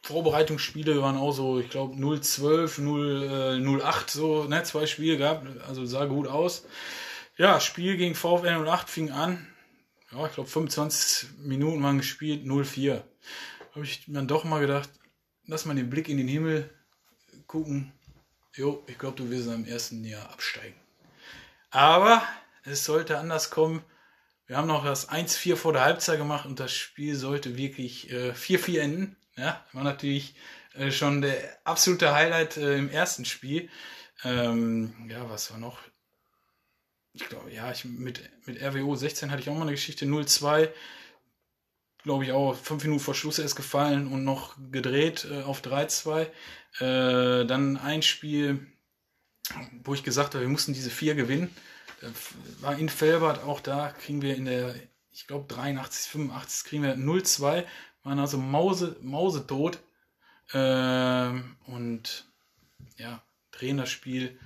Vorbereitungsspiele 0.03 1.01
waren 1.01 1.17
auch 1.17 1.33
so, 1.33 1.61
ich 1.61 1.71
glaube 1.71 1.95
0-12, 1.95 2.81
0, 2.81 3.59
äh, 3.61 3.83
08, 3.83 4.11
so, 4.11 4.45
ne, 4.45 4.63
zwei 4.65 4.87
Spiele 4.87 5.17
gehabt, 5.17 5.47
also 5.67 5.87
sah 5.87 6.07
gut 6.07 6.27
aus. 6.27 6.67
Ja, 7.37 7.61
Spiel 7.61 7.97
gegen 7.97 8.15
VfL 8.15 8.67
08 8.67 8.91
fing 8.91 9.11
an. 9.11 9.47
Ja, 10.11 10.27
ich 10.27 10.33
glaube 10.33 10.51
25 10.51 11.29
Minuten 11.39 11.83
waren 11.83 11.99
gespielt, 11.99 12.45
0-4. 12.45 13.03
Habe 13.75 13.85
ich 13.85 14.05
dann 14.09 14.29
doch 14.29 14.45
mal 14.45 14.61
gedacht, 14.61 14.91
lass 15.47 15.65
mal 15.65 15.75
den 15.75 15.89
Blick 15.89 16.09
in 16.09 16.19
den 16.19 16.29
Himmel 16.29 16.69
gucken. 17.47 17.93
Jo, 18.55 18.83
ich 18.87 18.99
glaube, 18.99 19.17
du 19.17 19.31
wirst 19.31 19.49
im 19.49 19.65
ersten 19.65 20.05
Jahr 20.05 20.31
absteigen. 20.31 20.77
Aber 21.71 22.23
es 22.65 22.85
sollte 22.85 23.19
anders 23.19 23.51
kommen. 23.51 23.83
Wir 24.47 24.59
haben 24.59 24.69
noch 24.69 24.85
das 24.85 25.09
1-4 25.09 25.57
vor 25.57 25.73
der 25.73 25.85
Halbzeit 25.85 26.19
gemacht 26.19 26.45
und 26.45 26.61
das 26.61 26.73
Spiel 26.73 27.15
sollte 27.15 27.57
wirklich 27.57 28.11
äh, 28.11 28.33
4-4 28.33 28.81
enden. 28.81 29.17
Ja, 29.37 29.65
war 29.73 29.85
natürlich 29.85 30.35
äh, 30.75 30.91
schon 30.91 31.23
der 31.23 31.59
absolute 31.65 32.15
Highlight 32.15 32.57
äh, 32.57 32.77
im 32.77 32.91
ersten 32.91 33.25
Spiel. 33.25 33.71
Ähm, 34.25 34.95
ja, 35.09 35.29
was 35.29 35.51
war 35.51 35.59
noch? 35.59 35.79
Ich 37.15 37.29
glaube, 37.29 37.53
ja, 37.53 37.71
ich, 37.71 37.85
mit, 37.85 38.23
mit 38.47 38.63
RWO 38.63 38.95
16 38.95 39.31
hatte 39.31 39.43
ich 39.43 39.51
auch 39.51 39.55
mal 39.55 39.63
eine 39.63 39.73
Geschichte 39.73 40.07
0-2. 40.07 40.71
Glaube 42.03 42.25
ich 42.25 42.33
auch, 42.33 42.57
fünf 42.57 42.83
Minuten 42.85 43.03
vor 43.03 43.15
Schluss 43.15 43.39
erst 43.39 43.57
gefallen 43.57 44.07
und 44.07 44.25
noch 44.25 44.57
gedreht 44.71 45.27
äh, 45.31 45.43
auf 45.43 45.63
3-2. 45.63 46.27
Äh, 46.81 47.47
dann 47.47 47.77
ein 47.77 48.03
Spiel, 48.03 48.67
wo 49.85 49.95
ich 49.95 50.03
gesagt 50.03 50.35
habe, 50.35 50.45
wir 50.45 50.49
mussten 50.49 50.73
diese 50.73 50.91
vier 50.91 51.15
gewinnen. 51.15 51.55
War 52.61 52.77
in 52.77 52.89
Felbert 52.89 53.45
auch 53.45 53.61
da, 53.61 53.93
kriegen 53.93 54.23
wir 54.23 54.35
in 54.35 54.47
der, 54.47 54.75
ich 55.13 55.27
glaube 55.27 55.53
83, 55.53 56.11
85, 56.11 56.65
kriegen 56.65 56.83
wir 56.83 56.97
0-2, 56.97 57.65
waren 58.03 58.19
also 58.19 58.39
Mause, 58.39 58.97
mausetot. 59.01 59.79
Ähm, 60.53 61.57
und 61.67 62.27
ja, 62.97 63.23
drehen 63.53 63.77
das 63.79 63.91
Spiel, 63.91 64.39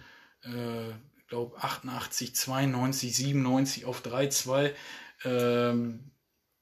äh, 0.43 0.93
glaube 1.29 1.57
88, 1.59 2.35
92, 2.35 3.17
97 3.17 3.85
auf 3.85 4.03
3-2. 4.03 4.73
Ähm, 5.25 6.11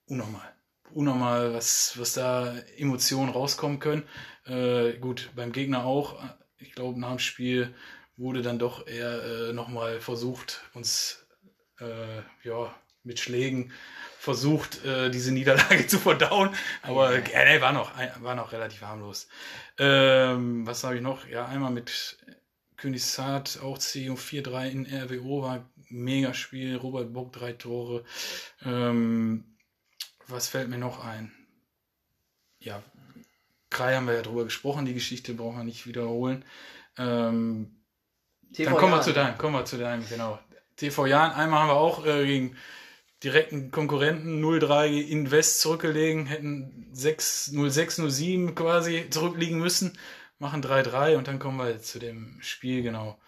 unnormal. 0.06 0.52
Unnormal, 0.92 1.52
was, 1.52 1.98
was 1.98 2.14
da 2.14 2.54
Emotionen 2.76 3.30
rauskommen 3.30 3.80
können. 3.80 4.04
Äh, 4.46 4.94
gut, 4.98 5.30
beim 5.34 5.52
Gegner 5.52 5.84
auch. 5.84 6.22
Ich 6.58 6.72
glaube, 6.72 7.00
nach 7.00 7.10
dem 7.10 7.18
Spiel 7.18 7.74
wurde 8.16 8.42
dann 8.42 8.58
doch 8.58 8.86
eher 8.86 9.24
äh, 9.24 9.52
nochmal 9.52 10.00
versucht, 10.00 10.60
uns 10.72 11.26
äh, 11.80 12.22
ja, 12.44 12.74
mit 13.02 13.18
Schlägen 13.18 13.72
versucht, 14.24 14.84
äh, 14.84 15.10
diese 15.10 15.32
Niederlage 15.32 15.86
zu 15.86 15.98
verdauen. 15.98 16.50
Aber 16.82 17.14
äh, 17.14 17.20
nee, 17.20 17.60
war, 17.60 17.72
noch, 17.72 17.92
war 18.20 18.34
noch 18.34 18.52
relativ 18.52 18.80
harmlos. 18.82 19.28
Ähm, 19.78 20.66
was 20.66 20.82
habe 20.82 20.96
ich 20.96 21.02
noch? 21.02 21.28
Ja, 21.28 21.46
einmal 21.46 21.70
mit 21.70 22.16
Königshardt, 22.76 23.60
auch 23.62 23.78
CU 23.78 24.14
4-3 24.14 24.70
in 24.70 24.86
RWO, 24.86 25.42
war 25.42 25.68
mega 25.88 26.32
Spiel. 26.34 26.76
Robert 26.76 27.12
Bock, 27.12 27.32
drei 27.32 27.52
Tore. 27.52 28.04
Ähm, 28.64 29.44
was 30.26 30.48
fällt 30.48 30.70
mir 30.70 30.78
noch 30.78 31.04
ein? 31.04 31.30
Ja, 32.58 32.82
Krei 33.68 33.94
haben 33.94 34.06
wir 34.06 34.14
ja 34.14 34.22
drüber 34.22 34.44
gesprochen, 34.44 34.86
die 34.86 34.94
Geschichte 34.94 35.34
brauchen 35.34 35.58
wir 35.58 35.64
nicht 35.64 35.86
wiederholen. 35.86 36.44
Ähm, 36.96 37.76
dann 38.56 38.76
kommen 38.76 38.92
wir 38.92 39.02
zu 39.02 39.12
deinem, 39.12 39.36
kommen 39.36 39.54
wir 39.54 39.64
zu 39.64 39.76
deinem, 39.76 40.08
genau. 40.08 40.38
TV 40.76 41.06
Jahren, 41.06 41.32
einmal 41.32 41.60
haben 41.60 41.68
wir 41.68 41.74
auch 41.74 42.06
äh, 42.06 42.24
gegen 42.24 42.56
direkten 43.24 43.70
Konkurrenten 43.70 44.44
0-3 44.44 44.86
in 44.86 45.30
West 45.30 45.60
zurückgelegen, 45.60 46.26
hätten 46.26 46.88
6, 46.92 47.52
0-6, 47.54 48.00
0-7 48.02 48.54
quasi 48.54 49.08
zurückliegen 49.10 49.58
müssen, 49.58 49.98
machen 50.38 50.62
3-3 50.62 51.16
und 51.16 51.26
dann 51.26 51.38
kommen 51.38 51.58
wir 51.58 51.80
zu 51.80 51.98
dem 51.98 52.38
Spiel, 52.40 52.82
genau. 52.82 53.18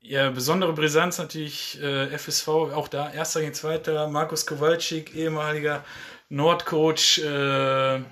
Ja, 0.00 0.30
besondere 0.30 0.74
Brisanz 0.74 1.18
natürlich 1.18 1.80
äh, 1.82 2.16
FSV, 2.16 2.48
auch 2.48 2.88
da 2.88 3.12
erster 3.12 3.40
gegen 3.40 3.54
zweiter, 3.54 4.08
Markus 4.08 4.46
Kowalczyk, 4.46 5.14
ehemaliger 5.14 5.84
Nordcoach, 6.28 7.18
äh, 7.18 8.02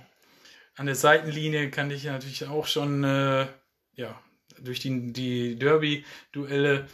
an 0.74 0.86
der 0.86 0.94
Seitenlinie 0.94 1.70
kann 1.70 1.90
ich 1.90 2.04
natürlich 2.04 2.48
auch 2.48 2.66
schon, 2.66 3.04
äh, 3.04 3.46
ja, 3.94 4.20
durch 4.58 4.80
die, 4.80 5.12
die 5.12 5.56
Derby-Duelle 5.56 6.88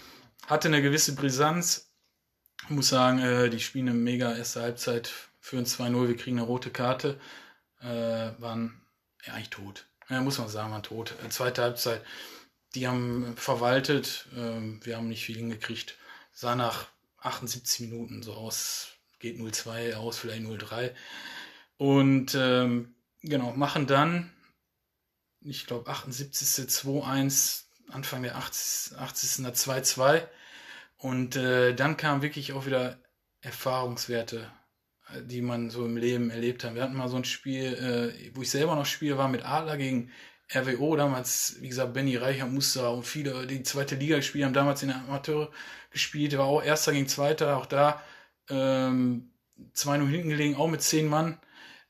hatte 0.47 0.69
eine 0.69 0.83
gewisse 0.83 1.15
Brisanz. 1.15 1.88
Ich 2.65 2.71
muss 2.71 2.89
sagen, 2.89 3.19
äh, 3.19 3.51
die 3.51 3.61
spielen 3.61 3.89
eine 3.89 3.97
mega 3.97 4.35
erste 4.35 4.63
Halbzeit, 4.63 5.13
führen 5.41 5.65
2-0, 5.65 6.09
wir 6.09 6.17
kriegen 6.17 6.39
eine 6.39 6.47
rote 6.47 6.71
Karte, 6.71 7.19
äh, 7.81 7.87
waren 8.39 8.81
ja, 9.25 9.35
eigentlich 9.35 9.51
tot. 9.51 9.87
Ja, 10.09 10.21
muss 10.21 10.39
man 10.39 10.49
sagen, 10.49 10.73
waren 10.73 10.83
tot. 10.83 11.15
Äh, 11.25 11.29
zweite 11.29 11.63
Halbzeit, 11.63 12.05
die 12.75 12.87
haben 12.87 13.37
verwaltet, 13.37 14.27
äh, 14.37 14.85
wir 14.85 14.97
haben 14.97 15.09
nicht 15.09 15.25
viel 15.25 15.37
hingekriegt. 15.37 15.97
Sah 16.33 16.55
nach 16.55 16.89
78 17.19 17.81
Minuten 17.81 18.23
so 18.23 18.35
aus, 18.35 18.89
geht 19.19 19.39
0-2 19.39 19.95
aus, 19.95 20.19
vielleicht 20.19 20.43
0-3. 20.43 20.95
Und 21.77 22.35
ähm, 22.35 22.95
genau, 23.23 23.53
machen 23.53 23.87
dann, 23.87 24.33
ich 25.41 25.67
glaube, 25.67 25.91
78. 25.91 26.67
2-1, 26.69 27.65
Anfang 27.91 28.23
der 28.23 28.37
80. 28.37 28.99
80. 28.99 29.47
2-2. 29.47 30.27
Und 30.99 31.37
äh, 31.37 31.75
dann 31.75 31.97
kamen 31.97 32.23
wirklich 32.23 32.53
auch 32.53 32.67
wieder 32.67 32.99
Erfahrungswerte, 33.41 34.51
äh, 35.15 35.23
die 35.23 35.41
man 35.41 35.71
so 35.71 35.85
im 35.85 35.97
Leben 35.97 36.31
erlebt 36.31 36.65
hat. 36.65 36.75
Wir 36.75 36.83
hatten 36.83 36.97
mal 36.97 37.09
so 37.09 37.17
ein 37.17 37.25
Spiel, 37.25 37.75
äh, 37.75 38.31
wo 38.35 38.43
ich 38.43 38.51
selber 38.51 38.75
noch 38.75 38.87
spiele, 38.87 39.17
war 39.17 39.29
mit 39.29 39.45
Adler 39.45 39.77
gegen 39.77 40.11
RWO. 40.53 40.97
Damals, 40.97 41.57
wie 41.61 41.69
gesagt, 41.69 41.95
Benny 41.95 42.17
Reicher, 42.17 42.47
Muster 42.47 42.93
und 42.93 43.05
viele, 43.07 43.47
die 43.47 43.63
zweite 43.63 43.95
Liga 43.95 44.17
gespielt 44.17 44.45
haben, 44.45 44.55
damals 44.55 44.83
in 44.83 44.89
der 44.89 44.99
Amateur 44.99 45.51
gespielt, 45.91 46.37
war 46.37 46.47
auch 46.47 46.63
Erster 46.63 46.93
gegen 46.93 47.09
Zweiter, 47.09 47.57
auch 47.57 47.67
da 47.67 48.03
ähm, 48.51 49.31
2-0 49.75 50.09
hinten 50.09 50.29
gelegen, 50.31 50.57
auch 50.57 50.69
mit 50.69 50.83
zehn 50.83 51.09
Mann 51.09 51.39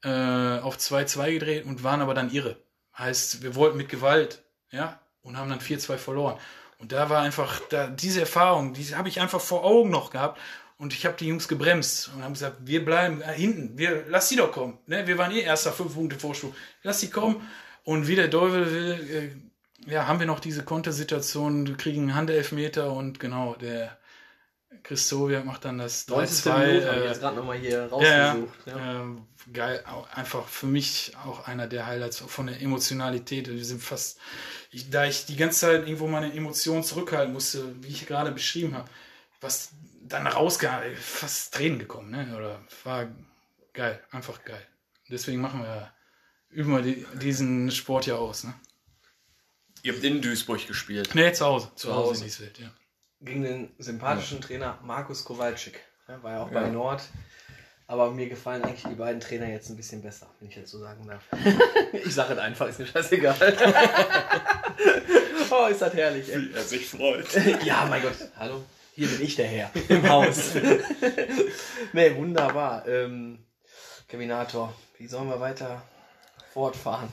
äh, 0.05 0.59
auf 0.59 0.77
2-2 0.77 1.33
gedreht 1.33 1.65
und 1.67 1.83
waren 1.83 2.01
aber 2.01 2.15
dann 2.15 2.31
irre. 2.31 2.57
Heißt, 2.97 3.43
wir 3.43 3.55
wollten 3.55 3.77
mit 3.77 3.89
Gewalt, 3.89 4.43
ja, 4.71 5.01
und 5.23 5.37
haben 5.37 5.51
dann 5.51 5.61
4-2 5.61 5.97
verloren. 5.97 6.39
Und 6.79 6.93
da 6.93 7.11
war 7.11 7.23
einfach, 7.23 7.61
da, 7.71 7.89
diese 7.89 8.21
Erfahrung, 8.21 8.73
die 8.75 8.95
habe 8.95 9.09
ich 9.09 9.21
einfach 9.21 9.41
vor 9.41 9.65
Augen 9.65 9.91
noch 9.91 10.11
gehabt. 10.11 10.41
Und 10.79 10.93
ich 10.93 11.05
habe 11.07 11.17
die 11.19 11.27
Jungs 11.27 11.49
gebremst 11.49 12.11
und 12.15 12.23
haben 12.23 12.35
gesagt, 12.35 12.59
wir 12.61 12.85
bleiben 12.85 13.21
äh, 13.21 13.33
hinten, 13.33 13.77
wir, 13.77 14.05
lass 14.09 14.29
sie 14.29 14.37
doch 14.37 14.53
kommen. 14.53 14.79
Ne? 14.87 15.07
Wir 15.09 15.19
waren 15.19 15.33
eh 15.33 15.41
erster, 15.41 15.73
fünf 15.73 15.95
Punkte 15.95 16.19
Vorsprung. 16.19 16.55
Lass 16.85 17.01
sie 17.01 17.11
kommen. 17.11 17.49
Und 17.83 18.07
wie 18.07 18.15
der 18.15 18.31
Teufel 18.31 18.73
will, 18.73 19.41
äh, 19.87 19.91
ja, 19.91 20.07
haben 20.07 20.21
wir 20.21 20.27
noch 20.27 20.39
diese 20.41 20.63
Kontersituation, 20.65 21.67
wir 21.67 21.77
kriegen 21.77 22.03
einen 22.03 22.15
Handelfmeter 22.15 22.93
und 22.93 23.19
genau, 23.19 23.55
der 23.57 23.97
Christoviak 24.85 25.45
macht 25.45 25.65
dann 25.65 25.79
das 25.79 26.07
3-2. 26.09 26.13
3-2. 26.53 26.67
Minute, 26.67 26.87
habe 26.89 27.01
ich 27.01 27.05
Äh, 27.05 27.09
jetzt 27.09 27.21
gerade 27.21 27.37
nochmal 27.37 27.59
hier 27.59 27.71
ja, 27.71 27.79
ja. 27.79 28.33
rausgesucht. 28.33 28.59
Ja. 28.67 29.01
Ähm, 29.01 29.27
geil, 29.53 29.85
auch 29.87 30.09
einfach 30.11 30.47
für 30.47 30.67
mich 30.67 31.13
auch 31.27 31.47
einer 31.47 31.67
der 31.67 31.87
Highlights 31.87 32.19
von 32.19 32.47
der 32.47 32.61
Emotionalität. 32.61 33.49
Wir 33.49 33.65
sind 33.65 33.83
fast, 33.83 34.19
ich, 34.71 34.91
da 34.91 35.05
ich 35.07 35.27
die 35.27 35.37
ganze 35.37 35.61
Zeit 35.61 35.83
irgendwo 35.87 36.07
meine 36.07 36.33
Emotionen 36.33 36.83
zurückhalten 36.85 37.33
musste, 37.33 37.83
wie 37.83 37.89
ich 37.89 38.07
gerade 38.07 38.33
beschrieben 38.33 38.75
habe, 38.75 38.89
was 39.41 39.71
dann 40.03 40.27
rausgegangen, 40.27 40.97
fast 40.97 41.55
Tränen 41.55 41.79
gekommen, 41.79 42.11
ne? 42.11 42.35
Oder 42.37 42.61
war 42.85 43.09
geil, 43.73 44.03
einfach 44.11 44.45
geil. 44.45 44.67
Deswegen 45.11 45.41
machen 45.41 45.63
wir, 45.63 45.93
üben 46.51 46.73
wir 46.73 46.83
die, 46.83 47.07
diesen 47.15 47.71
Sport 47.71 48.07
ja 48.07 48.17
aus, 48.17 48.45
ne? 48.45 48.55
Ihr 49.83 49.93
habt 49.95 50.03
in 50.05 50.21
Duisburg 50.21 50.67
gespielt. 50.67 51.15
Ne, 51.15 51.33
zu 51.33 51.45
Hause, 51.47 51.69
zu, 51.77 51.89
Zu 51.89 51.95
Hause 51.95 52.09
Hause. 52.11 52.19
in 52.21 52.25
Niesfeld, 52.27 52.59
ja. 52.59 52.71
Gegen 53.21 53.43
den 53.43 53.71
sympathischen 53.79 54.41
Trainer 54.41 54.79
Markus 54.83 55.25
Kowalczyk. 55.25 55.81
Ja, 56.09 56.23
war 56.23 56.33
ja 56.33 56.43
auch 56.43 56.51
Ja. 56.53 56.61
bei 56.63 56.69
Nord. 56.71 57.03
Aber 57.91 58.11
mir 58.11 58.29
gefallen 58.29 58.63
eigentlich 58.63 58.83
die 58.83 58.97
beiden 58.97 59.19
Trainer 59.19 59.49
jetzt 59.49 59.71
ein 59.71 59.77
bisschen 59.77 60.03
besser, 60.03 60.27
wenn 60.39 60.51
ich 60.51 60.57
jetzt 60.57 60.71
so 60.71 60.79
sagen 60.79 61.07
darf. 61.07 61.23
ich 61.95 62.15
sage 62.15 62.35
es 62.35 62.39
einfach, 62.39 62.69
ist 62.69 62.79
mir 62.79 62.87
scheißegal. 62.87 63.35
oh, 65.51 65.67
ist 65.69 65.81
das 65.81 65.95
herrlich, 65.95 66.31
ey. 66.31 66.51
Wie 66.51 66.53
er 66.53 66.63
sich 66.63 66.87
freut. 66.87 67.27
Ja, 67.65 67.87
mein 67.89 68.03
Gott. 68.03 68.13
Hallo, 68.37 68.63
hier 68.95 69.09
bin 69.09 69.23
ich 69.23 69.37
der 69.37 69.47
Herr 69.47 69.71
im 69.89 70.07
Haus. 70.07 70.51
nee, 71.95 72.15
wunderbar. 72.15 72.87
Ähm, 72.87 73.47
Keminator, 74.07 74.75
wie 74.99 75.09
sollen 75.09 75.31
wir 75.31 75.41
weiter 75.41 75.83
fortfahren? 76.53 77.11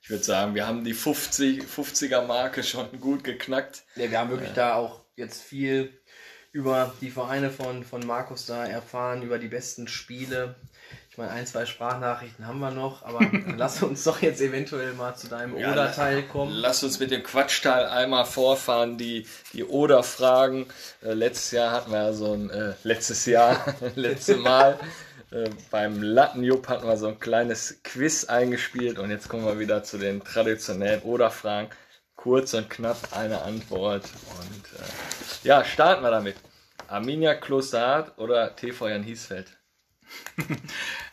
Ich 0.00 0.10
würde 0.10 0.22
sagen, 0.22 0.54
wir 0.54 0.64
haben 0.64 0.84
die 0.84 0.94
50, 0.94 1.64
50er 1.64 2.24
Marke 2.24 2.62
schon 2.62 3.00
gut 3.00 3.24
geknackt. 3.24 3.82
Ja, 3.96 4.08
wir 4.08 4.20
haben 4.20 4.30
wirklich 4.30 4.52
da 4.52 4.74
auch 4.76 5.04
jetzt 5.16 5.42
viel 5.42 5.92
über 6.54 6.94
die 7.00 7.10
Vereine 7.10 7.50
von, 7.50 7.82
von 7.82 8.06
Markus 8.06 8.46
da 8.46 8.64
erfahren, 8.64 9.22
über 9.22 9.40
die 9.40 9.48
besten 9.48 9.88
Spiele. 9.88 10.54
Ich 11.10 11.18
meine, 11.18 11.32
ein, 11.32 11.46
zwei 11.48 11.66
Sprachnachrichten 11.66 12.46
haben 12.46 12.60
wir 12.60 12.70
noch, 12.70 13.04
aber 13.04 13.26
lass 13.56 13.82
uns 13.82 14.04
doch 14.04 14.22
jetzt 14.22 14.40
eventuell 14.40 14.92
mal 14.94 15.16
zu 15.16 15.26
deinem 15.26 15.58
Ja, 15.58 15.72
Oder-Teil 15.72 16.22
kommen. 16.22 16.52
Lass 16.52 16.84
uns 16.84 17.00
mit 17.00 17.10
dem 17.10 17.24
Quatschteil 17.24 17.86
einmal 17.86 18.24
vorfahren, 18.24 18.96
die, 18.98 19.26
die 19.52 19.64
Oder-Fragen. 19.64 20.66
Äh, 21.02 21.14
letztes 21.14 21.50
Jahr 21.50 21.72
hatten 21.72 21.90
wir 21.90 21.98
ja 21.98 22.12
so 22.12 22.32
ein, 22.32 22.50
äh, 22.50 22.74
letztes 22.84 23.26
Jahr, 23.26 23.74
letztes 23.96 24.38
Mal, 24.38 24.78
äh, 25.32 25.50
beim 25.72 26.00
Lattenjupp 26.02 26.68
hatten 26.68 26.86
wir 26.86 26.96
so 26.96 27.08
ein 27.08 27.18
kleines 27.18 27.80
Quiz 27.82 28.26
eingespielt 28.26 29.00
und 29.00 29.10
jetzt 29.10 29.28
kommen 29.28 29.44
wir 29.44 29.58
wieder 29.58 29.82
zu 29.82 29.98
den 29.98 30.22
traditionellen 30.22 31.02
Oder-Fragen. 31.02 31.68
Kurz 32.24 32.54
und 32.54 32.70
knapp 32.70 32.96
eine 33.12 33.42
Antwort 33.42 34.04
und 34.40 34.80
äh, 34.80 35.46
ja, 35.46 35.62
starten 35.62 36.02
wir 36.02 36.10
damit. 36.10 36.36
Arminia 36.88 37.34
Klosterhardt 37.34 38.16
oder 38.16 38.56
TV 38.56 38.88
Jan 38.88 39.02
Hiesfeld? 39.02 39.48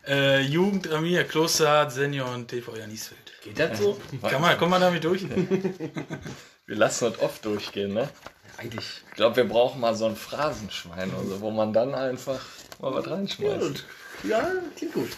Äh, 0.07 0.41
Jugend, 0.41 0.91
Arminia, 0.91 1.24
Klosterhardt, 1.24 1.91
Senior 1.91 2.34
und 2.34 2.47
TV 2.47 2.76
Janisfeld. 2.76 3.34
Geht 3.43 3.59
das 3.59 3.78
so? 3.78 3.99
Kann 4.28 4.41
man, 4.41 4.57
kommt 4.57 4.72
man 4.72 4.82
damit 4.82 5.03
durch? 5.03 5.24
Wir 6.66 6.76
lassen 6.76 7.12
das 7.12 7.20
oft 7.20 7.45
durchgehen, 7.45 7.93
ne? 7.93 8.09
Eigentlich. 8.57 9.03
Ich 9.09 9.16
glaube, 9.16 9.36
wir 9.36 9.47
brauchen 9.47 9.80
mal 9.80 9.93
so 9.93 10.07
ein 10.07 10.16
Phrasenschwein, 10.16 11.12
also, 11.16 11.39
wo 11.41 11.51
man 11.51 11.72
dann 11.72 11.93
einfach 11.93 12.39
mal 12.80 12.95
was 12.95 13.07
reinschmeißt. 13.07 13.86
Ja, 14.24 14.51
klingt 14.76 14.93
gut. 14.93 15.09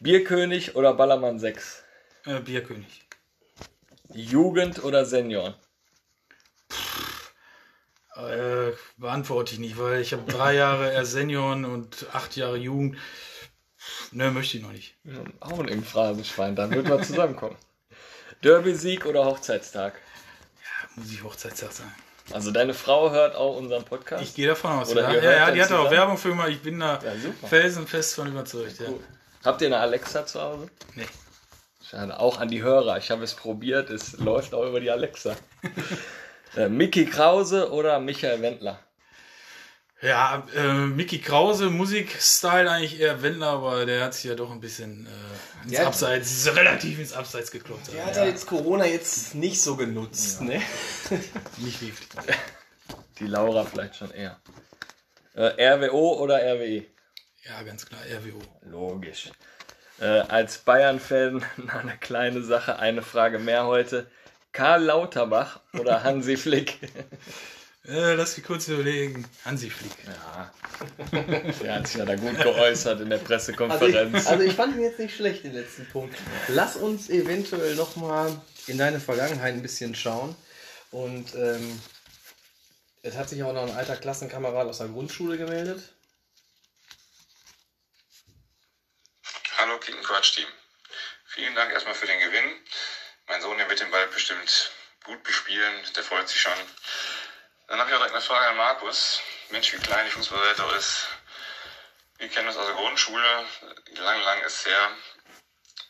Bierkönig 0.00 0.74
oder 0.74 0.94
Ballermann 0.94 1.38
6? 1.38 1.82
Äh, 2.24 2.40
Bierkönig. 2.40 3.02
Jugend 4.12 4.82
oder 4.84 5.04
Senioren? 5.04 5.54
Äh, 8.16 8.72
beantworte 8.96 9.54
ich 9.54 9.60
nicht, 9.60 9.78
weil 9.78 10.00
ich 10.00 10.12
habe 10.12 10.30
drei 10.30 10.54
Jahre 10.54 10.92
eher 10.92 11.06
Senioren 11.06 11.64
und 11.64 12.06
acht 12.12 12.36
Jahre 12.36 12.56
Jugend. 12.56 12.98
Ne, 14.12 14.30
möchte 14.30 14.58
ich 14.58 14.62
noch 14.62 14.72
nicht. 14.72 14.96
Auch 15.40 15.58
ein 15.60 15.84
Phrasenschwein, 15.84 16.54
dann 16.54 16.70
wird 16.70 16.88
man 16.88 17.02
zusammenkommen. 17.02 17.56
Derby-Sieg 18.42 19.06
oder 19.06 19.24
Hochzeitstag? 19.24 19.94
Muss 20.96 21.10
ich 21.10 21.22
Hochzeitstag 21.22 21.72
sagen. 21.72 21.94
Also 22.32 22.50
deine 22.50 22.74
Frau 22.74 23.10
hört 23.10 23.34
auch 23.34 23.56
unseren 23.56 23.84
Podcast? 23.84 24.22
Ich 24.22 24.34
gehe 24.34 24.46
davon 24.46 24.72
aus. 24.72 24.90
Oder 24.90 25.12
ja, 25.14 25.22
ja, 25.22 25.32
ja 25.32 25.50
die 25.50 25.62
hat 25.62 25.72
auch? 25.72 25.90
Werbung 25.90 26.16
für 26.16 26.30
immer. 26.30 26.48
Ich 26.48 26.62
bin 26.62 26.78
da 26.78 27.00
Ja, 27.02 27.12
felsenfest 27.48 28.14
von 28.14 28.28
überzeugt. 28.28 28.78
Ja. 28.80 28.88
Cool. 28.88 29.00
Habt 29.44 29.62
ihr 29.62 29.68
eine 29.68 29.78
Alexa 29.78 30.26
zu 30.26 30.40
Hause? 30.40 30.68
Nee. 30.94 31.06
Schade, 31.88 32.18
auch 32.18 32.38
an 32.38 32.48
die 32.48 32.62
Hörer. 32.62 32.98
Ich 32.98 33.10
habe 33.10 33.24
es 33.24 33.34
probiert, 33.34 33.90
es 33.90 34.18
läuft 34.18 34.54
auch 34.54 34.66
über 34.66 34.80
die 34.80 34.90
Alexa. 34.90 35.34
äh, 36.56 36.68
Mickey 36.68 37.06
Krause 37.06 37.72
oder 37.72 37.98
Michael 38.00 38.42
Wendler? 38.42 38.78
Ja, 40.02 40.46
äh, 40.56 40.72
Mickey 40.72 41.18
Krause, 41.18 41.68
Musikstyle 41.68 42.70
eigentlich 42.70 43.00
eher 43.00 43.22
Wendler, 43.22 43.48
aber 43.48 43.84
der 43.84 44.04
hat 44.04 44.14
sich 44.14 44.24
ja 44.24 44.34
doch 44.34 44.50
ein 44.50 44.60
bisschen 44.60 45.06
äh, 45.06 45.64
ins 45.64 45.72
Ja. 45.72 45.86
Abseits, 45.86 46.48
relativ 46.54 46.98
ins 46.98 47.12
Abseits 47.12 47.50
geklopft. 47.50 47.92
Der 47.92 48.06
hat 48.06 48.16
ja 48.16 48.24
jetzt 48.24 48.46
Corona 48.46 48.86
jetzt 48.86 49.34
nicht 49.34 49.60
so 49.60 49.76
genutzt, 49.76 50.40
ne? 50.40 50.62
Nicht 51.58 51.82
wirklich. 51.82 52.08
Die 53.18 53.26
Laura 53.26 53.64
vielleicht 53.64 53.96
schon 53.96 54.10
eher. 54.10 54.40
Äh, 55.34 55.74
RWO 55.74 56.18
oder 56.18 56.36
RWE? 56.38 56.86
Ja, 57.44 57.62
ganz 57.62 57.84
klar, 57.84 58.00
RWO. 58.00 58.40
Logisch. 58.62 59.30
Äh, 60.00 60.20
als 60.28 60.58
Bayern-Fan 60.58 61.44
eine 61.68 61.96
kleine 61.98 62.42
Sache, 62.42 62.78
eine 62.78 63.02
Frage 63.02 63.38
mehr 63.38 63.66
heute. 63.66 64.06
Karl 64.52 64.84
Lauterbach 64.84 65.60
oder 65.78 66.02
Hansi 66.04 66.36
Flick? 66.36 66.78
Äh, 67.86 68.14
lass 68.14 68.36
mich 68.36 68.46
kurz 68.46 68.68
überlegen. 68.68 69.24
Hansi 69.44 69.70
Flick. 69.70 69.92
Ja, 70.06 70.50
der 71.62 71.74
hat 71.74 71.86
sich 71.86 71.96
ja 71.96 72.04
da 72.04 72.16
gut 72.16 72.38
geäußert 72.40 73.00
in 73.00 73.10
der 73.10 73.18
Also 73.18 73.22
ich, 73.22 73.28
Pressekonferenz. 73.28 74.26
also 74.26 74.42
ich 74.42 74.54
fand 74.54 74.76
ihn 74.76 74.82
jetzt 74.82 74.98
nicht 74.98 75.14
schlecht, 75.14 75.44
den 75.44 75.54
letzten 75.54 75.86
Punkt. 75.86 76.14
Lass 76.48 76.76
uns 76.76 77.10
eventuell 77.10 77.74
nochmal 77.76 78.32
in 78.66 78.78
deine 78.78 79.00
Vergangenheit 79.00 79.54
ein 79.54 79.62
bisschen 79.62 79.94
schauen. 79.94 80.34
Und 80.90 81.34
ähm, 81.34 81.80
es 83.02 83.16
hat 83.16 83.28
sich 83.28 83.42
auch 83.42 83.52
noch 83.52 83.62
ein 83.62 83.76
alter 83.76 83.96
Klassenkamerad 83.96 84.66
aus 84.66 84.78
der 84.78 84.88
Grundschule 84.88 85.38
gemeldet. 85.38 85.92
Hallo 89.60 89.78
Quatsch-Team. 89.78 90.48
Vielen 91.26 91.54
Dank 91.54 91.70
erstmal 91.70 91.94
für 91.94 92.06
den 92.06 92.18
Gewinn. 92.18 92.64
Mein 93.26 93.42
Sohn, 93.42 93.58
der 93.58 93.68
wird 93.68 93.80
den 93.80 93.90
Ball 93.90 94.06
bestimmt 94.06 94.70
gut 95.04 95.22
bespielen, 95.22 95.86
der 95.94 96.02
freut 96.02 96.26
sich 96.30 96.40
schon. 96.40 96.56
Dann 97.66 97.78
habe 97.78 97.90
ich 97.90 97.94
auch 97.94 97.98
direkt 97.98 98.14
eine 98.14 98.24
Frage 98.24 98.46
an 98.46 98.56
Markus. 98.56 99.20
Mensch, 99.50 99.70
wie 99.74 99.76
klein 99.76 100.06
die 100.06 100.12
Fußballwelt 100.12 100.62
auch 100.62 100.72
ist. 100.72 101.08
Wir 102.16 102.30
kennen 102.30 102.48
uns 102.48 102.56
aus 102.56 102.64
der 102.64 102.74
Grundschule, 102.74 103.46
lang, 103.96 104.22
lang 104.22 104.40
ist 104.44 104.64
her. 104.64 104.96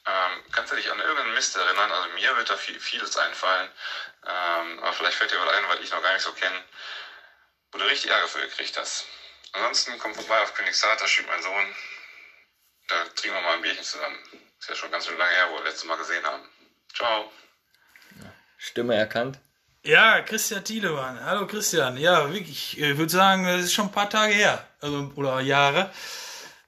Ähm, 0.04 0.44
kannst 0.50 0.72
du 0.72 0.76
dich 0.76 0.90
an 0.90 0.98
irgendeinen 0.98 1.34
Mist 1.34 1.54
erinnern? 1.54 1.92
Also 1.92 2.08
mir 2.08 2.36
wird 2.38 2.50
da 2.50 2.56
viel, 2.56 2.80
vieles 2.80 3.16
einfallen. 3.16 3.70
Ähm, 4.26 4.80
aber 4.80 4.92
vielleicht 4.94 5.16
fällt 5.16 5.30
dir 5.30 5.40
was 5.40 5.54
ein, 5.54 5.68
weil 5.68 5.80
ich 5.84 5.92
noch 5.92 6.02
gar 6.02 6.12
nicht 6.12 6.24
so 6.24 6.32
kenne, 6.32 6.60
wo 7.70 7.78
du 7.78 7.84
richtig 7.84 8.10
Ärger 8.10 8.26
für 8.26 8.40
gekriegt 8.40 8.76
hast. 8.76 9.04
Ansonsten 9.52 9.96
komm 10.00 10.12
vorbei 10.12 10.42
auf 10.42 10.54
Königshardt, 10.54 11.00
da 11.00 11.06
spielt 11.06 11.28
mein 11.28 11.42
Sohn. 11.44 11.76
Da 12.91 13.05
trinken 13.14 13.36
wir 13.36 13.43
mal 13.43 13.55
ein 13.55 13.62
Bierchen 13.62 13.84
zusammen. 13.84 14.16
Ist 14.59 14.68
ja 14.68 14.74
schon 14.74 14.91
ganz 14.91 15.07
schön 15.07 15.16
lange 15.16 15.30
her, 15.30 15.47
wo 15.49 15.55
wir 15.55 15.62
das 15.62 15.74
letzte 15.74 15.86
Mal 15.86 15.97
gesehen 15.97 16.24
haben. 16.24 16.43
Ciao. 16.93 17.30
Stimme 18.59 18.97
erkannt. 18.97 19.38
Ja, 19.84 20.20
Christian 20.22 20.64
Thielemann. 20.64 21.24
Hallo 21.24 21.47
Christian. 21.47 21.97
Ja, 21.97 22.32
wirklich, 22.32 22.78
ich 22.78 22.99
würde 22.99 23.12
sagen, 23.12 23.47
es 23.47 23.66
ist 23.66 23.74
schon 23.74 23.86
ein 23.86 23.93
paar 23.93 24.11
Tage 24.11 24.34
her. 24.34 24.66
Also, 24.80 25.12
oder 25.14 25.41
Jahre. 25.41 25.93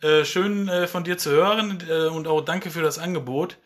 Äh, 0.00 0.24
schön 0.24 0.68
äh, 0.68 0.86
von 0.86 1.02
dir 1.02 1.18
zu 1.18 1.30
hören 1.30 1.84
äh, 1.88 2.06
und 2.06 2.28
auch 2.28 2.40
danke 2.40 2.70
für 2.70 2.82
das 2.82 2.98
Angebot. 2.98 3.58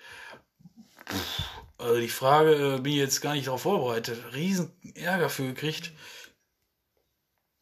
Also 1.76 2.00
die 2.00 2.08
Frage 2.08 2.76
äh, 2.76 2.80
bin 2.80 2.92
ich 2.92 2.98
jetzt 2.98 3.20
gar 3.20 3.34
nicht 3.34 3.48
darauf 3.48 3.62
vorbereitet. 3.62 4.18
Riesen 4.32 4.72
Ärger 4.94 5.28
für 5.28 5.44
gekriegt. 5.44 5.92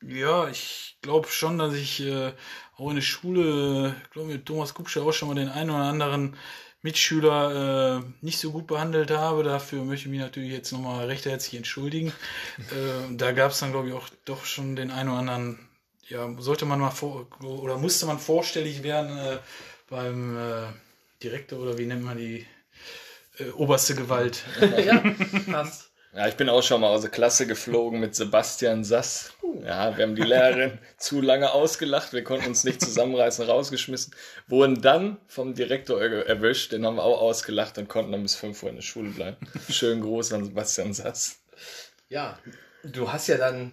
Ja, 0.02 0.48
ich 0.48 0.98
glaube 1.02 1.28
schon, 1.28 1.58
dass 1.58 1.74
ich 1.74 2.00
äh, 2.00 2.32
auch 2.76 2.88
in 2.90 2.96
der 2.96 3.02
Schule, 3.02 3.94
glaube 4.10 4.32
mit 4.32 4.46
Thomas 4.46 4.74
Kupscher 4.74 5.02
auch 5.02 5.12
schon 5.12 5.28
mal 5.28 5.34
den 5.34 5.48
einen 5.48 5.70
oder 5.70 5.84
anderen 5.84 6.36
Mitschüler 6.82 8.02
äh, 8.02 8.04
nicht 8.20 8.38
so 8.38 8.52
gut 8.52 8.66
behandelt 8.66 9.10
habe. 9.10 9.42
Dafür 9.42 9.84
möchte 9.84 10.06
ich 10.06 10.10
mich 10.10 10.20
natürlich 10.20 10.52
jetzt 10.52 10.70
nochmal 10.70 11.06
recht 11.06 11.24
herzlich 11.24 11.54
entschuldigen. 11.54 12.12
äh, 12.58 13.16
da 13.16 13.32
gab 13.32 13.52
es 13.52 13.60
dann, 13.60 13.72
glaube 13.72 13.88
ich, 13.88 13.94
auch 13.94 14.08
doch 14.26 14.44
schon 14.44 14.76
den 14.76 14.90
einen 14.90 15.08
oder 15.08 15.18
anderen, 15.18 15.58
ja, 16.08 16.28
sollte 16.38 16.66
man 16.66 16.80
mal 16.80 16.90
vor 16.90 17.26
oder 17.40 17.78
musste 17.78 18.04
man 18.04 18.18
vorstellig 18.18 18.82
werden 18.82 19.16
äh, 19.16 19.38
beim 19.88 20.36
äh, 20.36 20.66
Direktor 21.22 21.60
oder 21.60 21.78
wie 21.78 21.86
nennt 21.86 22.04
man 22.04 22.18
die 22.18 22.46
äh, 23.38 23.50
oberste 23.52 23.94
Gewalt. 23.94 24.44
ja, 24.60 25.02
passt. 25.50 25.90
Ja, 26.16 26.28
ich 26.28 26.36
bin 26.36 26.48
auch 26.48 26.62
schon 26.62 26.80
mal 26.80 26.90
aus 26.90 27.00
der 27.00 27.10
Klasse 27.10 27.44
geflogen 27.44 27.98
mit 27.98 28.14
Sebastian 28.14 28.84
Sass. 28.84 29.32
Ja, 29.64 29.96
wir 29.96 30.04
haben 30.04 30.14
die 30.14 30.22
Lehrerin 30.22 30.78
zu 30.96 31.20
lange 31.20 31.50
ausgelacht, 31.50 32.12
wir 32.12 32.22
konnten 32.22 32.46
uns 32.46 32.62
nicht 32.62 32.80
zusammenreißen, 32.80 33.44
rausgeschmissen, 33.44 34.14
wurden 34.46 34.80
dann 34.80 35.16
vom 35.26 35.54
Direktor 35.54 36.00
erwischt, 36.00 36.70
den 36.70 36.86
haben 36.86 36.96
wir 36.96 37.02
auch 37.02 37.20
ausgelacht 37.20 37.78
und 37.78 37.88
konnten 37.88 38.12
dann 38.12 38.22
bis 38.22 38.36
5 38.36 38.62
Uhr 38.62 38.68
in 38.70 38.76
der 38.76 38.82
Schule 38.82 39.10
bleiben. 39.10 39.36
Schönen 39.68 40.02
Gruß 40.02 40.32
an 40.34 40.44
Sebastian 40.44 40.94
Sass. 40.94 41.40
Ja, 42.08 42.38
du 42.84 43.12
hast 43.12 43.26
ja 43.26 43.36
dann 43.36 43.72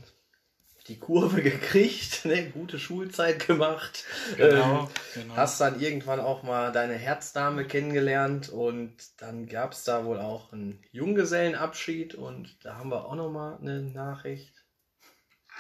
die 0.92 1.00
Kurve 1.00 1.42
gekriegt, 1.42 2.26
ne? 2.26 2.50
gute 2.50 2.78
Schulzeit 2.78 3.48
gemacht. 3.48 4.04
Genau, 4.36 4.84
ähm, 4.84 4.90
genau. 5.14 5.36
Hast 5.36 5.62
dann 5.62 5.80
irgendwann 5.80 6.20
auch 6.20 6.44
mal 6.44 6.72
deine 6.72 6.96
Herzdame 6.96 7.66
kennengelernt 7.66 8.50
und 8.50 8.96
dann 9.18 9.48
gab 9.48 9.72
es 9.72 9.84
da 9.84 10.06
wohl 10.06 10.20
auch 10.20 10.52
einen 10.52 10.84
Junggesellenabschied 10.92 12.16
und 12.16 12.58
da 12.64 12.76
haben 12.76 12.90
wir 12.90 13.06
auch 13.06 13.16
noch 13.16 13.30
mal 13.30 13.58
eine 13.62 13.82
Nachricht. 13.82 14.54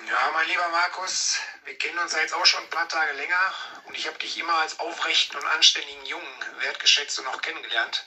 Ja, 0.07 0.31
mein 0.33 0.47
lieber 0.47 0.67
Markus, 0.71 1.39
wir 1.65 1.77
kennen 1.77 1.99
uns 1.99 2.13
ja 2.13 2.19
jetzt 2.19 2.33
auch 2.33 2.45
schon 2.45 2.63
ein 2.63 2.69
paar 2.69 2.87
Tage 2.87 3.13
länger 3.13 3.53
und 3.85 3.95
ich 3.95 4.07
habe 4.07 4.17
dich 4.19 4.37
immer 4.37 4.55
als 4.55 4.79
aufrechten 4.79 5.37
und 5.37 5.45
anständigen 5.45 6.05
Jungen 6.05 6.25
wertgeschätzt 6.59 7.19
und 7.19 7.27
auch 7.27 7.41
kennengelernt. 7.41 8.05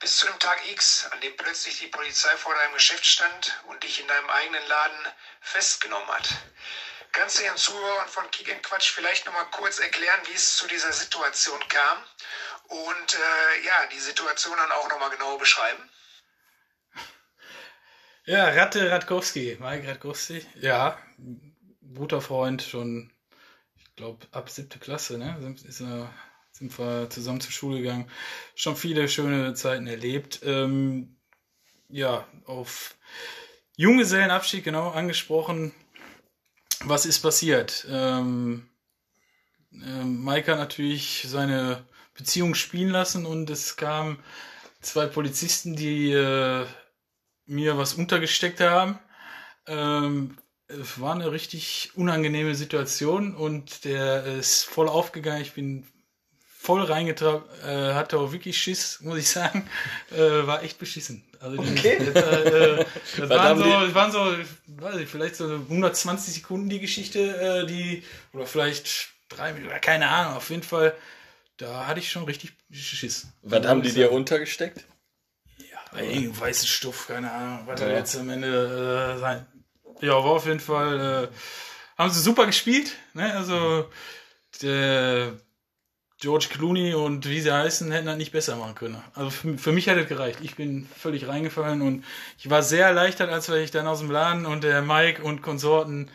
Bis 0.00 0.16
zu 0.18 0.26
dem 0.26 0.38
Tag 0.38 0.58
X, 0.70 1.06
an 1.10 1.20
dem 1.20 1.36
plötzlich 1.36 1.78
die 1.78 1.88
Polizei 1.88 2.36
vor 2.36 2.54
deinem 2.54 2.74
Geschäft 2.74 3.04
stand 3.04 3.60
und 3.66 3.82
dich 3.82 4.00
in 4.00 4.06
deinem 4.06 4.30
eigenen 4.30 4.66
Laden 4.68 5.06
festgenommen 5.40 6.08
hat. 6.08 6.28
Kannst 7.12 7.38
du 7.38 7.42
den 7.42 7.56
Zuhörern 7.56 8.08
von 8.08 8.30
Kick 8.30 8.62
Quatsch 8.62 8.90
vielleicht 8.90 9.26
nochmal 9.26 9.50
kurz 9.50 9.78
erklären, 9.78 10.20
wie 10.26 10.34
es 10.34 10.56
zu 10.56 10.68
dieser 10.68 10.92
Situation 10.92 11.58
kam 11.68 11.98
und 12.68 13.14
äh, 13.14 13.64
ja, 13.64 13.86
die 13.92 13.98
Situation 13.98 14.56
dann 14.56 14.72
auch 14.72 14.88
nochmal 14.88 15.10
genau 15.10 15.36
beschreiben? 15.38 15.90
Ja, 18.24 18.50
Ratte 18.50 18.90
Radkowski, 18.90 19.56
Mike 19.58 19.88
Radkowski. 19.88 20.46
Ja, 20.56 20.98
guter 21.94 22.20
Freund, 22.20 22.62
schon, 22.62 23.10
ich 23.74 23.96
glaube, 23.96 24.26
ab 24.32 24.50
siebte 24.50 24.78
Klasse, 24.78 25.16
ne? 25.16 25.56
Ist 25.66 25.80
er, 25.80 26.12
sind 26.58 26.76
wir 26.78 27.08
zusammen 27.10 27.40
zur 27.40 27.52
Schule 27.52 27.78
gegangen. 27.78 28.10
Schon 28.54 28.76
viele 28.76 29.08
schöne 29.08 29.54
Zeiten 29.54 29.86
erlebt. 29.86 30.40
Ähm, 30.44 31.16
ja, 31.88 32.26
auf 32.46 32.96
Junggesellenabschied, 33.76 34.64
genau, 34.64 34.90
angesprochen. 34.90 35.72
Was 36.84 37.06
ist 37.06 37.20
passiert? 37.20 37.86
Ähm, 37.90 38.68
Mike 39.70 40.50
hat 40.50 40.58
natürlich 40.58 41.24
seine 41.28 41.84
Beziehung 42.14 42.54
spielen 42.54 42.90
lassen 42.90 43.26
und 43.26 43.48
es 43.50 43.76
kamen 43.76 44.18
zwei 44.80 45.06
Polizisten, 45.06 45.76
die 45.76 46.10
äh, 46.10 46.66
mir 47.46 47.78
was 47.78 47.94
untergesteckt 47.94 48.60
haben. 48.60 48.98
Ähm, 49.66 50.38
es 50.66 51.00
war 51.00 51.14
eine 51.14 51.30
richtig 51.30 51.92
unangenehme 51.94 52.54
Situation 52.54 53.34
und 53.34 53.84
der 53.84 54.24
ist 54.24 54.64
voll 54.64 54.88
aufgegangen. 54.88 55.42
Ich 55.42 55.54
bin 55.54 55.86
voll 56.68 56.82
reingetrabt, 56.84 57.48
äh, 57.64 57.94
hatte 57.94 58.18
auch 58.18 58.30
wirklich 58.30 58.58
Schiss, 58.58 59.00
muss 59.06 59.18
ich 59.18 59.30
sagen. 59.30 59.66
Äh, 60.10 60.46
war 60.46 60.62
echt 60.62 60.78
beschissen. 60.78 61.24
Also 61.40 61.56
Okay. 61.56 61.96
das, 62.12 62.14
äh, 62.22 62.84
das, 63.16 63.30
waren 63.30 63.56
so, 63.58 63.64
das 63.64 63.94
waren 63.94 64.12
so, 64.12 64.36
weiß 64.66 64.96
ich, 64.96 65.08
vielleicht 65.08 65.36
so 65.36 65.44
120 65.50 66.34
Sekunden 66.34 66.68
die 66.68 66.78
Geschichte, 66.80 67.20
äh, 67.20 67.66
die, 67.66 68.02
oder 68.34 68.44
vielleicht 68.44 69.08
drei 69.30 69.52
Minuten, 69.54 69.70
oder 69.70 69.80
keine 69.80 70.08
Ahnung, 70.08 70.36
auf 70.36 70.50
jeden 70.50 70.62
Fall, 70.62 70.94
da 71.56 71.86
hatte 71.86 72.00
ich 72.00 72.10
schon 72.10 72.24
richtig 72.24 72.52
Schiss. 72.70 73.28
Was 73.42 73.66
haben 73.66 73.80
die 73.82 73.92
dir 73.92 74.12
untergesteckt? 74.12 74.84
Ja, 75.56 76.00
irgendein 76.00 76.38
weißen 76.38 76.68
Stoff, 76.68 77.06
keine 77.08 77.30
Ahnung, 77.32 77.60
was 77.66 77.80
Ja. 77.80 77.86
da 77.88 77.94
jetzt 77.94 78.14
am 78.16 78.28
Ende 78.28 79.14
äh, 79.16 79.18
sein. 79.20 79.46
Ja, 80.02 80.12
war 80.12 80.32
auf 80.32 80.44
jeden 80.46 80.60
Fall, 80.60 81.30
äh, 81.32 81.98
haben 81.98 82.10
sie 82.10 82.20
super 82.20 82.44
gespielt, 82.44 82.92
ne? 83.14 83.32
Also, 83.34 83.88
der 84.60 85.32
George 86.20 86.48
Clooney 86.50 86.94
und 86.94 87.28
wie 87.28 87.40
sie 87.40 87.52
heißen, 87.52 87.92
hätten 87.92 88.06
das 88.06 88.16
nicht 88.16 88.32
besser 88.32 88.56
machen 88.56 88.74
können. 88.74 89.02
Also 89.14 89.30
für, 89.30 89.56
für 89.56 89.72
mich 89.72 89.88
hat 89.88 89.98
es 89.98 90.08
gereicht. 90.08 90.40
Ich 90.42 90.56
bin 90.56 90.86
völlig 90.96 91.28
reingefallen 91.28 91.80
und 91.80 92.04
ich 92.38 92.50
war 92.50 92.62
sehr 92.62 92.86
erleichtert, 92.86 93.30
als 93.30 93.48
ich 93.48 93.70
dann 93.70 93.86
aus 93.86 94.00
dem 94.00 94.10
Laden 94.10 94.44
und 94.44 94.64
der 94.64 94.82
Mike 94.82 95.22
und 95.22 95.42
Konsorten 95.42 96.10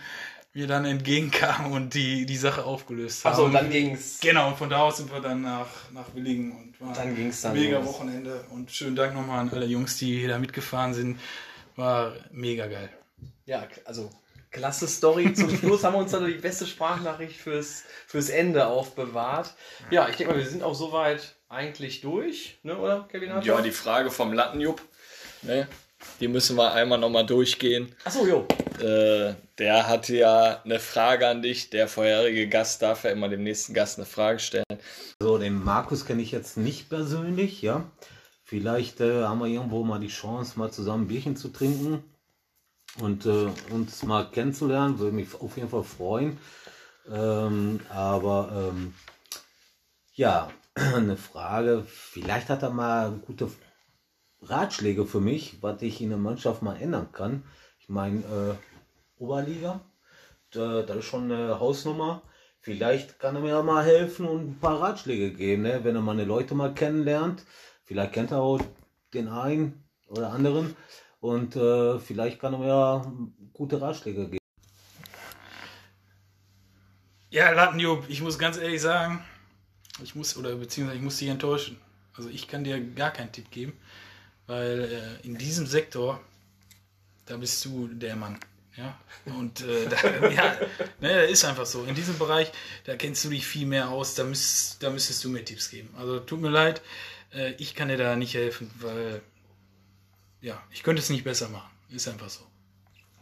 mir 0.54 0.68
dann 0.68 0.86
entgegenkamen 0.86 1.72
und 1.72 1.93
die, 1.93 2.26
die 2.26 2.38
Sache 2.38 2.66
aufgelöst 2.66 3.24
haben. 3.24 3.34
Achso, 3.34 3.45
und 3.45 3.54
dann 3.54 3.70
ging's. 3.70 4.20
Genau, 4.20 4.49
und 4.49 4.58
von 4.58 4.70
da 4.70 4.82
aus 4.82 4.97
sind 4.97 5.12
wir 5.12 5.20
dann 5.20 5.41
nach, 5.41 5.68
nach 5.91 6.14
Willingen 6.14 6.51
und 6.51 6.82
war 6.82 6.93
Dann 6.93 7.16
ging's 7.16 7.41
dann 7.41 7.54
mega 7.54 7.80
los. 7.80 7.88
Wochenende. 7.88 8.43
Und 8.51 8.72
schönen 8.72 8.95
Dank 8.95 9.16
nochmal 9.16 9.39
an 9.39 9.49
alle 9.49 9.66
Jungs, 9.66 9.97
die 9.97 10.28
da 10.28 10.38
mitgefahren 10.38 10.93
sind. 10.93 11.20
War 11.76 12.14
mega 12.32 12.68
geil. 12.68 12.89
Ja, 13.45 13.68
also 13.86 14.12
klasse 14.54 14.88
Story. 14.88 15.34
Zum 15.34 15.49
Schluss 15.58 15.84
haben 15.84 15.95
wir 15.95 15.99
uns 15.99 16.12
dann 16.12 16.26
die 16.26 16.34
beste 16.34 16.66
Sprachnachricht 16.66 17.36
fürs, 17.36 17.84
fürs 18.08 18.30
Ende 18.30 18.68
aufbewahrt. 18.68 19.54
Ja, 19.91 20.08
ich 20.08 20.16
denke 20.16 20.34
mal, 20.34 20.39
wir 20.39 20.49
sind 20.49 20.64
auch 20.64 20.76
soweit 20.76 21.36
eigentlich 21.49 21.99
durch, 21.99 22.60
ne, 22.64 22.78
oder, 22.78 23.08
Kevin? 23.12 23.34
Hartmann? 23.34 23.58
Ja, 23.58 23.62
die 23.62 23.72
Frage 23.72 24.10
vom 24.10 24.32
Lattenjupp, 24.32 24.82
ne? 25.41 25.68
die 26.20 26.28
müssen 26.28 26.58
wir 26.58 26.74
einmal 26.74 26.97
nochmal 26.97 27.26
durchgehen. 27.26 27.95
Achso, 28.04 28.26
jo. 28.26 28.45
Äh, 28.80 29.36
der 29.58 29.88
hatte 29.88 30.16
ja 30.16 30.62
eine 30.64 30.80
Frage 30.80 31.28
an 31.28 31.41
dich. 31.41 31.70
Der 31.70 31.88
vorherige 31.88 32.49
Gast 32.49 32.82
darf 32.82 33.06
ja 33.06 33.12
immer 33.12 33.30
dem 33.30 33.43
nächsten 33.43 33.74
Gast 33.74 33.97
eine 33.97 34.06
Frage 34.06 34.39
stellen. 34.39 34.66
So, 35.22 35.38
den 35.38 35.64
Markus 35.64 36.06
kenne 36.06 36.22
ich 36.22 36.32
jetzt 36.32 36.58
nicht 36.58 36.89
persönlich, 36.89 37.62
ja. 37.62 37.89
Vielleicht 38.43 38.99
äh, 38.99 39.24
haben 39.24 39.39
wir 39.39 39.47
irgendwo 39.47 39.84
mal 39.84 39.99
die 39.99 40.10
Chance, 40.10 40.60
mal 40.60 40.72
zusammen 40.72 41.06
ein 41.06 41.08
Bierchen 41.08 41.38
zu 41.38 41.47
trinken 41.47 42.04
und 43.00 43.26
äh, 43.26 43.50
uns 43.72 44.04
mal 44.04 44.30
kennenzulernen. 44.30 45.00
Würde 45.00 45.16
mich 45.16 45.34
auf 45.39 45.58
jeden 45.58 45.70
Fall 45.70 45.84
freuen. 45.84 46.38
Ähm, 47.12 47.80
aber 47.89 48.72
ähm, 48.72 48.94
ja, 50.14 50.50
eine 50.76 51.18
Frage. 51.18 51.86
Vielleicht 51.88 52.50
hat 52.50 52.64
er 52.64 52.70
mal 52.70 53.12
gute 53.26 53.50
Ratschläge 54.41 55.06
für 55.06 55.22
mich, 55.22 55.62
was 55.62 55.82
ich 55.82 56.02
in 56.02 56.10
der 56.10 56.18
Mannschaft 56.18 56.62
mal 56.62 56.76
ändern 56.76 57.12
kann. 57.12 57.44
Ich 57.80 57.89
meine, 57.89 58.20
äh, 58.20 58.56
Oberliga, 59.22 59.82
da, 60.52 60.82
das 60.82 60.98
ist 60.98 61.06
schon 61.06 61.32
eine 61.32 61.60
Hausnummer. 61.60 62.22
Vielleicht 62.60 63.20
kann 63.20 63.36
er 63.36 63.41
mir 63.41 63.62
mal 63.64 63.84
helfen 63.84 64.26
und 64.26 64.52
ein 64.52 64.60
paar 64.60 64.80
Ratschläge 64.80 65.34
geben, 65.34 65.64
ne? 65.64 65.84
wenn 65.84 65.96
er 65.96 66.02
meine 66.02 66.24
Leute 66.24 66.56
mal 66.56 66.74
kennenlernt. 66.74 67.44
Vielleicht 67.84 68.14
kennt 68.14 68.32
er 68.32 68.39
auch 68.39 68.62
den 69.14 69.28
einen 69.28 69.84
oder 70.08 70.32
anderen 70.32 70.76
und 71.24 71.56
äh, 71.56 72.00
vielleicht 72.00 72.38
kann 72.38 72.54
er 72.54 72.60
mir 72.60 73.14
gute 73.54 73.80
Ratschläge 73.80 74.28
geben. 74.28 74.46
Ja, 77.30 77.52
Lattenjupp, 77.52 78.10
ich 78.10 78.22
muss 78.22 78.38
ganz 78.38 78.58
ehrlich 78.58 78.82
sagen, 78.82 79.24
ich 80.04 80.16
muss, 80.16 80.36
oder 80.36 80.54
beziehungsweise 80.58 80.98
ich 80.98 81.04
muss 81.04 81.18
dich 81.18 81.30
enttäuschen. 81.30 81.78
Also 82.14 82.30
ich 82.30 82.50
kann 82.50 82.66
dir 82.66 82.78
gar 82.94 83.12
keinen 83.12 83.32
Tipp 83.32 83.50
geben, 83.52 83.72
weil 84.48 85.18
äh, 85.24 85.26
in 85.26 85.38
diesem 85.38 85.66
Sektor, 85.66 86.20
da 87.26 87.38
bist 87.38 87.64
du 87.64 87.88
der 87.88 88.18
Mann. 88.18 88.38
Ja, 88.76 89.00
und 89.26 89.62
äh, 89.62 89.88
da, 89.88 90.28
ja, 90.30 90.58
ne, 91.00 91.24
ist 91.28 91.46
einfach 91.46 91.66
so. 91.66 91.86
In 91.86 91.96
diesem 91.96 92.20
Bereich, 92.20 92.52
da 92.84 92.98
kennst 92.98 93.24
du 93.24 93.30
dich 93.30 93.48
viel 93.48 93.66
mehr 93.66 93.90
aus, 93.90 94.16
da, 94.16 94.26
müsst, 94.26 94.84
da 94.84 94.90
müsstest 94.90 95.24
du 95.24 95.30
mir 95.30 95.46
Tipps 95.46 95.70
geben. 95.70 95.90
Also 95.98 96.20
tut 96.20 96.42
mir 96.42 96.50
leid, 96.50 96.82
äh, 97.34 97.54
ich 97.60 97.76
kann 97.76 97.88
dir 97.88 97.98
da 97.98 98.18
nicht 98.18 98.34
helfen, 98.34 98.70
weil 98.82 99.22
ja, 100.44 100.62
ich 100.72 100.84
könnte 100.84 101.02
es 101.02 101.10
nicht 101.10 101.24
besser 101.24 101.50
machen. 101.50 101.72
Ist 101.89 102.08
einfach 102.08 102.30
so. 102.30 102.41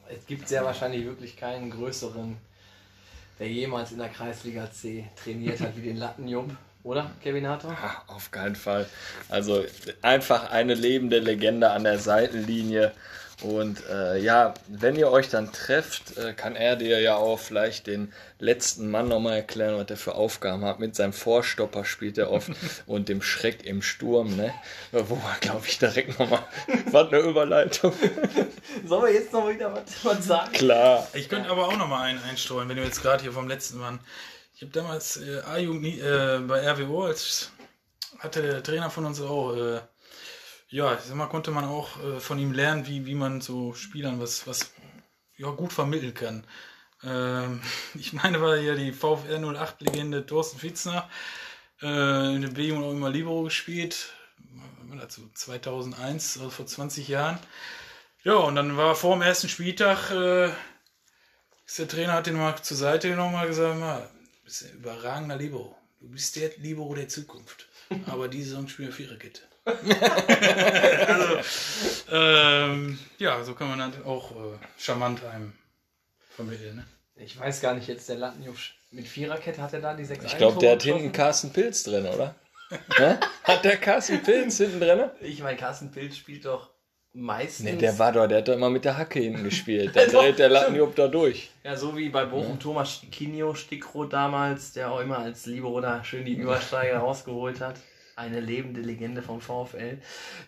Es 0.10 0.26
gibt 0.26 0.48
sehr 0.50 0.66
wahrscheinlich 0.66 1.06
wirklich 1.06 1.38
keinen 1.38 1.70
größeren, 1.70 2.36
der 3.40 3.48
jemals 3.48 3.92
in 3.92 4.00
der 4.00 4.10
Kreisliga 4.10 4.70
C 4.72 5.08
trainiert 5.24 5.62
hat 5.62 5.78
wie 5.78 5.84
den 5.84 5.98
Lattenjump. 5.98 6.58
Oder, 6.84 7.12
Kevin 7.22 7.48
Hartmann? 7.48 7.78
Ah, 7.80 8.04
Auf 8.08 8.32
keinen 8.32 8.56
Fall. 8.56 8.90
Also 9.30 9.64
einfach 10.02 10.50
eine 10.50 10.74
lebende 10.74 11.20
Legende 11.20 11.70
an 11.70 11.84
der 11.84 12.00
Seitenlinie. 12.00 12.92
Und 13.42 13.84
äh, 13.90 14.20
ja, 14.20 14.54
wenn 14.68 14.96
ihr 14.96 15.10
euch 15.10 15.30
dann 15.30 15.52
trefft, 15.52 16.18
äh, 16.18 16.34
kann 16.34 16.56
er 16.56 16.76
dir 16.76 17.00
ja 17.00 17.16
auch 17.16 17.40
vielleicht 17.40 17.88
den 17.88 18.14
letzten 18.38 18.92
Mann 18.92 19.08
nochmal 19.08 19.38
erklären, 19.38 19.78
was 19.78 19.90
er 19.90 19.98
für 19.98 20.16
Aufgaben 20.16 20.64
hat. 20.64 20.80
Mit 20.80 20.96
seinem 20.96 21.14
Vorstopper 21.14 21.84
spielt 21.84 22.18
er 22.18 22.32
oft 22.32 22.52
und 22.86 23.10
dem 23.10 23.22
Schreck 23.22 23.66
im 23.66 23.82
Sturm, 23.82 24.36
ne? 24.36 24.54
Wo 24.92 25.16
man, 25.16 25.40
glaube 25.42 25.66
ich, 25.68 25.80
direkt 25.80 26.20
nochmal. 26.20 26.44
was 26.92 27.08
eine 27.08 27.20
Überleitung. 27.20 27.94
Sollen 28.86 29.06
wir 29.06 29.14
jetzt 29.14 29.34
noch 29.34 29.50
wieder 29.50 29.74
was, 29.74 29.84
was 30.04 30.26
sagen? 30.26 30.52
Klar. 30.54 31.08
Ich 31.14 31.28
könnte 31.28 31.50
aber 31.50 31.68
auch 31.68 31.78
noch 31.78 31.88
mal 31.88 32.04
einen 32.04 32.22
einstreuen, 32.24 32.70
wenn 32.70 32.78
du 32.78 32.84
jetzt 32.84 33.02
gerade 33.02 33.24
hier 33.24 33.34
vom 33.34 33.48
letzten 33.48 33.80
Mann. 33.80 34.00
Ich 34.56 34.62
habe 34.62 34.72
damals 34.72 35.18
äh, 35.18 35.42
A-Jugend 35.42 36.00
äh, 36.00 36.40
bei 36.48 36.70
RWO, 36.70 37.06
als 37.06 37.52
hatte 38.20 38.44
der 38.44 38.62
Trainer 38.62 38.92
von 38.92 39.06
uns 39.06 39.20
auch, 39.20 39.56
äh, 39.56 39.80
ja, 40.72 40.94
ich 40.94 41.02
sag 41.02 41.16
mal, 41.16 41.28
konnte 41.28 41.52
man 41.52 41.66
auch 41.66 42.02
äh, 42.02 42.20
von 42.20 42.40
ihm 42.40 42.54
lernen, 42.54 42.88
wie, 42.88 43.06
wie 43.06 43.14
man 43.14 43.42
so 43.42 43.74
Spielern 43.74 44.22
was, 44.22 44.48
was 44.48 44.74
ja, 45.36 45.50
gut 45.52 45.74
vermitteln 45.74 46.14
kann. 46.14 46.48
Ähm, 47.04 47.62
ich 47.94 48.14
meine, 48.14 48.42
war 48.42 48.56
ja 48.56 48.76
die 48.76 48.94
VfR 48.94 49.38
08-Legende 49.38 50.26
Thorsten 50.26 50.60
Fitzner, 50.60 51.10
äh, 51.82 52.36
in 52.36 52.42
der 52.42 52.50
B-Jugend 52.50 52.86
auch 52.86 52.92
immer 52.92 53.10
Libero 53.10 53.44
gespielt, 53.44 54.14
wann 54.80 54.92
war 54.92 55.06
das 55.06 55.16
so 55.16 55.24
2001, 55.34 56.38
also 56.38 56.50
vor 56.50 56.66
20 56.66 57.08
Jahren. 57.10 57.38
Ja, 58.24 58.36
und 58.36 58.56
dann 58.56 58.78
war 58.78 58.96
vor 58.96 59.16
dem 59.16 59.24
ersten 59.24 59.50
Spieltag, 59.50 60.12
äh, 60.12 60.52
ist 61.66 61.80
der 61.80 61.88
Trainer 61.88 62.14
hat 62.14 62.28
den 62.28 62.36
mal 62.36 62.62
zur 62.62 62.78
Seite 62.78 63.10
genommen 63.10 63.36
und 63.36 63.48
gesagt, 63.48 63.78
mal, 63.78 64.10
du 64.38 64.44
bist 64.46 64.64
ein 64.64 64.74
überragender 64.76 65.36
Libero. 65.36 65.76
Du 66.00 66.08
bist 66.10 66.36
der 66.38 66.52
Libero 66.58 66.94
der 66.96 67.10
Zukunft. 67.10 67.68
Aber 68.08 68.30
diese 68.30 68.52
Saison 68.52 68.68
spielen 68.70 68.90
wir 68.90 68.96
Viererkette. 68.96 69.51
also, 71.08 71.38
ähm, 72.12 72.98
ja, 73.20 73.44
so 73.44 73.54
kann 73.54 73.70
man 73.70 73.80
dann 73.80 73.94
auch 74.06 74.32
äh, 74.32 74.58
charmant 74.78 75.24
einem 75.24 75.54
vermitteln. 76.30 76.78
Ne? 76.78 76.86
Ich 77.16 77.40
weiß 77.40 77.62
gar 77.62 77.76
nicht, 77.76 77.88
jetzt 77.88 78.10
der 78.10 78.18
Lattenjupp 78.18 78.58
mit 78.90 79.08
Viererkette 79.08 79.62
hat 79.62 79.74
er 79.74 79.82
da 79.82 79.94
die 79.94 80.06
sechs 80.06 80.26
Ich 80.26 80.38
glaube, 80.38 80.60
der 80.60 80.74
hat 80.74 80.84
hinten 80.84 81.12
Carsten 81.12 81.52
Pilz 81.52 81.84
drin, 81.84 82.08
oder? 82.08 82.36
Hat 83.44 83.64
der 83.64 83.78
Carsten 83.78 84.24
Pilz 84.24 84.58
hinten 84.58 84.80
drin? 84.80 85.10
Ich 85.22 85.42
meine, 85.44 85.58
Carsten 85.58 85.92
Pilz 85.92 86.18
spielt 86.18 86.46
doch 86.46 86.72
meistens. 87.14 87.66
Ne, 87.66 87.78
der 87.78 87.98
war 88.00 88.12
doch, 88.12 88.28
der 88.28 88.40
hat 88.40 88.48
doch 88.48 88.54
immer 88.54 88.70
mit 88.70 88.86
der 88.86 88.98
Hacke 88.98 89.20
hinten 89.20 89.44
gespielt. 89.44 89.92
Da 89.96 90.06
dreht 90.06 90.40
der 90.40 90.50
Lattenjupp 90.50 90.96
da 90.96 91.08
durch. 91.08 91.52
Ja, 91.64 91.76
so 91.76 91.96
wie 91.96 92.10
bei 92.10 92.26
Bochum 92.26 92.60
Thomas 92.60 92.94
Stickinio, 92.94 93.54
Stickroth 93.54 94.14
damals, 94.14 94.74
der 94.74 94.92
auch 94.92 95.00
immer 95.00 95.20
als 95.20 95.46
Libero 95.46 95.82
da 95.82 96.04
schön 96.04 96.26
die 96.26 96.34
Übersteiger 96.34 97.00
rausgeholt 97.00 97.62
hat. 97.62 97.76
Eine 98.16 98.40
lebende 98.40 98.82
Legende 98.82 99.22
vom 99.22 99.42
VfL. 99.42 100.00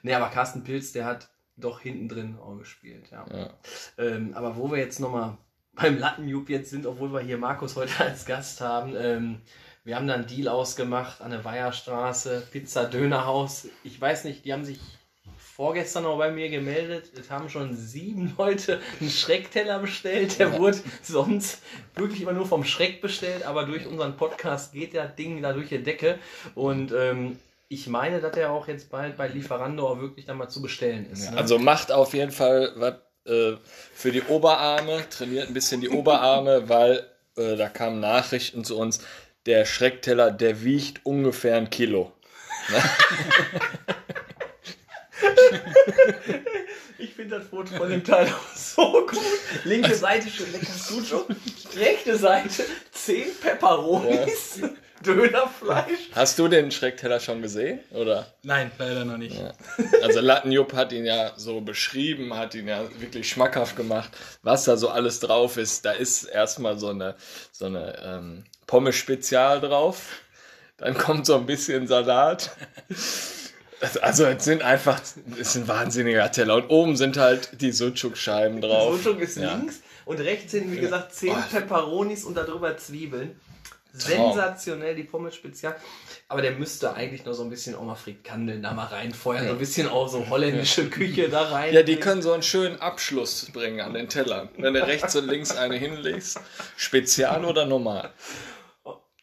Ne, 0.01 0.15
aber 0.15 0.29
Carsten 0.29 0.63
Pilz, 0.63 0.91
der 0.91 1.05
hat 1.05 1.29
doch 1.55 1.81
hinten 1.81 2.09
drin 2.09 2.37
auch 2.39 2.57
gespielt, 2.57 3.09
ja. 3.11 3.25
Ja. 3.31 3.53
Ähm, 3.97 4.33
aber 4.33 4.57
wo 4.57 4.71
wir 4.71 4.79
jetzt 4.79 4.99
nochmal 4.99 5.37
beim 5.73 5.97
Lattenjupp 5.97 6.49
jetzt 6.49 6.69
sind, 6.69 6.85
obwohl 6.85 7.11
wir 7.13 7.21
hier 7.21 7.37
Markus 7.37 7.75
heute 7.75 7.93
als 7.99 8.25
Gast 8.25 8.61
haben, 8.61 8.93
ähm, 8.95 9.41
wir 9.83 9.97
haben 9.97 10.07
da 10.07 10.13
einen 10.13 10.27
Deal 10.27 10.47
ausgemacht 10.47 11.21
an 11.21 11.31
der 11.31 11.43
Weiherstraße, 11.43 12.47
Pizza 12.51 12.85
Dönerhaus. 12.85 13.67
Ich 13.83 13.99
weiß 13.99 14.23
nicht, 14.23 14.45
die 14.45 14.53
haben 14.53 14.63
sich 14.63 14.79
vorgestern 15.37 16.03
noch 16.03 16.17
bei 16.17 16.31
mir 16.31 16.49
gemeldet. 16.49 17.11
Es 17.19 17.29
haben 17.29 17.49
schon 17.49 17.75
sieben 17.75 18.33
Leute 18.37 18.81
einen 18.99 19.09
Schreckteller 19.09 19.79
bestellt. 19.79 20.39
Der 20.39 20.57
wurde 20.57 20.79
sonst 21.01 21.61
wirklich 21.95 22.21
immer 22.21 22.33
nur 22.33 22.47
vom 22.47 22.63
Schreck 22.63 23.01
bestellt, 23.01 23.43
aber 23.43 23.65
durch 23.65 23.85
unseren 23.85 24.15
Podcast 24.15 24.73
geht 24.73 24.93
der 24.93 25.07
Ding 25.07 25.41
da 25.41 25.53
durch 25.53 25.69
die 25.69 25.83
Decke. 25.83 26.17
Und 26.55 26.91
ähm, 26.93 27.37
ich 27.73 27.87
meine, 27.87 28.21
dass 28.21 28.33
der 28.33 28.51
auch 28.51 28.67
jetzt 28.67 28.89
bald 28.89 29.17
bei 29.17 29.27
Lieferando 29.27 29.87
auch 29.87 29.99
wirklich 29.99 30.25
dann 30.25 30.37
mal 30.37 30.49
zu 30.49 30.61
bestellen 30.61 31.09
ist. 31.11 31.31
ne? 31.31 31.37
Also 31.37 31.59
macht 31.59 31.91
auf 31.91 32.13
jeden 32.13 32.31
Fall 32.31 32.71
was 32.75 32.95
äh, 33.25 33.53
für 33.93 34.11
die 34.11 34.21
Oberarme, 34.23 35.03
trainiert 35.09 35.47
ein 35.47 35.53
bisschen 35.53 35.81
die 35.81 35.89
Oberarme, 35.89 36.67
weil 36.69 37.05
äh, 37.37 37.55
da 37.55 37.69
kamen 37.69 37.99
Nachrichten 37.99 38.63
zu 38.63 38.77
uns, 38.77 38.99
der 39.45 39.65
Schreckteller, 39.65 40.31
der 40.31 40.63
wiegt 40.63 41.05
ungefähr 41.05 41.55
ein 41.57 41.69
Kilo. 41.69 42.11
Ich 46.97 47.13
finde 47.13 47.37
das 47.37 47.47
Foto 47.49 47.75
von 47.75 47.89
dem 47.89 48.03
Teil 48.03 48.27
auch 48.27 48.55
so 48.55 49.05
gut. 49.05 49.19
Linke 49.65 49.93
Seite 49.93 50.29
schön 50.29 50.51
lecker 50.51 50.65
Sucho. 50.71 51.25
Rechte 51.75 52.17
Seite 52.17 52.65
10 52.91 53.25
Peperonis, 53.41 54.61
Dönerfleisch. 55.05 56.09
Hast 56.13 56.39
du 56.39 56.47
den 56.47 56.71
Schreckteller 56.71 57.19
schon 57.19 57.41
gesehen? 57.41 57.79
Oder? 57.91 58.27
Nein, 58.43 58.71
leider 58.77 59.05
noch 59.05 59.17
nicht. 59.17 59.35
Also 60.01 60.19
Lattenjupp 60.21 60.73
hat 60.73 60.91
ihn 60.93 61.05
ja 61.05 61.33
so 61.37 61.61
beschrieben, 61.61 62.35
hat 62.35 62.55
ihn 62.55 62.67
ja 62.67 62.83
wirklich 62.99 63.29
schmackhaft 63.29 63.75
gemacht, 63.75 64.11
was 64.41 64.63
da 64.65 64.77
so 64.77 64.89
alles 64.89 65.19
drauf 65.19 65.57
ist. 65.57 65.85
Da 65.85 65.91
ist 65.91 66.23
erstmal 66.23 66.77
so 66.79 66.89
eine, 66.89 67.15
so 67.51 67.65
eine 67.65 67.95
ähm, 68.03 68.43
Pommes-Spezial 68.67 69.61
drauf. 69.61 70.03
Dann 70.77 70.97
kommt 70.97 71.25
so 71.25 71.35
ein 71.35 71.45
bisschen 71.45 71.87
Salat. 71.87 72.51
Also 74.01 74.25
es 74.25 74.45
sind 74.45 74.61
einfach, 74.61 75.01
es 75.01 75.17
ist 75.37 75.55
ein 75.57 75.67
wahnsinniger 75.67 76.31
Teller. 76.31 76.55
Und 76.55 76.69
oben 76.69 76.95
sind 76.95 77.17
halt 77.17 77.61
die 77.61 77.71
Sucuk-Scheiben 77.71 78.61
drauf. 78.61 79.01
Sucuk 79.03 79.19
ist 79.21 79.37
Ja. 79.37 79.53
links 79.55 79.81
und 80.05 80.19
rechts 80.21 80.51
sind, 80.53 80.71
wie 80.71 80.79
gesagt, 80.79 81.13
10 81.13 81.31
Oh. 81.31 81.35
Peperonis 81.51 82.23
und 82.23 82.35
darüber 82.37 82.77
Zwiebeln. 82.77 83.39
Sensationell, 83.93 84.95
die 84.95 85.03
Pommes 85.03 85.35
Spezial. 85.35 85.75
Aber 86.27 86.41
der 86.41 86.53
müsste 86.53 86.95
eigentlich 86.95 87.25
noch 87.25 87.33
so 87.33 87.43
ein 87.43 87.51
bisschen 87.51 87.75
auch 87.75 87.83
mal 87.83 87.93
Frikandeln 87.93 88.63
da 88.63 88.73
mal 88.73 88.87
reinfeuern. 88.87 89.45
So 89.45 89.51
ein 89.53 89.59
bisschen 89.59 89.87
auch 89.87 90.07
so 90.07 90.27
holländische 90.29 90.89
Küche 90.89 91.29
da 91.29 91.43
rein. 91.43 91.73
Ja, 91.73 91.83
die 91.83 91.97
können 91.97 92.23
so 92.23 92.33
einen 92.33 92.41
schönen 92.41 92.81
Abschluss 92.81 93.51
bringen 93.51 93.81
an 93.81 93.93
den 93.93 94.09
Tellern. 94.09 94.49
Wenn 94.57 94.73
du 94.73 94.85
rechts 94.85 95.15
und 95.15 95.27
links 95.27 95.55
eine 95.55 95.75
hinlegst. 95.75 96.39
Spezial 96.75 97.45
oder 97.45 97.67
normal? 97.67 98.11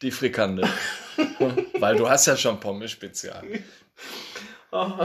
Die 0.03 0.13
Frikandel. 0.13 0.69
Weil 1.81 1.97
du 1.97 2.09
hast 2.09 2.27
ja 2.27 2.37
schon 2.37 2.61
Pommes 2.61 2.93
Spezial. 2.93 3.43
Oh. 4.71 4.87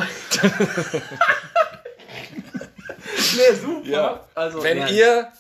nee, 3.36 3.56
super. 3.60 3.90
Ja. 3.90 4.28
Also, 4.36 4.64
Wenn 4.64 4.78
ja, 4.78 4.88
ihr 4.90 5.32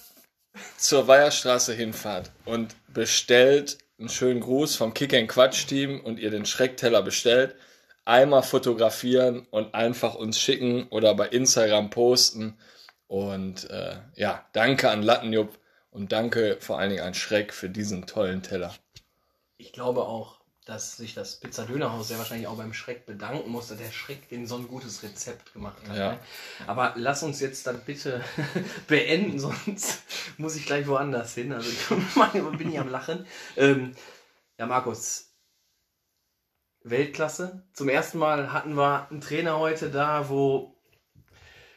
zur 0.77 1.07
Weiherstraße 1.07 1.73
hinfahrt 1.73 2.31
und 2.45 2.75
bestellt 2.87 3.77
einen 3.97 4.09
schönen 4.09 4.41
Gruß 4.41 4.75
vom 4.75 4.93
Kick 4.93 5.13
and 5.13 5.29
Quatsch 5.29 5.67
Team 5.67 6.01
und 6.01 6.19
ihr 6.19 6.31
den 6.31 6.45
Schreckteller 6.45 7.01
bestellt, 7.01 7.55
einmal 8.03 8.43
fotografieren 8.43 9.47
und 9.51 9.73
einfach 9.73 10.15
uns 10.15 10.39
schicken 10.39 10.87
oder 10.89 11.15
bei 11.15 11.27
Instagram 11.27 11.89
posten. 11.89 12.57
Und 13.07 13.69
äh, 13.69 13.97
ja, 14.15 14.45
danke 14.53 14.89
an 14.89 15.03
Lattenjupp 15.03 15.57
und 15.91 16.11
danke 16.11 16.57
vor 16.59 16.79
allen 16.79 16.89
Dingen 16.89 17.03
an 17.03 17.13
Schreck 17.13 17.53
für 17.53 17.69
diesen 17.69 18.05
tollen 18.05 18.43
Teller. 18.43 18.75
Ich 19.57 19.71
glaube 19.71 20.01
auch, 20.01 20.34
dass 20.65 20.97
sich 20.97 21.13
das 21.13 21.35
Pizza-Dönerhaus 21.35 22.07
sehr 22.07 22.17
wahrscheinlich 22.17 22.47
auch 22.47 22.57
beim 22.57 22.73
Schreck 22.73 23.05
bedanken 23.05 23.51
muss, 23.51 23.67
dass 23.67 23.77
der 23.77 23.91
Schreck 23.91 24.27
den 24.29 24.47
so 24.47 24.55
ein 24.57 24.67
gutes 24.67 25.03
Rezept 25.03 25.53
gemacht 25.53 25.77
hat. 25.87 25.95
Ja. 25.95 26.11
Ne? 26.13 26.19
Aber 26.65 26.93
lass 26.97 27.21
uns 27.21 27.39
jetzt 27.39 27.67
dann 27.67 27.81
bitte 27.81 28.23
beenden, 28.87 29.39
sonst 29.39 30.01
muss 30.37 30.55
ich 30.55 30.65
gleich 30.65 30.87
woanders 30.87 31.35
hin. 31.35 31.53
Also 31.53 31.69
ich 31.69 32.57
bin 32.57 32.71
ich 32.71 32.79
am 32.79 32.89
Lachen. 32.89 33.27
Ähm, 33.55 33.95
ja, 34.57 34.65
Markus, 34.65 35.29
Weltklasse. 36.83 37.63
Zum 37.73 37.87
ersten 37.87 38.17
Mal 38.17 38.51
hatten 38.51 38.75
wir 38.75 39.07
einen 39.11 39.21
Trainer 39.21 39.59
heute 39.59 39.91
da, 39.91 40.29
wo, 40.29 40.75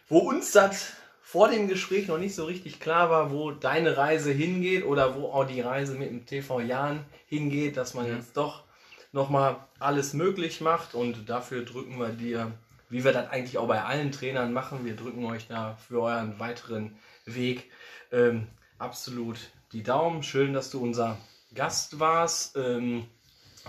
wo 0.09 0.19
uns 0.21 0.53
das 0.53 0.93
vor 1.21 1.51
dem 1.51 1.69
Gespräch 1.69 2.09
noch 2.09 2.17
nicht 2.17 2.35
so 2.35 2.47
richtig 2.47 2.81
klar 2.81 3.11
war, 3.11 3.31
wo 3.31 3.51
deine 3.51 3.99
Reise 3.99 4.33
hingeht 4.33 4.87
oder 4.87 5.15
wo 5.15 5.27
auch 5.27 5.45
die 5.45 5.61
Reise 5.61 5.93
mit 5.95 6.09
dem 6.09 6.25
TV 6.25 6.61
Jan 6.61 7.05
hingeht, 7.27 7.77
dass 7.77 7.93
man 7.93 8.07
jetzt 8.07 8.35
doch 8.39 8.68
nochmal 9.13 9.57
alles 9.79 10.13
möglich 10.13 10.61
macht 10.61 10.95
und 10.95 11.29
dafür 11.29 11.65
drücken 11.65 11.99
wir 11.99 12.11
dir, 12.11 12.53
wie 12.91 13.05
wir 13.05 13.13
das 13.13 13.31
eigentlich 13.31 13.59
auch 13.59 13.69
bei 13.69 13.83
allen 13.83 14.13
Trainern 14.13 14.53
machen, 14.53 14.85
wir 14.85 14.97
drücken 14.97 15.25
euch 15.25 15.47
da 15.47 15.77
für 15.77 16.03
euren 16.03 16.39
weiteren 16.39 16.97
Weg 17.25 17.71
ähm, 18.13 18.49
absolut 18.79 19.39
die 19.73 19.83
Daumen. 19.83 20.23
Schön, 20.23 20.53
dass 20.53 20.71
du 20.71 20.83
unser 20.83 21.19
Gast 21.55 21.99
warst. 21.99 22.57
Ähm, 22.57 23.07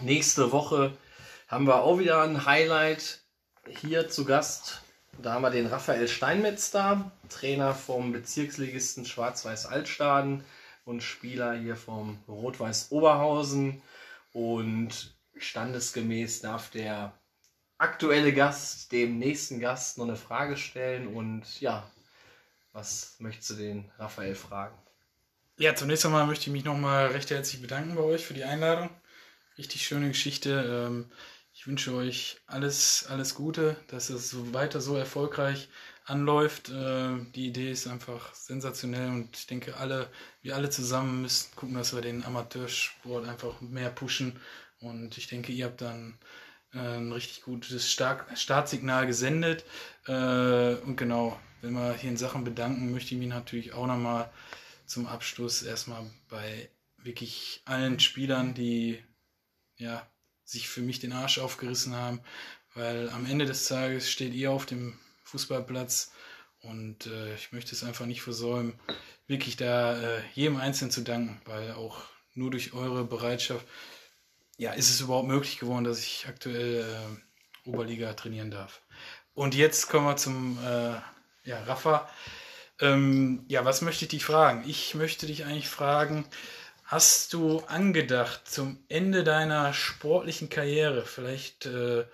nächste 0.02 0.52
Woche 0.52 0.94
haben 1.48 1.68
wir 1.68 1.84
auch 1.84 2.00
wieder 2.00 2.22
ein 2.22 2.46
Highlight 2.46 3.22
hier 3.68 4.10
zu 4.10 4.26
Gast. 4.26 4.82
Da 5.22 5.34
haben 5.34 5.42
wir 5.42 5.50
den 5.50 5.68
Raphael 5.68 6.08
Steinmetz 6.08 6.72
da, 6.72 7.12
Trainer 7.28 7.74
vom 7.74 8.14
Bezirksligisten 8.14 9.06
Schwarz-Weiß 9.06 9.66
Altstaden 9.66 10.46
und 10.86 11.04
Spieler 11.04 11.54
hier 11.56 11.76
vom 11.76 12.20
Rot-Weiß 12.28 12.92
Oberhausen. 12.92 13.82
Und 14.32 15.14
standesgemäß 15.40 16.42
darf 16.42 16.70
der 16.72 17.14
aktuelle 17.78 18.34
Gast 18.34 18.92
dem 18.92 19.20
nächsten 19.20 19.60
Gast 19.60 19.98
noch 19.98 20.06
eine 20.06 20.16
Frage 20.18 20.58
stellen. 20.58 21.08
Und 21.08 21.62
ja, 21.62 21.90
was 22.74 23.16
möchtest 23.20 23.52
du 23.52 23.56
den 23.56 23.92
Raphael 24.00 24.36
fragen? 24.36 24.78
Ja, 25.58 25.76
zunächst 25.76 26.06
einmal 26.06 26.26
möchte 26.26 26.44
ich 26.48 26.52
mich 26.54 26.64
nochmal 26.64 27.08
recht 27.08 27.30
herzlich 27.30 27.62
bedanken 27.62 27.96
bei 27.96 28.02
euch 28.02 28.26
für 28.26 28.34
die 28.34 28.46
Einladung. 28.46 28.90
Richtig 29.58 29.86
schöne 29.86 30.08
Geschichte. 30.10 30.88
Ähm, 30.88 31.12
Ich 31.54 31.68
wünsche 31.68 31.94
euch 31.94 32.38
alles, 32.48 33.06
alles 33.10 33.36
Gute, 33.36 33.76
dass 33.90 34.10
es 34.10 34.54
weiter 34.54 34.82
so 34.82 34.96
erfolgreich 34.96 35.70
anläuft. 36.06 36.70
Äh, 36.70 37.18
die 37.36 37.48
Idee 37.48 37.72
ist 37.72 37.88
einfach 37.88 38.34
sensationell 38.34 39.10
und 39.10 39.36
ich 39.38 39.48
denke, 39.48 39.76
alle, 39.78 40.10
wir 40.42 40.56
alle 40.56 40.70
zusammen 40.70 41.22
müssen 41.24 41.54
gucken, 41.56 41.76
dass 41.76 41.94
wir 41.94 42.02
den 42.02 42.24
Amateursport 42.24 43.28
einfach 43.28 43.60
mehr 43.62 43.90
pushen. 43.92 44.40
Und 44.80 45.18
ich 45.18 45.28
denke, 45.28 45.52
ihr 45.52 45.66
habt 45.66 45.82
dann 45.82 46.18
äh, 46.74 46.80
ein 46.80 47.12
richtig 47.12 47.42
gutes 47.44 47.92
Start 47.92 48.26
Startsignal 48.38 49.08
gesendet. 49.08 49.66
Äh, 50.08 50.76
und 50.76 50.96
genau, 50.96 51.40
wenn 51.62 51.74
wir 51.74 51.94
hier 51.96 52.10
in 52.10 52.18
Sachen 52.18 52.44
bedanken, 52.44 52.92
möchte 52.92 53.14
ich 53.14 53.20
mich 53.20 53.30
natürlich 53.30 53.74
auch 53.74 53.88
nochmal 53.88 54.30
zum 54.86 55.08
Abschluss 55.08 55.62
erstmal 55.62 56.06
bei 56.30 56.70
wirklich 56.98 57.62
allen 57.66 58.00
Spielern, 58.00 58.54
die 58.54 59.00
ja, 59.78 60.06
sich 60.44 60.68
für 60.68 60.82
mich 60.82 61.00
den 61.00 61.14
Arsch 61.14 61.40
aufgerissen 61.40 61.96
haben, 61.96 62.22
weil 62.74 63.10
am 63.10 63.26
Ende 63.26 63.46
des 63.46 63.68
Tages 63.68 64.10
steht 64.10 64.34
ihr 64.34 64.52
auf 64.52 64.66
dem 64.66 64.98
Fußballplatz. 65.24 66.12
Und 66.62 67.06
äh, 67.06 67.36
ich 67.36 67.54
möchte 67.54 67.74
es 67.74 67.84
einfach 67.84 68.06
nicht 68.06 68.22
versäumen, 68.22 68.78
wirklich 69.28 69.56
da 69.56 69.98
äh, 70.02 70.22
jedem 70.34 70.58
Einzelnen 70.58 70.92
zu 70.92 71.02
danken, 71.02 71.40
weil 71.46 71.72
auch 71.72 72.04
nur 72.34 72.52
durch 72.52 72.74
eure 72.74 73.06
Bereitschaft 73.06 73.66
ja, 74.60 74.74
ist 74.74 74.90
es 74.90 75.02
überhaupt 75.02 75.28
möglich 75.28 75.58
geworden, 75.58 75.86
dass 75.86 76.00
ich 76.00 76.26
aktuell 76.28 76.86
äh, 76.86 77.68
Oberliga 77.70 78.14
trainieren 78.14 78.52
darf. 78.52 78.82
Und 79.34 79.56
jetzt 79.56 79.88
kommen 79.88 80.06
wir 80.06 80.18
zum 80.18 80.60
äh, 80.64 80.96
ja, 81.46 81.64
Rafa. 81.66 82.10
Ähm, 82.82 83.46
ja, 83.48 83.64
was 83.64 83.82
möchte 83.82 84.06
ich 84.06 84.10
dich 84.10 84.26
fragen? 84.26 84.64
Ich 84.68 84.96
möchte 84.96 85.28
dich 85.28 85.46
eigentlich 85.46 85.70
fragen, 85.70 86.26
hast 86.84 87.32
du 87.34 87.60
angedacht, 87.68 88.50
zum 88.50 88.84
Ende 88.90 89.24
deiner 89.24 89.74
sportlichen 89.74 90.50
Karriere 90.50 91.06
vielleicht 91.06 91.66
äh, 91.66 92.06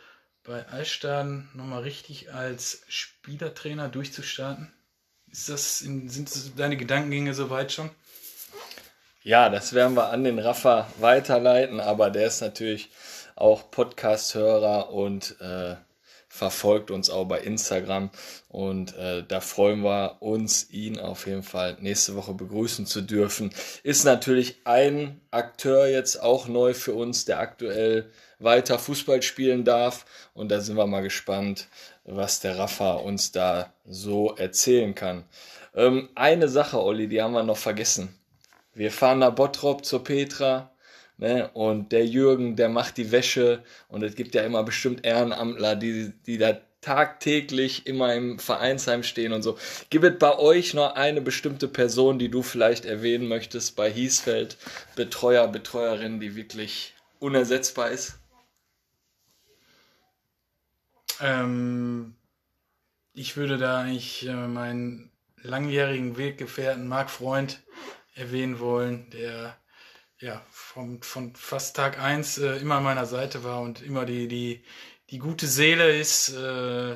bei 0.43 0.67
Altstaden 0.67 1.49
nochmal 1.55 1.81
richtig 1.81 2.31
als 2.31 2.83
Spielertrainer 2.87 3.89
durchzustarten? 3.89 4.71
Ist 5.31 5.49
das 5.49 5.81
in, 5.81 6.09
sind 6.09 6.59
deine 6.59 6.77
Gedankengänge 6.77 7.33
soweit 7.33 7.71
schon? 7.71 7.89
Ja, 9.25 9.49
das 9.49 9.73
werden 9.73 9.95
wir 9.95 10.11
an 10.11 10.23
den 10.23 10.37
Rafa 10.37 10.87
weiterleiten, 10.99 11.79
aber 11.79 12.11
der 12.11 12.27
ist 12.27 12.41
natürlich 12.41 12.91
auch 13.35 13.71
Podcast-Hörer 13.71 14.93
und 14.93 15.41
äh, 15.41 15.77
verfolgt 16.29 16.91
uns 16.91 17.09
auch 17.09 17.25
bei 17.25 17.39
Instagram 17.39 18.11
und 18.49 18.95
äh, 18.97 19.23
da 19.27 19.39
freuen 19.39 19.81
wir 19.81 20.17
uns, 20.19 20.69
ihn 20.69 20.99
auf 20.99 21.25
jeden 21.25 21.41
Fall 21.41 21.75
nächste 21.79 22.15
Woche 22.15 22.35
begrüßen 22.35 22.85
zu 22.85 23.01
dürfen. 23.01 23.49
Ist 23.81 24.05
natürlich 24.05 24.57
ein 24.63 25.19
Akteur 25.31 25.87
jetzt 25.87 26.21
auch 26.21 26.47
neu 26.47 26.75
für 26.75 26.93
uns, 26.93 27.25
der 27.25 27.39
aktuell 27.39 28.11
weiter 28.37 28.77
Fußball 28.77 29.23
spielen 29.23 29.63
darf 29.65 30.05
und 30.35 30.49
da 30.51 30.59
sind 30.59 30.77
wir 30.77 30.85
mal 30.85 31.01
gespannt, 31.01 31.67
was 32.03 32.41
der 32.41 32.59
Rafa 32.59 32.93
uns 32.93 33.31
da 33.31 33.73
so 33.85 34.35
erzählen 34.35 34.93
kann. 34.93 35.23
Ähm, 35.73 36.09
eine 36.13 36.47
Sache, 36.47 36.79
Olli, 36.79 37.07
die 37.07 37.23
haben 37.23 37.33
wir 37.33 37.41
noch 37.41 37.57
vergessen. 37.57 38.15
Wir 38.75 38.91
fahren 38.91 39.19
nach 39.19 39.33
Bottrop 39.33 39.83
zur 39.83 40.03
Petra 40.03 40.71
Ne? 41.17 41.49
Und 41.53 41.91
der 41.91 42.05
Jürgen, 42.05 42.55
der 42.55 42.69
macht 42.69 42.97
die 42.97 43.11
Wäsche 43.11 43.63
und 43.87 44.03
es 44.03 44.15
gibt 44.15 44.35
ja 44.35 44.43
immer 44.43 44.63
bestimmt 44.63 45.05
Ehrenamtler, 45.05 45.75
die, 45.75 46.11
die 46.25 46.37
da 46.37 46.59
tagtäglich 46.81 47.87
immer 47.87 48.13
im 48.13 48.37
Vereinsheim 48.37 49.01
stehen 49.01 49.31
und 49.31 49.41
so. 49.41 49.57
Gibt 49.89 50.05
es 50.05 50.19
bei 50.19 50.37
euch 50.37 50.73
noch 50.73 50.95
eine 50.95 51.21
bestimmte 51.21 51.67
Person, 51.67 52.19
die 52.19 52.29
du 52.29 52.43
vielleicht 52.43 52.85
erwähnen 52.85 53.27
möchtest 53.27 53.75
bei 53.75 53.89
Hiesfeld, 53.91 54.57
Betreuer, 54.95 55.47
Betreuerin, 55.47 56.19
die 56.19 56.35
wirklich 56.35 56.93
unersetzbar 57.19 57.89
ist? 57.89 58.19
Ähm, 61.21 62.13
ich 63.13 63.37
würde 63.37 63.57
da 63.57 63.79
eigentlich 63.79 64.27
äh, 64.27 64.47
meinen 64.47 65.11
langjährigen 65.41 66.17
Weggefährten 66.17 66.87
Marc 66.87 67.09
Freund 67.09 67.63
erwähnen 68.15 68.59
wollen, 68.59 69.09
der 69.11 69.57
ja, 70.19 70.45
von, 70.49 71.01
von 71.03 71.35
fast 71.35 71.75
Tag 71.75 71.99
1 71.99 72.37
äh, 72.37 72.57
immer 72.57 72.75
an 72.75 72.83
meiner 72.83 73.05
Seite 73.05 73.43
war 73.43 73.61
und 73.61 73.81
immer 73.81 74.05
die, 74.05 74.27
die, 74.27 74.63
die 75.09 75.19
gute 75.19 75.47
Seele 75.47 75.95
ist. 75.95 76.29
Äh, 76.29 76.95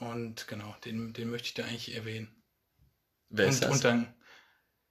und 0.00 0.48
genau, 0.48 0.74
den, 0.84 1.12
den 1.12 1.30
möchte 1.30 1.48
ich 1.48 1.54
da 1.54 1.64
eigentlich 1.64 1.94
erwähnen. 1.94 2.42
Wer 3.28 3.46
ist 3.46 3.56
und, 3.56 3.64
das? 3.64 3.70
und 3.70 3.84
dann, 3.84 4.14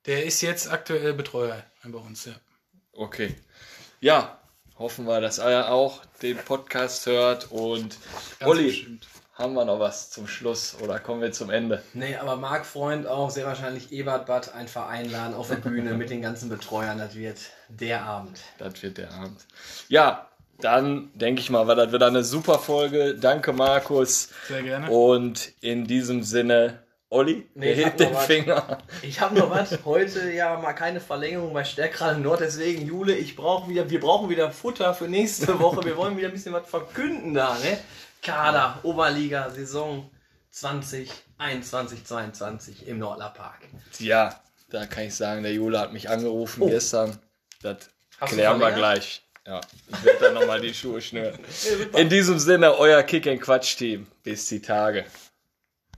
der 0.05 0.25
ist 0.25 0.41
jetzt 0.41 0.71
aktuell 0.71 1.13
Betreuer 1.13 1.65
bei 1.83 1.97
uns, 1.97 2.25
ja. 2.25 2.35
Okay. 2.93 3.35
Ja, 3.99 4.41
hoffen 4.77 5.05
wir, 5.05 5.21
dass 5.21 5.37
er 5.37 5.71
auch 5.71 6.05
den 6.21 6.37
Podcast 6.37 7.05
hört 7.05 7.51
und 7.51 7.97
Ganz 8.39 8.49
Olli, 8.49 8.67
bestimmt. 8.67 9.07
Haben 9.33 9.53
wir 9.53 9.65
noch 9.65 9.79
was 9.79 10.09
zum 10.11 10.27
Schluss 10.27 10.75
oder 10.81 10.99
kommen 10.99 11.21
wir 11.21 11.31
zum 11.31 11.49
Ende? 11.49 11.81
Nee, 11.93 12.15
aber 12.15 12.35
Marc 12.35 12.65
Freund 12.65 13.07
auch 13.07 13.29
sehr 13.29 13.45
wahrscheinlich 13.45 13.91
Ebert 13.91 14.25
Bad 14.25 14.53
einfach 14.53 14.89
einladen 14.89 15.33
auf 15.33 15.47
der 15.47 15.55
Bühne 15.55 15.93
mit 15.93 16.09
den 16.09 16.21
ganzen 16.21 16.49
Betreuern. 16.49 16.97
Das 16.97 17.15
wird 17.15 17.37
der 17.69 18.03
Abend. 18.03 18.39
Das 18.57 18.81
wird 18.83 18.97
der 18.97 19.11
Abend. 19.13 19.45
Ja, 19.87 20.27
dann 20.59 21.09
denke 21.15 21.41
ich 21.41 21.49
mal, 21.49 21.65
war 21.67 21.75
das 21.75 21.91
wieder 21.91 22.07
eine 22.07 22.23
super 22.23 22.59
Folge. 22.59 23.15
Danke, 23.15 23.53
Markus. 23.53 24.29
Sehr 24.47 24.63
gerne. 24.63 24.89
Und 24.91 25.53
in 25.61 25.85
diesem 25.87 26.23
Sinne, 26.23 26.83
Olli, 27.09 27.47
Nee, 27.55 27.73
hebt 27.73 27.99
den. 27.99 28.15
Finger. 28.15 28.77
Ich 29.01 29.19
habe 29.19 29.37
noch 29.37 29.49
was. 29.49 29.79
Heute 29.83 30.31
ja 30.31 30.57
mal 30.59 30.73
keine 30.73 30.99
Verlängerung 31.01 31.53
bei 31.53 31.63
Stärkrade 31.63 32.19
Nord. 32.19 32.41
Deswegen, 32.41 32.85
Jule, 32.85 33.15
ich 33.15 33.35
brauche 33.35 33.69
wieder, 33.69 33.89
wir 33.89 33.99
brauchen 33.99 34.29
wieder 34.29 34.51
Futter 34.51 34.93
für 34.93 35.07
nächste 35.09 35.59
Woche. 35.59 35.83
Wir 35.83 35.97
wollen 35.97 36.15
wieder 36.15 36.27
ein 36.27 36.33
bisschen 36.33 36.53
was 36.53 36.69
verkünden 36.69 37.33
da, 37.33 37.55
ne? 37.55 37.77
Kader, 38.21 38.79
Oberliga, 38.83 39.49
Saison 39.49 40.09
2021, 40.51 42.03
22 42.05 42.87
im 42.87 42.99
Nordler 42.99 43.29
Park. 43.29 43.61
Ja, 43.99 44.39
da 44.69 44.85
kann 44.85 45.05
ich 45.05 45.15
sagen, 45.15 45.43
der 45.43 45.53
Jule 45.53 45.79
hat 45.79 45.93
mich 45.93 46.09
angerufen 46.09 46.61
Oh. 46.63 46.69
gestern. 46.69 47.17
Das 47.61 47.77
Hast 48.19 48.33
klären 48.33 48.59
wir 48.59 48.71
gleich. 48.71 49.23
Ja, 49.47 49.59
ich 49.87 50.03
werde 50.03 50.19
dann 50.25 50.33
nochmal 50.35 50.61
die 50.61 50.73
Schuhe 50.73 51.01
schnüren. 51.01 51.39
In 51.95 52.09
diesem 52.09 52.37
Sinne, 52.37 52.77
euer 52.77 53.01
Kick 53.03 53.25
and 53.27 53.41
Quatsch 53.41 53.75
Team. 53.75 54.05
Bis 54.23 54.45
die 54.47 54.61
Tage. 54.61 55.05